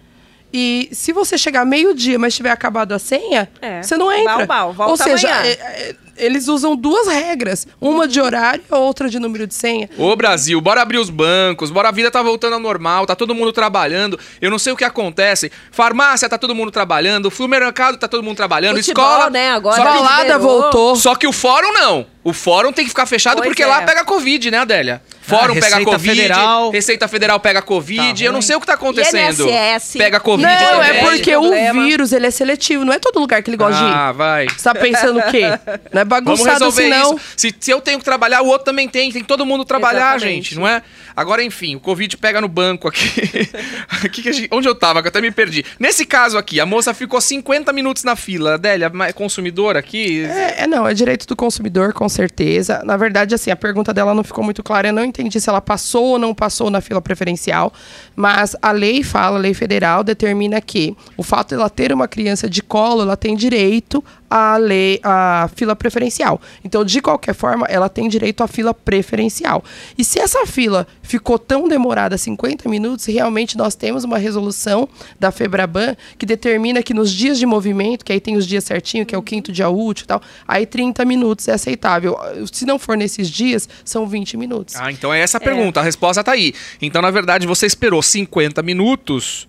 [0.53, 3.81] e se você chegar meio-dia, mas tiver acabado a senha, É.
[3.81, 4.37] você não entra.
[4.37, 5.45] Bal, bal, volta Ou seja, amanhã.
[5.49, 9.89] é- é- eles usam duas regras, uma de horário e outra de número de senha.
[9.97, 13.33] Ô Brasil, bora abrir os bancos, bora a vida tá voltando ao normal, tá todo
[13.33, 14.19] mundo trabalhando.
[14.39, 15.51] Eu não sei o que acontece.
[15.71, 19.51] Farmácia tá todo mundo trabalhando, supermercado tá todo mundo trabalhando, Futebol, escola, né?
[19.51, 20.95] Agora Só Balada voltou.
[20.95, 22.05] Só que o fórum não.
[22.23, 23.65] O fórum tem que ficar fechado Pois porque é.
[23.65, 25.01] lá pega Covid, né, Adélia?
[25.39, 26.71] Fórum Ah, pega Receita Covid, Federal.
[26.71, 29.47] Receita Federal pega Covid, Tá eu não sei o que tá acontecendo.
[29.49, 29.97] INSS.
[29.97, 30.89] Pega Covid Não, também.
[30.89, 31.81] é porque problema.
[31.81, 33.93] o vírus, ele é seletivo, não é todo lugar que ele gosta de ir.
[33.93, 34.47] Ah, vai.
[34.47, 35.41] Você tá pensando o quê?
[35.91, 37.15] Não é Vamos bagunçado resolver assim, não.
[37.15, 37.25] isso.
[37.37, 39.11] Se, se eu tenho que trabalhar, o outro também tem.
[39.11, 40.49] Tem que todo mundo trabalhar, Exatamente.
[40.51, 40.81] gente, não é?
[41.15, 43.49] Agora, enfim, o Covid pega no banco aqui.
[44.03, 45.63] Aqui que a gente- onde eu tava, que eu até me perdi.
[45.79, 48.55] Nesse caso aqui, a moça ficou 50 minutos na fila.
[48.55, 50.23] Adélia, mas consumidora aqui?
[50.25, 52.81] É, é, não, é direito do consumidor, com certeza.
[52.85, 54.87] Na verdade, assim, a pergunta dela não ficou muito clara.
[54.89, 57.73] Eu não entendi se ela passou ou não passou na fila preferencial.
[58.15, 62.07] Mas a lei fala, a lei federal determina que o fato de ela ter uma
[62.07, 66.39] criança de colo, ela tem direito à lei, à fila preferencial.
[66.63, 69.61] Então, de qualquer forma, ela tem direito à fila preferencial.
[69.97, 74.87] E se essa fila ficou tão demorada, 50 minutos, realmente nós temos uma resolução
[75.19, 79.05] da Febraban que determina que nos dias de movimento, que aí tem os dias certinho,
[79.05, 82.17] que é o quinto dia útil e tal, aí 30 minutos é aceitável.
[82.53, 84.75] Se não for nesses dias, são 20 minutos.
[84.77, 85.81] Ah, então é essa a pergunta.
[85.81, 86.53] A resposta tá aí.
[86.81, 89.45] Então, na verdade, você esperou 50 minutos.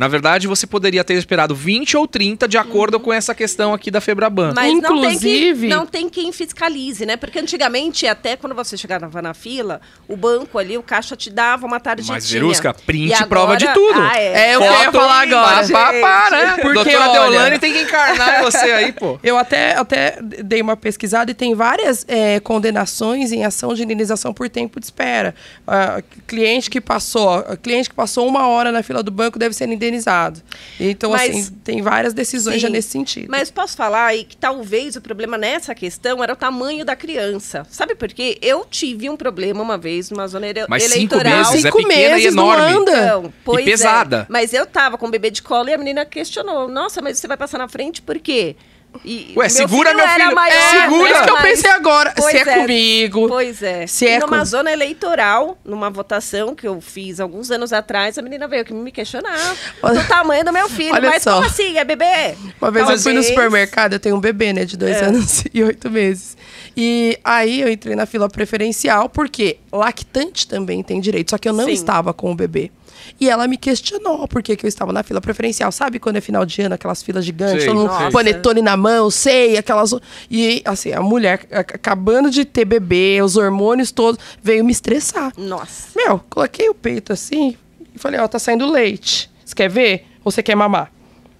[0.00, 3.90] Na verdade, você poderia ter esperado 20 ou 30, de acordo com essa questão aqui
[3.90, 4.54] da Febraban.
[4.56, 7.18] Mas não tem, Inclusive- que, não tem quem fiscalize, né?
[7.18, 9.78] Porque antigamente, até quando você chegava na fila,
[10.08, 12.14] o banco ali, o caixa te dava uma tarjetinha.
[12.14, 14.00] Mas, Verusca, print agora- prova de tudo.
[14.00, 14.52] Ah, é.
[14.52, 15.68] É, eu queria falar agora.
[15.68, 16.56] Pá, pá, né?
[16.62, 19.18] Porque, Doutora olha- Deolane tem que encarnar você aí, pô.
[19.22, 24.32] Eu até, até dei uma pesquisada e tem várias é, condenações em ação de indenização
[24.32, 25.34] por tempo de espera.
[25.66, 29.68] Ah, cliente que passou, cliente que passou uma hora na fila do banco deve ser
[29.68, 30.40] inde- indenizado.
[30.78, 32.60] Então, Mas- assim, tem várias decisões Sim.
[32.60, 33.28] já nesse sentido.
[33.28, 37.66] Mas posso falar aí que talvez o problema nessa questão era o tamanho da criança.
[37.70, 38.38] Sabe por quê?
[38.40, 41.36] Eu tive um problema uma vez numa zona ele- Mas cinco eleitoral.
[41.38, 42.76] meses é Cinco pequena e meses não enorme.
[42.76, 42.92] anda.
[43.04, 43.70] Então, pois é.
[43.70, 44.26] pesada.
[44.28, 47.26] Mas eu tava com o bebê de colo e a menina questionou: Nossa, mas você
[47.26, 48.56] vai passar na frente por quê?
[49.04, 50.34] E Ué, segura meu era filho.
[50.34, 51.08] maior, É, segura.
[51.08, 52.12] É isso que eu pensei agora.
[52.16, 53.28] Pois Se é, comigo.
[53.28, 53.86] Pois é.
[53.86, 58.18] Se e é numa com- zona eleitoral, numa votação que eu fiz alguns anos atrás,
[58.18, 59.38] a menina veio aqui me questionar
[59.82, 60.92] do tamanho do meu filho.
[60.94, 61.34] Olha mas só.
[61.34, 61.78] como assim?
[61.78, 62.34] É bebê?
[62.60, 65.04] Uma vez eu fui no Talvez- supermercado, eu tenho um bebê, né, de dois É.
[65.04, 66.36] anos e oito meses.
[66.76, 71.52] E aí eu entrei na fila preferencial, porque lactante também tem direito, só que eu
[71.52, 71.72] não Sim.
[71.72, 72.70] estava com o bebê.
[73.20, 75.70] E ela me questionou por que, que eu estava na fila preferencial.
[75.72, 78.10] Sabe quando é final de ano, aquelas filas gigantes, Sei, todo mundo sei.
[78.10, 79.94] panetone na mão, sei, aquelas.
[80.30, 85.32] E assim, a mulher acabando de ter bebê, os hormônios todos, veio me estressar.
[85.36, 85.88] Nossa.
[85.96, 87.56] Meu, coloquei o peito assim
[87.94, 89.30] e falei, ó, tá saindo leite.
[89.44, 90.06] Você quer ver?
[90.24, 90.92] Ou você quer mamar?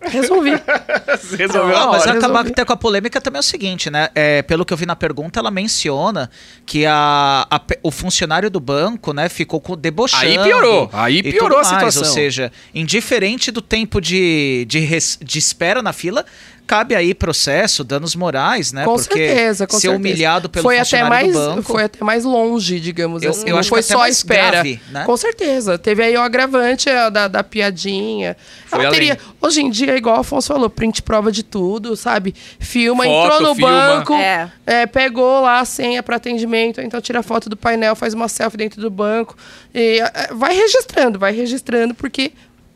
[0.03, 0.51] Resolvi.
[1.37, 2.13] Resolveu Não, mas hora.
[2.13, 2.51] acabar resolvi.
[2.53, 4.09] até com a polêmica também é o seguinte, né?
[4.15, 6.31] É, pelo que eu vi na pergunta, ela menciona
[6.65, 10.25] que a, a o funcionário do banco, né, ficou com, debochando.
[10.27, 12.03] Aí piorou, aí piorou a mais, situação.
[12.03, 16.25] Ou seja, indiferente do tempo de, de, res- de espera na fila,
[16.71, 18.85] cabe aí processo, danos morais, né?
[18.85, 19.97] Com Porque certeza, com ser certeza.
[19.99, 21.63] humilhado pelo foi até funcionário mais, do banco.
[21.73, 23.47] Foi até mais longe, digamos Eu- assim.
[23.49, 24.51] eu não acho foi que até só a espera.
[24.53, 25.03] grave, né?
[25.05, 25.77] Com certeza.
[25.77, 28.37] Teve aí o agravante da, da piadinha.
[28.67, 29.01] Foi Ela além.
[29.01, 32.35] teria, hoje em dia, igual o Afonso falou, print prova de tudo, sabe?
[32.61, 33.71] Filma, Foto, entrou no filma.
[33.97, 34.49] banco, É.
[34.65, 38.57] é, pegou lá a senha para atendimento, então tira foto do painel, faz uma selfie
[38.59, 39.37] dentro do banco.
[39.75, 42.31] E é, vai registrando, vai registrando, porque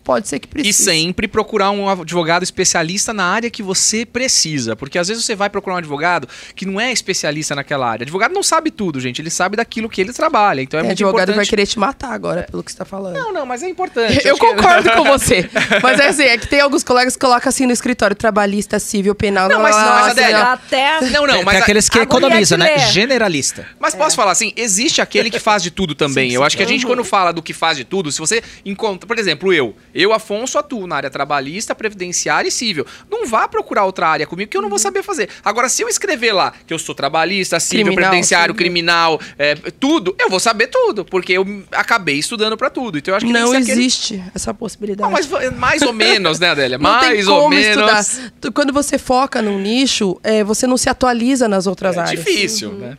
[0.05, 0.85] pode ser que E precise.
[0.85, 4.77] sempre procurar um advogado especialista na área que você precisa.
[4.77, 8.05] Porque às vezes você vai procurar um advogado que não é especialista naquela área.
[8.05, 9.21] Advogado não sabe tudo, gente.
[9.23, 10.61] Ele sabe daquilo que ele trabalha.
[10.61, 11.37] Então é Tem muito advogado importante.
[11.37, 13.15] vai querer te matar agora, pelo que você tá falando.
[13.15, 14.21] Não, não, mas é importante.
[14.29, 15.49] Eu que- concordo com você.
[15.83, 19.15] Mas é assim, é que tem alguns colegas que colocam assim no escritório, trabalhista, civil,
[19.15, 19.49] penal.
[19.49, 20.43] Não, mas não, mas, assim, Adélia.
[20.53, 21.01] Até.
[21.11, 21.61] Não, não, mas.
[21.63, 22.79] aqueles que economizam, que né?
[22.79, 23.67] Generalista.
[23.79, 26.33] Mas posso falar assim, existe aquele que faz de tudo também.
[26.33, 29.07] eu acho que a gente, quando fala do que faz de tudo, se você encontra,
[29.07, 32.87] por exemplo, eu, eu, Afonso, atuo na área trabalhista, previdenciária e civil.
[33.11, 35.29] Não vá procurar outra área comigo que eu não vou saber fazer.
[35.45, 38.57] Agora, se eu escrever lá que eu sou trabalhista, civil, Criminal, previdenciário, civil.
[38.65, 42.99] criminal, é, tudo, eu vou saber tudo, porque eu acabei estudando pra tudo.
[42.99, 45.03] Então eu acho que Não ser aquele- existe essa possibilidade.
[45.03, 46.79] Não, mas mais ou menos, né, Adélia?
[46.79, 47.66] Não mais ou menos.
[48.09, 48.31] estudar.
[48.41, 52.25] Tu- Quando você foca num nicho, é, você não se atualiza nas outras É áreas.
[52.25, 52.97] difícil, né?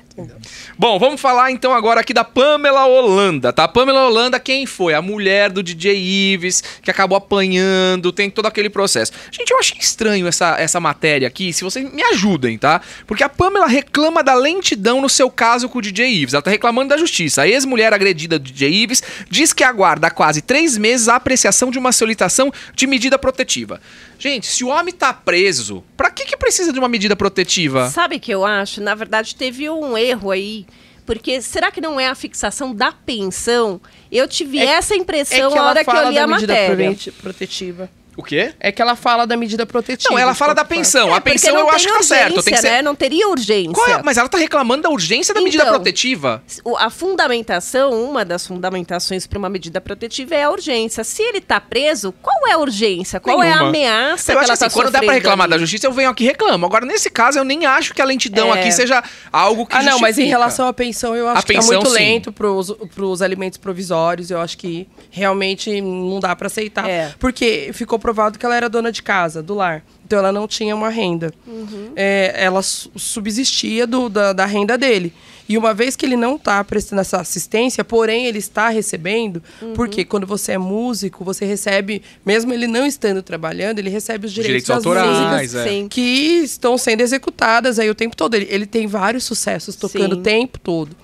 [0.78, 3.68] Bom, vamos falar então agora aqui da Pamela Holanda, tá?
[3.68, 4.94] Pamela Holanda, quem foi?
[4.94, 5.96] A mulher do DJ
[6.34, 9.12] Ives, que acabou apanhando, tem todo aquele processo.
[9.32, 12.80] Gente, eu achei estranho essa, essa matéria aqui, se vocês me ajudem, tá?
[13.08, 16.36] Porque a Pamela reclama da lentidão no seu caso com o DJ Ives.
[16.36, 17.42] Ela tá reclamando da justiça.
[17.42, 21.72] A ex-mulher agredida do DJ Ives diz que aguarda há quase três meses a apreciação
[21.72, 23.82] de uma solicitação de medida protetiva.
[24.20, 27.90] Gente, se o homem tá preso, pra que que precisa de uma medida protetiva?
[27.90, 28.80] Sabe o que eu acho?
[28.80, 30.66] Na verdade, teve um erro aí.
[31.06, 33.80] Porque será que não é a fixação da pensão?
[34.12, 36.96] Eu tive É- essa É impressão que na hora que eu li a matéria.
[37.22, 37.90] protetiva.
[38.18, 38.54] O quê?
[38.60, 40.10] É que ela fala da medida protetiva.
[40.14, 41.10] Não, ela fala da pensão.
[41.10, 42.42] É, a pensão eu acho que tá certo.
[42.44, 42.70] Tem que ser...
[42.72, 42.82] né?
[42.82, 43.74] Não teria urgência.
[43.74, 44.02] Qual é?
[44.04, 46.42] Mas ela tá reclamando da urgência da medida Então, protetiva.
[46.64, 51.04] O- A fundamentação, uma das fundamentações para uma medida protetiva é a urgência.
[51.04, 53.20] Se ele está preso, qual é a urgência?
[53.20, 53.70] Qual é a Nenhuma.
[53.70, 55.52] ameaça Eu que acho ela assim, está quando dá pra sofrendo reclamar ali?
[55.52, 56.66] da justiça, eu venho aqui e reclamo.
[56.66, 58.60] Agora, nesse caso, eu nem acho que a lentidão É.
[58.60, 60.30] aqui seja algo que Ah, não, mas em justifica.
[60.38, 61.96] relação à pensão, eu acho A que tá pensão, muito sim.
[61.96, 64.30] lento pros, pros alimentos provisórios.
[64.32, 66.90] Eu acho que realmente não dá pra aceitar.
[66.90, 67.14] É.
[67.20, 69.84] Porque ficou provado que ela era dona de casa, do lar.
[70.06, 71.34] Então ela não tinha uma renda.
[71.48, 71.92] Uhum.
[71.96, 75.12] É, ela su- subsistia do- da, da renda dele.
[75.50, 79.74] E uma vez que ele não está prestando essa assistência, porém ele está recebendo, Uhum.
[79.74, 84.34] porque quando você é músico, você recebe, mesmo ele não estando trabalhando, ele recebe os
[84.34, 84.78] direitos, direitos das
[85.08, 85.88] autorais, músicas é.
[85.90, 88.34] Que estão sendo executadas aí o tempo todo.
[88.36, 90.22] Ele, ele tem vários sucessos tocando Sim.
[90.22, 90.96] o tempo todo.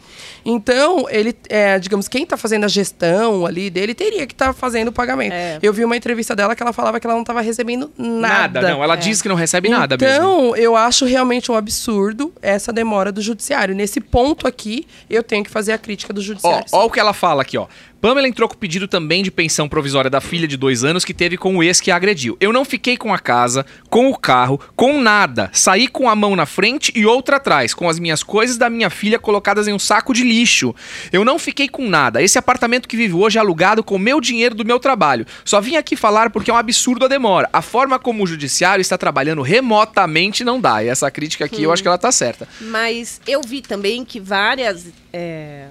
[0.46, 4.90] Então, ele, é, digamos, quem está fazendo a gestão ali dele teria que estar fazendo
[4.90, 5.34] o pagamento.
[5.34, 5.60] É.
[5.62, 8.62] Eu vi uma entrevista dela que ela falava que ela não estava recebendo nada.
[8.62, 10.16] Não, ela diz que não recebe nada mesmo.
[10.16, 13.76] Então, eu acho realmente um absurdo essa demora do judiciário.
[13.76, 16.66] Nesse ponto aqui, eu tenho que fazer a crítica do Ó, judiciário.
[16.72, 17.68] ó o que ela fala aqui, ó.
[18.02, 21.38] Pamela entrou com pedido também de pensão provisória da filha de dois anos que teve
[21.38, 22.36] com o ex que a agrediu.
[22.40, 25.52] Eu não fiquei com a casa, com o carro, com nada.
[25.54, 28.90] Saí com a mão na frente e outra atrás, com as minhas coisas da minha
[28.90, 30.74] filha colocadas em um saco de lixo.
[31.12, 32.24] Eu não fiquei com nada.
[32.24, 35.28] Esse apartamento que vivo hoje é alugado com meu dinheiro do meu trabalho.
[35.46, 37.48] Só vim aqui falar porque é um absurdo a demora.
[37.54, 40.84] A forma como o judiciário está trabalhando remotamente não dá.
[40.84, 42.48] E essa crítica aqui eu acho que ela tá certa.
[42.62, 45.68] Mas eu vi também que várias é,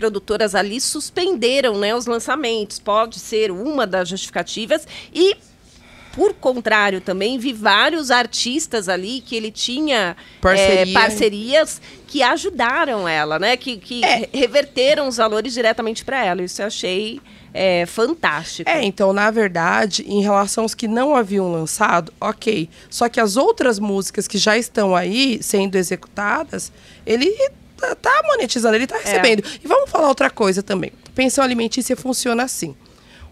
[0.00, 2.78] produtoras ali suspenderam né, os lançamentos.
[2.78, 4.88] Pode ser uma das justificativas.
[5.14, 5.36] E
[6.12, 10.90] por contrário, também vi vários artistas ali que ele tinha Parceria.
[10.90, 13.56] é, parcerias que ajudaram ela, né?
[13.56, 14.28] Que, que É.
[14.32, 16.42] reverteram os valores diretamente para ela.
[16.42, 17.20] Isso eu achei
[17.54, 18.68] é, fantástico.
[18.68, 22.68] É, então, na verdade, em relação aos que não haviam lançado, ok.
[22.88, 26.72] Só que as outras músicas que já estão aí sendo executadas,
[27.06, 27.32] ele
[27.80, 29.42] tá- tá monetizando, ele tá recebendo.
[29.62, 30.92] E vamos falar outra coisa também.
[31.14, 32.74] Pensão alimentícia funciona assim.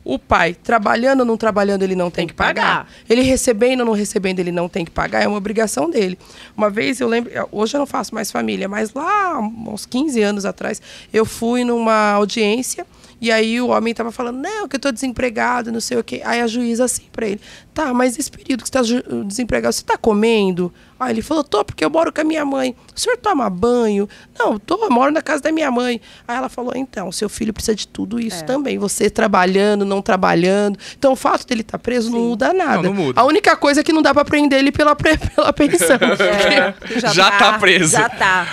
[0.05, 2.85] O pai, trabalhando ou não trabalhando, ele não tem, que pagar.
[2.85, 2.89] pagar.
[3.11, 5.23] Ele recebendo ou não recebendo, ele não tem que pagar.
[5.23, 6.19] É uma obrigação dele.
[6.57, 10.47] Uma vez eu lembro, hoje eu não faço mais família, mas lá, uns 15 anos
[10.47, 10.81] atrás,
[11.13, 12.87] eu fui numa audiência
[13.21, 16.23] e aí o homem tava falando, não, que eu tô desempregado, não sei o quê.
[16.25, 17.41] Aí a juíza assim pra ele,
[17.75, 20.73] tá, mas esse período que você tá ju- desempregado, você tá comendo?
[21.01, 22.75] Aí ele falou, tô, porque eu moro com a minha mãe.
[22.95, 24.09] O senhor toma banho?
[24.39, 26.01] Não, tô, eu moro na casa da minha mãe.
[26.27, 28.79] Aí ela falou, então, seu filho precisa de tudo isso também.
[28.79, 30.77] Você trabalhando, não trabalhando.
[30.99, 32.77] Então o fato dele estar preso não muda nada.
[32.77, 33.21] Não, não muda.
[33.21, 35.97] A única coisa é que não dá pra prender ele pela, pela pensão.
[35.97, 36.75] É,
[37.13, 37.93] Já tá preso.
[37.93, 38.47] Já tá.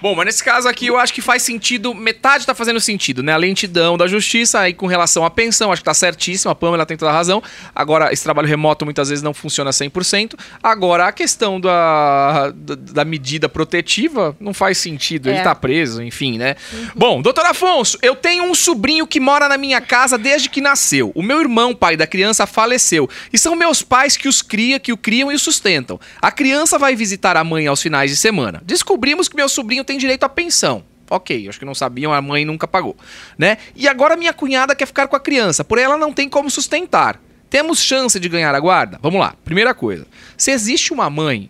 [0.00, 3.32] Bom, mas nesse caso aqui eu acho que faz sentido, metade tá fazendo sentido, né?
[3.32, 6.84] A lentidão da justiça aí com relação à pensão, acho que tá certíssimo, a Pamela
[6.86, 7.42] tem toda a razão.
[7.74, 10.34] Agora, esse trabalho remoto muitas vezes não funciona 100%.
[10.62, 15.42] Agora, a questão da, da, da medida protetiva não faz sentido, ele É.
[15.42, 16.56] tá preso, enfim, né?
[16.94, 21.12] Bom, doutor Afonso, eu tenho um sobrinho que mora na minha casa desde que nasceu.
[21.14, 23.08] O meu irmão, pai da criança, faleceu.
[23.32, 25.98] E são meus pais que os cria, que o criam e o sustentam.
[26.20, 28.62] A criança vai visitar a mãe aos finais de semana.
[28.64, 30.84] Descobrimos que meu sobrinho tem direito à pensão.
[31.08, 32.96] Ok, acho que não sabiam, a mãe nunca pagou,
[33.38, 33.58] né?
[33.76, 37.20] E agora minha cunhada quer ficar com a criança, porém ela não tem como sustentar.
[37.48, 38.98] Temos chance de ganhar a guarda?
[39.00, 39.34] Vamos lá.
[39.44, 40.06] Primeira coisa,
[40.36, 41.48] se existe uma mãe,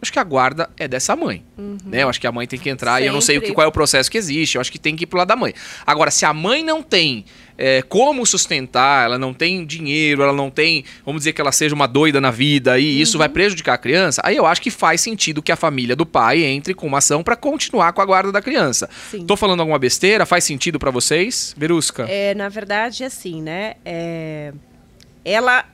[0.00, 1.44] acho que a guarda é dessa mãe,
[1.84, 2.02] né?
[2.02, 3.54] Eu acho que a mãe tem que entrar e eu não sei o que, Sempre.
[3.54, 5.36] qual é o processo que existe, eu acho que tem que ir pro lado da
[5.36, 5.52] mãe.
[5.86, 7.24] Agora, se a mãe não tem
[7.58, 11.74] é, como sustentar, ela não tem dinheiro, ela não tem, vamos dizer que ela seja
[11.74, 15.00] uma doida na vida e isso vai prejudicar a criança, aí eu acho que faz
[15.00, 18.30] sentido que a família do pai entre com uma ação pra continuar com a guarda
[18.30, 18.88] da criança.
[19.10, 19.24] Sim.
[19.26, 20.26] Tô falando alguma besteira?
[20.26, 21.54] Faz sentido pra vocês?
[21.56, 22.04] Verusca?
[22.08, 23.74] É, na verdade, assim, né?
[23.84, 24.52] é,
[25.26, 25.64] ela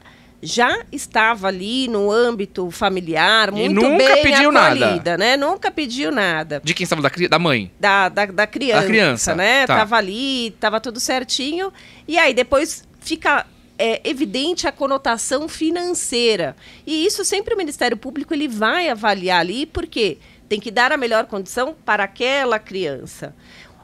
[0.43, 4.85] já estava ali no âmbito familiar, muito nunca bem pediu nada.
[4.86, 5.36] acolhida, né?
[5.36, 6.60] Nunca pediu nada.
[6.64, 7.70] De quem estava da, da mãe?
[7.78, 9.66] Da, da, da criança, Da criança, né?
[9.66, 9.77] tá.
[9.77, 11.73] Tava ali, tava tudo certinho.
[12.09, 13.47] E aí depois fica
[13.78, 16.56] é, evidente a conotação financeira.
[16.85, 20.97] E isso sempre o Ministério Público ele vai avaliar ali, porque tem que dar a
[20.97, 23.35] melhor condição para aquela criança.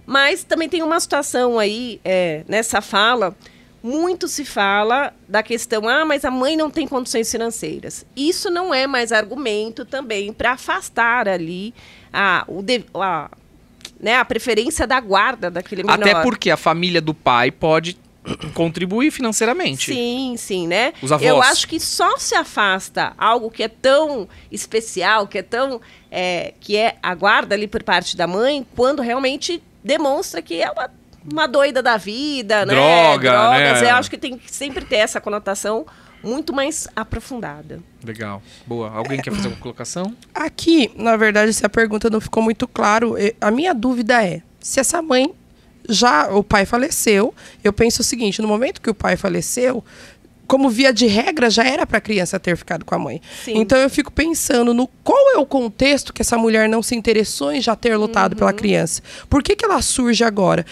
[0.05, 3.36] Mas também tem uma situação aí é, nessa fala.
[3.89, 8.05] Muito se fala da questão, ah, mas a mãe não tem condições financeiras.
[8.16, 11.73] Isso não é mais argumento também para afastar ali
[12.12, 13.31] a, o, de- a,
[14.01, 16.01] né, a preferência da guarda daquele menor.
[16.01, 17.97] Até porque a família do pai pode
[18.52, 19.86] contribuir financeiramente.
[19.94, 20.93] Sim, sim, né?
[21.02, 21.27] Os avós.
[21.27, 25.81] Eu acho que só se afasta algo que é tão especial, que é tão.
[26.10, 30.70] é, que é a guarda ali por parte da mãe, quando realmente demonstra que é
[30.70, 30.90] uma,
[31.30, 32.74] uma doida da vida, né?
[32.74, 33.82] Droga, Drogas.
[33.82, 33.90] né?
[33.90, 35.86] Eu acho que tem que sempre ter essa conotação
[36.22, 37.80] muito mais aprofundada.
[38.04, 38.42] Legal.
[38.66, 38.90] Boa.
[38.90, 40.14] Alguém quer fazer alguma colocação?
[40.34, 44.42] Aqui, na verdade, se a pergunta não ficou muito claro, eh, a minha dúvida é
[44.60, 45.32] se essa mãe
[45.88, 47.34] já o pai faleceu.
[47.62, 49.82] Eu penso o seguinte: no momento que o pai faleceu,
[50.46, 53.20] como via de regra, já era para a criança ter ficado com a mãe.
[53.44, 53.58] Sim.
[53.58, 57.52] Então eu fico pensando no qual é o contexto que essa mulher não se interessou
[57.52, 59.02] em já ter lutado pela criança.
[59.28, 60.64] Por que, que ela surge agora?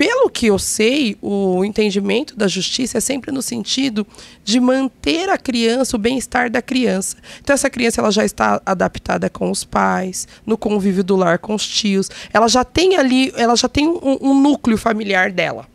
[0.00, 4.06] Pelo que eu sei, o entendimento da justiça é sempre no sentido
[4.42, 7.18] de manter a criança, o bem-estar da criança.
[7.42, 11.54] Então, essa criança ela já está adaptada com os pais, no convívio do lar com
[11.54, 12.08] os tios.
[12.32, 15.68] Ela já tem ali, ela já tem um, um núcleo familiar dela.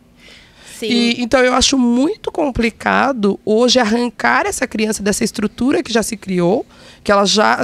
[0.76, 0.86] Sim.
[0.86, 6.16] E, então eu acho muito complicado hoje arrancar essa criança dessa estrutura que já se
[6.16, 6.66] criou,
[7.06, 7.60] que ela já,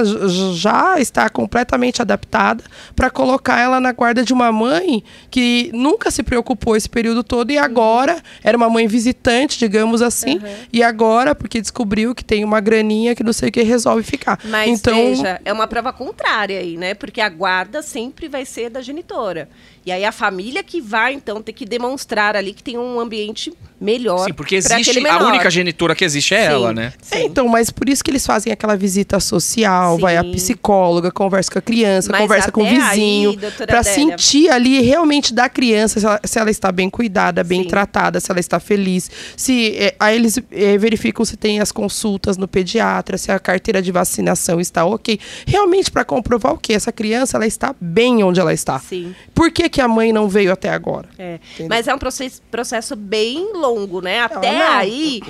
[0.53, 2.63] já está completamente adaptada,
[2.95, 7.51] para colocar ela na guarda de uma mãe que nunca se preocupou esse período todo
[7.51, 10.39] e agora era uma mãe visitante, digamos assim,
[10.71, 14.39] e agora, porque descobriu que tem uma graninha que não sei o que, resolve ficar.
[14.45, 16.93] Mas então, veja, é uma prova contrária aí, né?
[16.93, 19.49] Porque a guarda sempre vai ser da genitora.
[19.85, 23.51] E aí a família que vai, então, ter que demonstrar ali que tem um ambiente
[23.79, 24.25] melhor.
[24.25, 25.05] Sim, porque existe.
[25.05, 26.53] A única genitora que existe é Sim.
[26.53, 26.93] ela, né?
[27.11, 27.25] É, Sim.
[27.25, 30.01] então, mas por isso que eles fazem aquela visita social, Sim.
[30.01, 34.81] vai a psicóloga, conversa com a criança, Mas conversa com o vizinho, Adélia- sentir ali
[34.81, 37.67] realmente da criança se ela, se ela está bem cuidada, bem Sim.
[37.69, 39.09] tratada, se ela está feliz.
[39.35, 43.81] Se é, aí eles é, verificam se tem as consultas no pediatra, se a carteira
[43.81, 45.19] de vacinação está ok.
[45.47, 48.79] Realmente para comprovar o que essa criança ela está bem onde ela está.
[48.79, 49.15] Sim.
[49.33, 51.09] Por que, que a mãe não veio até agora?
[51.17, 51.39] É.
[51.69, 54.19] Mas é um processo, processo bem longo, né?
[54.21, 54.77] Até não.
[54.77, 55.21] aí,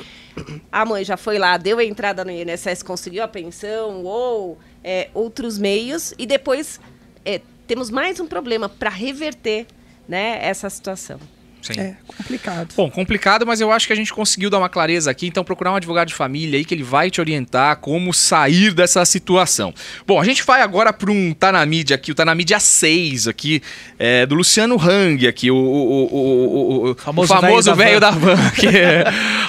[0.72, 5.10] a mãe já foi lá, deu a entrada no INSS, conseguiu a pensão ou é,
[5.14, 6.80] outros meios, e depois
[7.26, 9.68] é, temos mais um problema para reverter
[10.08, 11.20] né, essa situação.
[11.64, 11.80] Sim.
[11.80, 12.74] É complicado.
[12.76, 15.26] Bom, complicado, mas eu acho que a gente conseguiu dar uma clareza aqui.
[15.28, 19.04] Então, procurar um advogado de família aí que ele vai te orientar como sair dessa
[19.06, 19.74] situação.
[20.06, 22.60] Bom, a gente vai agora para um Tá na Mídia aqui, o Tá na Mídia
[22.60, 23.62] 6 aqui,
[23.98, 28.50] é, do Luciano Hang aqui, o, o, o, o- o Famoso velho da da van.
[28.52, 29.06] que é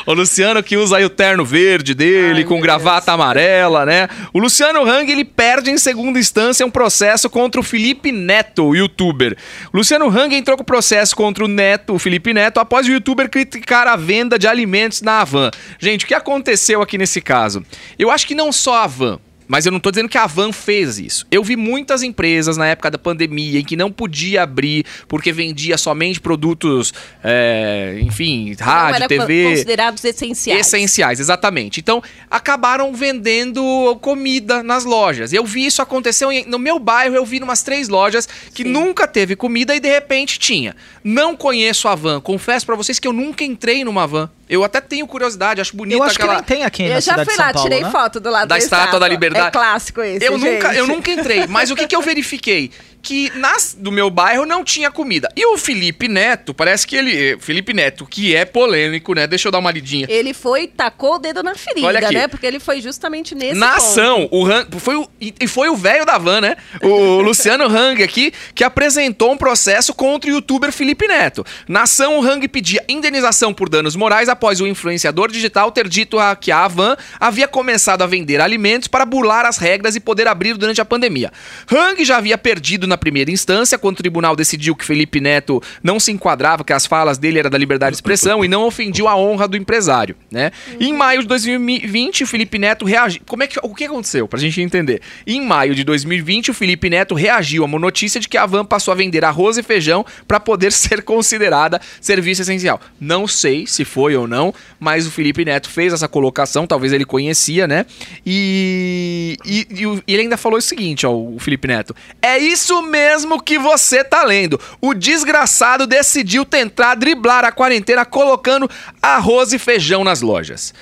[0.07, 4.09] o Luciano que usa aí o terno verde dele, Ai, com gravata amarela, né?
[4.33, 8.77] O Luciano Hang, ele perde em segunda instância um processo contra o Felipe Neto, o
[8.77, 9.37] youtuber.
[9.73, 13.31] O Luciano Hang entrou com processo contra o Neto, o Felipe Neto, após o youtuber
[13.31, 15.51] criticar a venda de alimentos na Havan.
[15.79, 17.65] Gente, o que aconteceu aqui nesse caso?
[17.99, 19.19] Eu acho que não só a Havan,
[19.49, 21.27] mas eu não tô dizendo que a Van fez isso.
[21.31, 25.77] Eu vi muitas empresas na época da pandemia em que não podia abrir porque vendia
[25.79, 26.93] somente produtos,
[27.23, 29.51] é, enfim, Não rádio, era TV.
[29.51, 30.61] considerados essenciais.
[30.67, 31.81] Essenciais, exatamente.
[31.81, 35.33] Então, acabaram vendendo comida nas lojas.
[35.33, 38.71] Eu vi isso acontecer em- no meu bairro, eu vi umas três lojas que Sim.
[38.71, 40.75] nunca teve comida e de repente tinha.
[41.03, 42.21] Não conheço a van.
[42.21, 44.31] Confesso pra vocês que eu nunca entrei numa van.
[44.49, 46.35] Eu até tenho curiosidade, acho bonita Eu acho aquela.
[46.43, 47.91] que nem tem aqui na Eu já cidade fui de São lá, Paulo, tirei né?
[47.91, 49.49] foto do lado Da Estátua da Liberdade.
[49.49, 50.79] É clássico esse, Eu nunca, gente.
[50.79, 52.71] eu nunca entrei, mas o que, que eu verifiquei?
[53.03, 55.29] Que nas do meu bairro não tinha comida.
[55.37, 57.37] E o Felipe Neto, parece que ele.
[57.39, 59.27] Felipe Neto, que é polêmico, né?
[59.27, 60.07] Deixa eu dar uma lidinha.
[60.09, 62.15] Ele foi e tacou o dedo na ferida, Olha aqui.
[62.15, 62.29] né?
[62.29, 63.77] Porque ele foi justamente nesse Na ponto.
[63.77, 66.57] ação, o Han, foi o, e e foi o velho da van, né?
[66.81, 71.45] O Luciano Hang aqui, que apresentou um processo contra o youtuber Felipe Neto.
[71.69, 76.19] Na ação, o Hang pedia indenização por danos morais após o influenciador digital ter dito
[76.19, 80.29] a- que a van havia começado a vender alimentos para burlar as regras e poder
[80.29, 81.33] abrir durante a pandemia.
[81.73, 85.99] Hang já havia perdido na primeira instância, quando o tribunal decidiu que Felipe Neto não
[85.99, 89.17] se enquadrava, que as falas dele eram da liberdade de expressão e não ofendiu a
[89.17, 90.51] honra do empresário, né?
[90.79, 93.23] Em maio de 2020, o Felipe Neto reagiu.
[93.27, 95.01] Como é que o que aconteceu pra gente entender?
[95.27, 98.65] Em maio de 2020, o Felipe Neto reagiu a uma notícia de que a Van
[98.65, 102.81] passou a vender arroz e feijão para poder ser considerada serviço essencial.
[103.01, 107.05] Não sei se foi ou não, mas o Felipe Neto fez essa colocação, talvez ele
[107.05, 107.87] conhecia, né?
[108.25, 109.67] E, e-
[110.07, 114.03] e ele ainda falou o seguinte, ó, o Felipe Neto: "É isso mesmo que você
[114.05, 114.61] tá lendo.
[114.81, 118.71] O desgraçado decidiu tentar driblar a quarentena colocando
[119.03, 120.75] arroz e feijão nas lojas."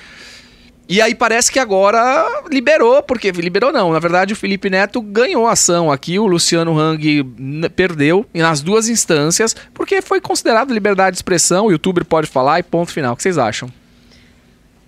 [0.93, 3.91] E aí parece que agora liberou, porque liberou não.
[3.91, 7.23] Na verdade, o Felipe Neto ganhou a ação aqui, o Luciano Hang
[7.75, 12.63] perdeu nas duas instâncias, porque foi considerado liberdade de expressão, o youtuber pode falar e
[12.63, 13.13] ponto final.
[13.13, 13.73] O que vocês acham?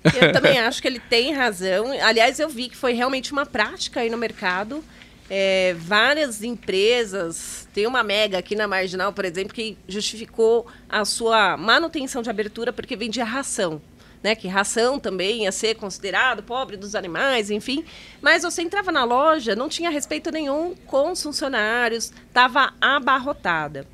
[0.03, 1.87] Eu também acho que ele tem razão.
[2.03, 4.83] Aliás, eu vi que foi realmente uma prática aí no mercado.
[5.27, 11.57] É, várias empresas, tem uma mega aqui na Marginal, por exemplo, que justificou a sua
[11.57, 13.81] manutenção de abertura porque vendia ração.
[14.25, 17.85] Né, que ração também ia ser considerado pobre dos animais, enfim.
[18.19, 23.85] Mas você entrava na loja, não tinha respeito nenhum com os funcionários, estava abarrotada.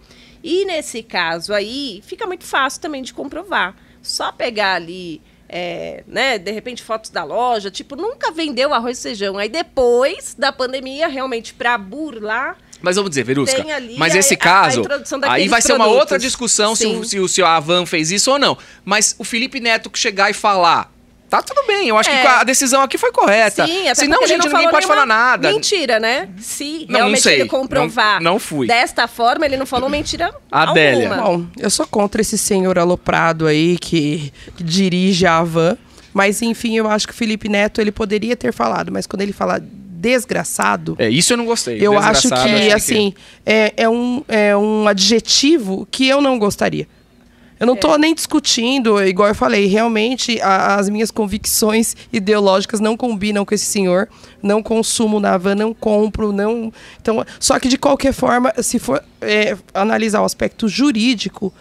[0.41, 3.75] E nesse caso aí, fica muito fácil também de comprovar.
[4.01, 9.03] Só pegar ali, é, né, de repente, fotos da loja, tipo, nunca vendeu arroz e
[9.03, 9.37] feijão.
[9.37, 13.63] Aí depois da pandemia, realmente, para burlar, Mas vamos dizer, Verusca,
[13.97, 15.99] mas a- esse a- a caso, introdução aí vai ser uma produtos.
[16.01, 18.57] outra discussão se o, se, o, se a Van fez isso ou não.
[18.83, 20.91] Mas o Felipe Neto chegar e falar,
[21.29, 22.21] tá tudo bem, eu acho É.
[22.21, 23.65] que a decisão aqui foi correta.
[23.65, 25.51] Sim, até Senão, gente, não ninguém pode falar nada.
[25.51, 26.27] Mentira, né?
[26.39, 27.39] Se Não, não realmente sei.
[27.41, 28.67] ele comprovar Não- não fui.
[28.67, 31.07] desta forma, ele não falou mentira Adélia.
[31.13, 31.21] alguma.
[31.37, 35.77] Bom, eu sou contra esse senhor aloprado aí que, que dirige a van.
[36.13, 39.31] Mas, enfim, eu acho que o Felipe Neto ele poderia ter falado, mas quando ele
[39.31, 39.63] fala
[40.01, 41.77] desgraçado, É, isso eu não gostei.
[41.79, 43.13] eu acho que, achei assim,
[43.45, 46.87] é, é, um, é um adjetivo que eu não gostaria.
[47.59, 52.97] Eu não tô nem discutindo, igual eu falei, realmente a- as minhas convicções ideológicas não
[52.97, 54.09] combinam com esse senhor.
[54.41, 56.73] Não consumo na van, não compro, não.
[56.99, 61.53] Então, só que de qualquer forma, se for é, analisar o aspecto jurídico,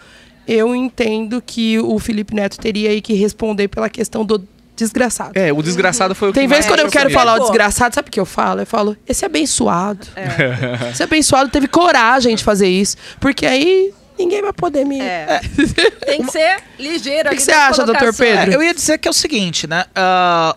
[0.47, 4.39] eu entendo que o Felipe Neto teria aí que responder pela questão do
[4.83, 5.31] desgraçado.
[5.35, 7.95] É, o desgraçado foi o Tem que vezes mais quando eu quero falar o desgraçado,
[7.95, 8.61] sabe o que eu falo?
[8.61, 10.07] Eu falo, esse abençoado.
[10.91, 12.97] Esse abençoado teve coragem de fazer isso.
[13.19, 14.99] Porque aí, ninguém vai poder me.
[14.99, 15.41] É.
[16.05, 17.29] Tem que ser ligeiro.
[17.29, 18.13] O que que você acha, doutor.
[18.13, 18.51] Pedro?
[18.51, 19.85] É, eu ia dizer que é o seguinte, né?
[19.95, 20.55] Ah,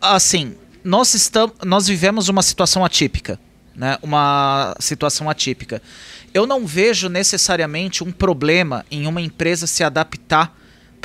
[0.00, 0.54] assim,
[0.84, 3.38] nós estamos, nós vivemos uma situação atípica,
[3.74, 3.98] né?
[4.02, 5.82] Uma situação atípica.
[6.32, 10.54] Eu não vejo necessariamente um problema em uma empresa se adaptar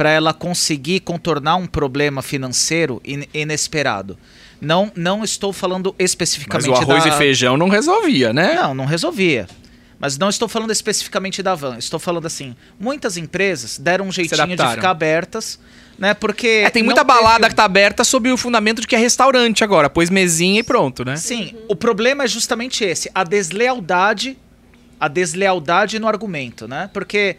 [0.02, 4.18] para ela conseguir contornar um problema financeiro in- inesperado.
[4.60, 7.12] Não, não estou falando Mas especificamente o arroz da...
[7.12, 8.56] e feijão não resolvia, né?
[8.56, 9.48] Não, não resolvia.
[10.00, 11.78] Mas não estou falando especificamente da van.
[11.78, 15.60] Estou falando assim, muitas empresas deram um jeitinho de ficar abertas,
[16.00, 16.16] né?
[16.16, 18.96] Porque É, tem muita teve balada um- que tá aberta sob o fundamento de que
[18.96, 19.88] é restaurante agora.
[19.88, 21.16] Pôs mesinha e pronto, né?
[21.16, 24.36] Sim, o problema é justamente esse, a deslealdade,
[25.00, 26.90] a deslealdade no argumento, né?
[26.92, 27.38] Porque,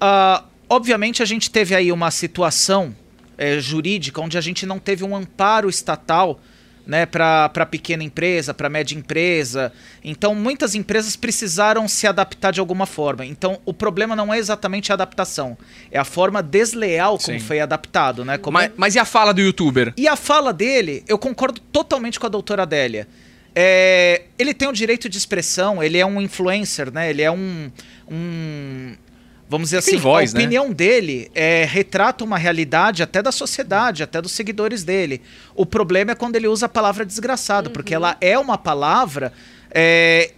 [0.00, 2.94] ah, obviamente, a gente teve aí uma situação
[3.36, 6.40] eh, jurídica onde a gente não teve um amparo estatal,
[6.86, 9.70] né, para pequena empresa, para média empresa.
[10.02, 13.26] Então, muitas empresas precisaram se adaptar de alguma forma.
[13.26, 15.56] Então, o problema não é exatamente a adaptação,
[15.90, 17.44] é a forma desleal como Sim.
[17.44, 18.38] foi adaptado, né?
[18.38, 19.92] Como Mas, mas e a fala do youtuber?
[19.98, 23.06] e a fala dele, eu concordo totalmente com a doutora Adélia.
[23.54, 27.10] É, ele tem o direito de expressão, ele é um influencer, né?
[27.10, 27.70] Ele é um.
[28.10, 28.94] um-
[29.48, 30.44] vamos dizer Tem assim, voz, a né?
[30.44, 35.22] opinião dele é, retrata uma realidade até da sociedade, até dos seguidores dele.
[35.54, 39.32] O problema é quando ele usa a palavra desgraçado, porque ela é uma palavra
[39.70, 40.32] é,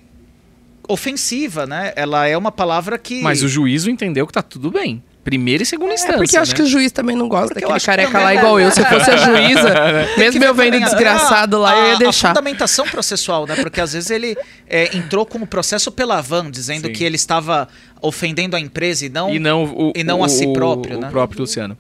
[0.89, 1.93] ofensiva, né?
[1.97, 3.23] Ela é uma palavra que.
[3.23, 5.03] Mas o juízo entendeu que tá tudo bem.
[5.23, 6.17] Primeira e segunda É instância.
[6.17, 6.57] porque eu acho né?
[6.57, 8.37] que o juiz também não gosta Porque eu daquele careca lá né?
[8.37, 8.71] igual eu.
[8.71, 11.95] Se eu fosse a juíza, que mesmo eu vendo a- desgraçado lá, eu a- ia
[11.95, 12.29] A deixar.
[12.29, 13.57] fundamentação processual, né?
[13.57, 14.35] Porque às vezes ele
[14.67, 16.93] é, entrou com o processo pela van, dizendo Sim.
[16.95, 17.69] que ele estava
[18.01, 19.31] ofendendo a empresa e não.
[19.35, 21.09] E não, o, e não o- a si o- próprio, o né?
[21.11, 21.77] próprio Luciano.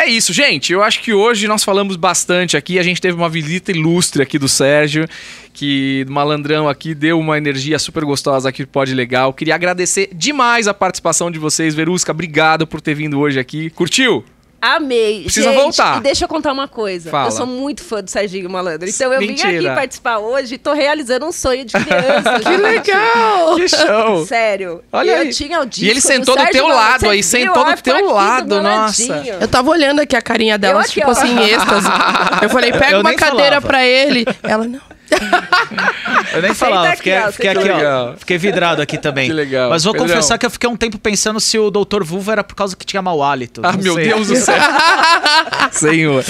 [0.00, 0.72] É isso, gente.
[0.72, 2.78] Eu acho que hoje nós falamos bastante aqui.
[2.78, 5.06] A gente teve uma visita ilustre aqui do Sérgio,
[5.52, 9.34] que malandrão aqui deu uma energia super gostosa aqui, pode legal.
[9.34, 12.12] Queria agradecer demais a participação de vocês, Verusca.
[12.12, 13.68] Obrigado por ter vindo hoje aqui.
[13.68, 14.24] Curtiu?
[14.62, 15.22] Amei.
[15.22, 15.96] Precisa Gente, voltar.
[15.98, 17.10] E deixa eu contar uma coisa.
[17.10, 17.28] Fala.
[17.28, 18.88] Eu sou muito fã do Serginho Malandro.
[18.88, 19.56] Então eu vim Mentira.
[19.70, 22.40] aqui participar hoje e tô realizando um sonho de criança.
[22.40, 22.60] Que gente.
[22.62, 23.56] legal!
[23.56, 24.26] Que show!
[24.26, 24.82] Sério.
[24.92, 25.30] Olha eu aí.
[25.32, 26.90] tinha o disco E ele sentou do Sérgio teu Malandro.
[26.90, 29.22] lado Você aí, sentou do teu aqui do lado, nossa.
[29.40, 31.12] Eu tava olhando aqui a carinha dela, Eu aqui, ficou ó.
[31.12, 31.88] assim, em êxtase.
[32.42, 33.66] Eu falei, pega Eu uma cadeira falava.
[33.66, 34.24] pra ele.
[34.42, 34.80] Ela, não.
[36.32, 37.84] Eu nem falava, aqui, fiquei, ó, fiquei aqui, aqui.
[37.84, 38.12] ó.
[38.16, 39.26] Fiquei vidrado aqui também.
[39.26, 39.68] Que legal.
[39.70, 40.08] Mas vou Pedrão.
[40.08, 42.02] confessar que eu fiquei um tempo pensando se o Dr.
[42.04, 43.60] Vulva era por causa que tinha mau hálito.
[43.64, 44.04] Ah, meu sei.
[44.04, 44.54] Deus do céu.
[45.72, 46.24] Senhor.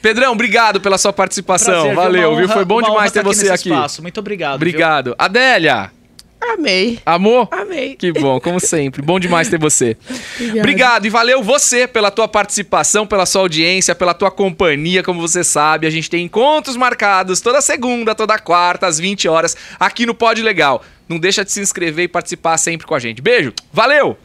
[0.00, 1.72] Pedrão, obrigado pela sua participação.
[1.72, 2.02] Prazer, viu?
[2.02, 2.44] Valeu, viu?
[2.44, 3.68] honra- Foi bom demais ter você aqui.
[3.70, 4.02] Espaço.
[4.02, 4.50] Muito obrigado.
[4.60, 4.68] viu?
[4.68, 5.14] Obrigado.
[5.18, 5.90] Adélia,
[6.42, 6.98] Amei.
[7.06, 7.48] amor?
[7.50, 7.94] Amei.
[7.94, 9.00] Que bom, como sempre.
[9.00, 9.96] Bom demais ter você.
[10.36, 10.58] Obrigada.
[10.58, 15.02] Obrigado e valeu você pela tua participação, pela sua audiência, pela tua companhia.
[15.02, 19.56] Como você sabe, a gente tem encontros marcados toda segunda, toda quarta, às 20 horas,
[19.78, 20.82] aqui no Pod Legal.
[21.08, 23.22] Não deixa de se inscrever e participar sempre com a gente.
[23.22, 24.16] Beijo, valeu!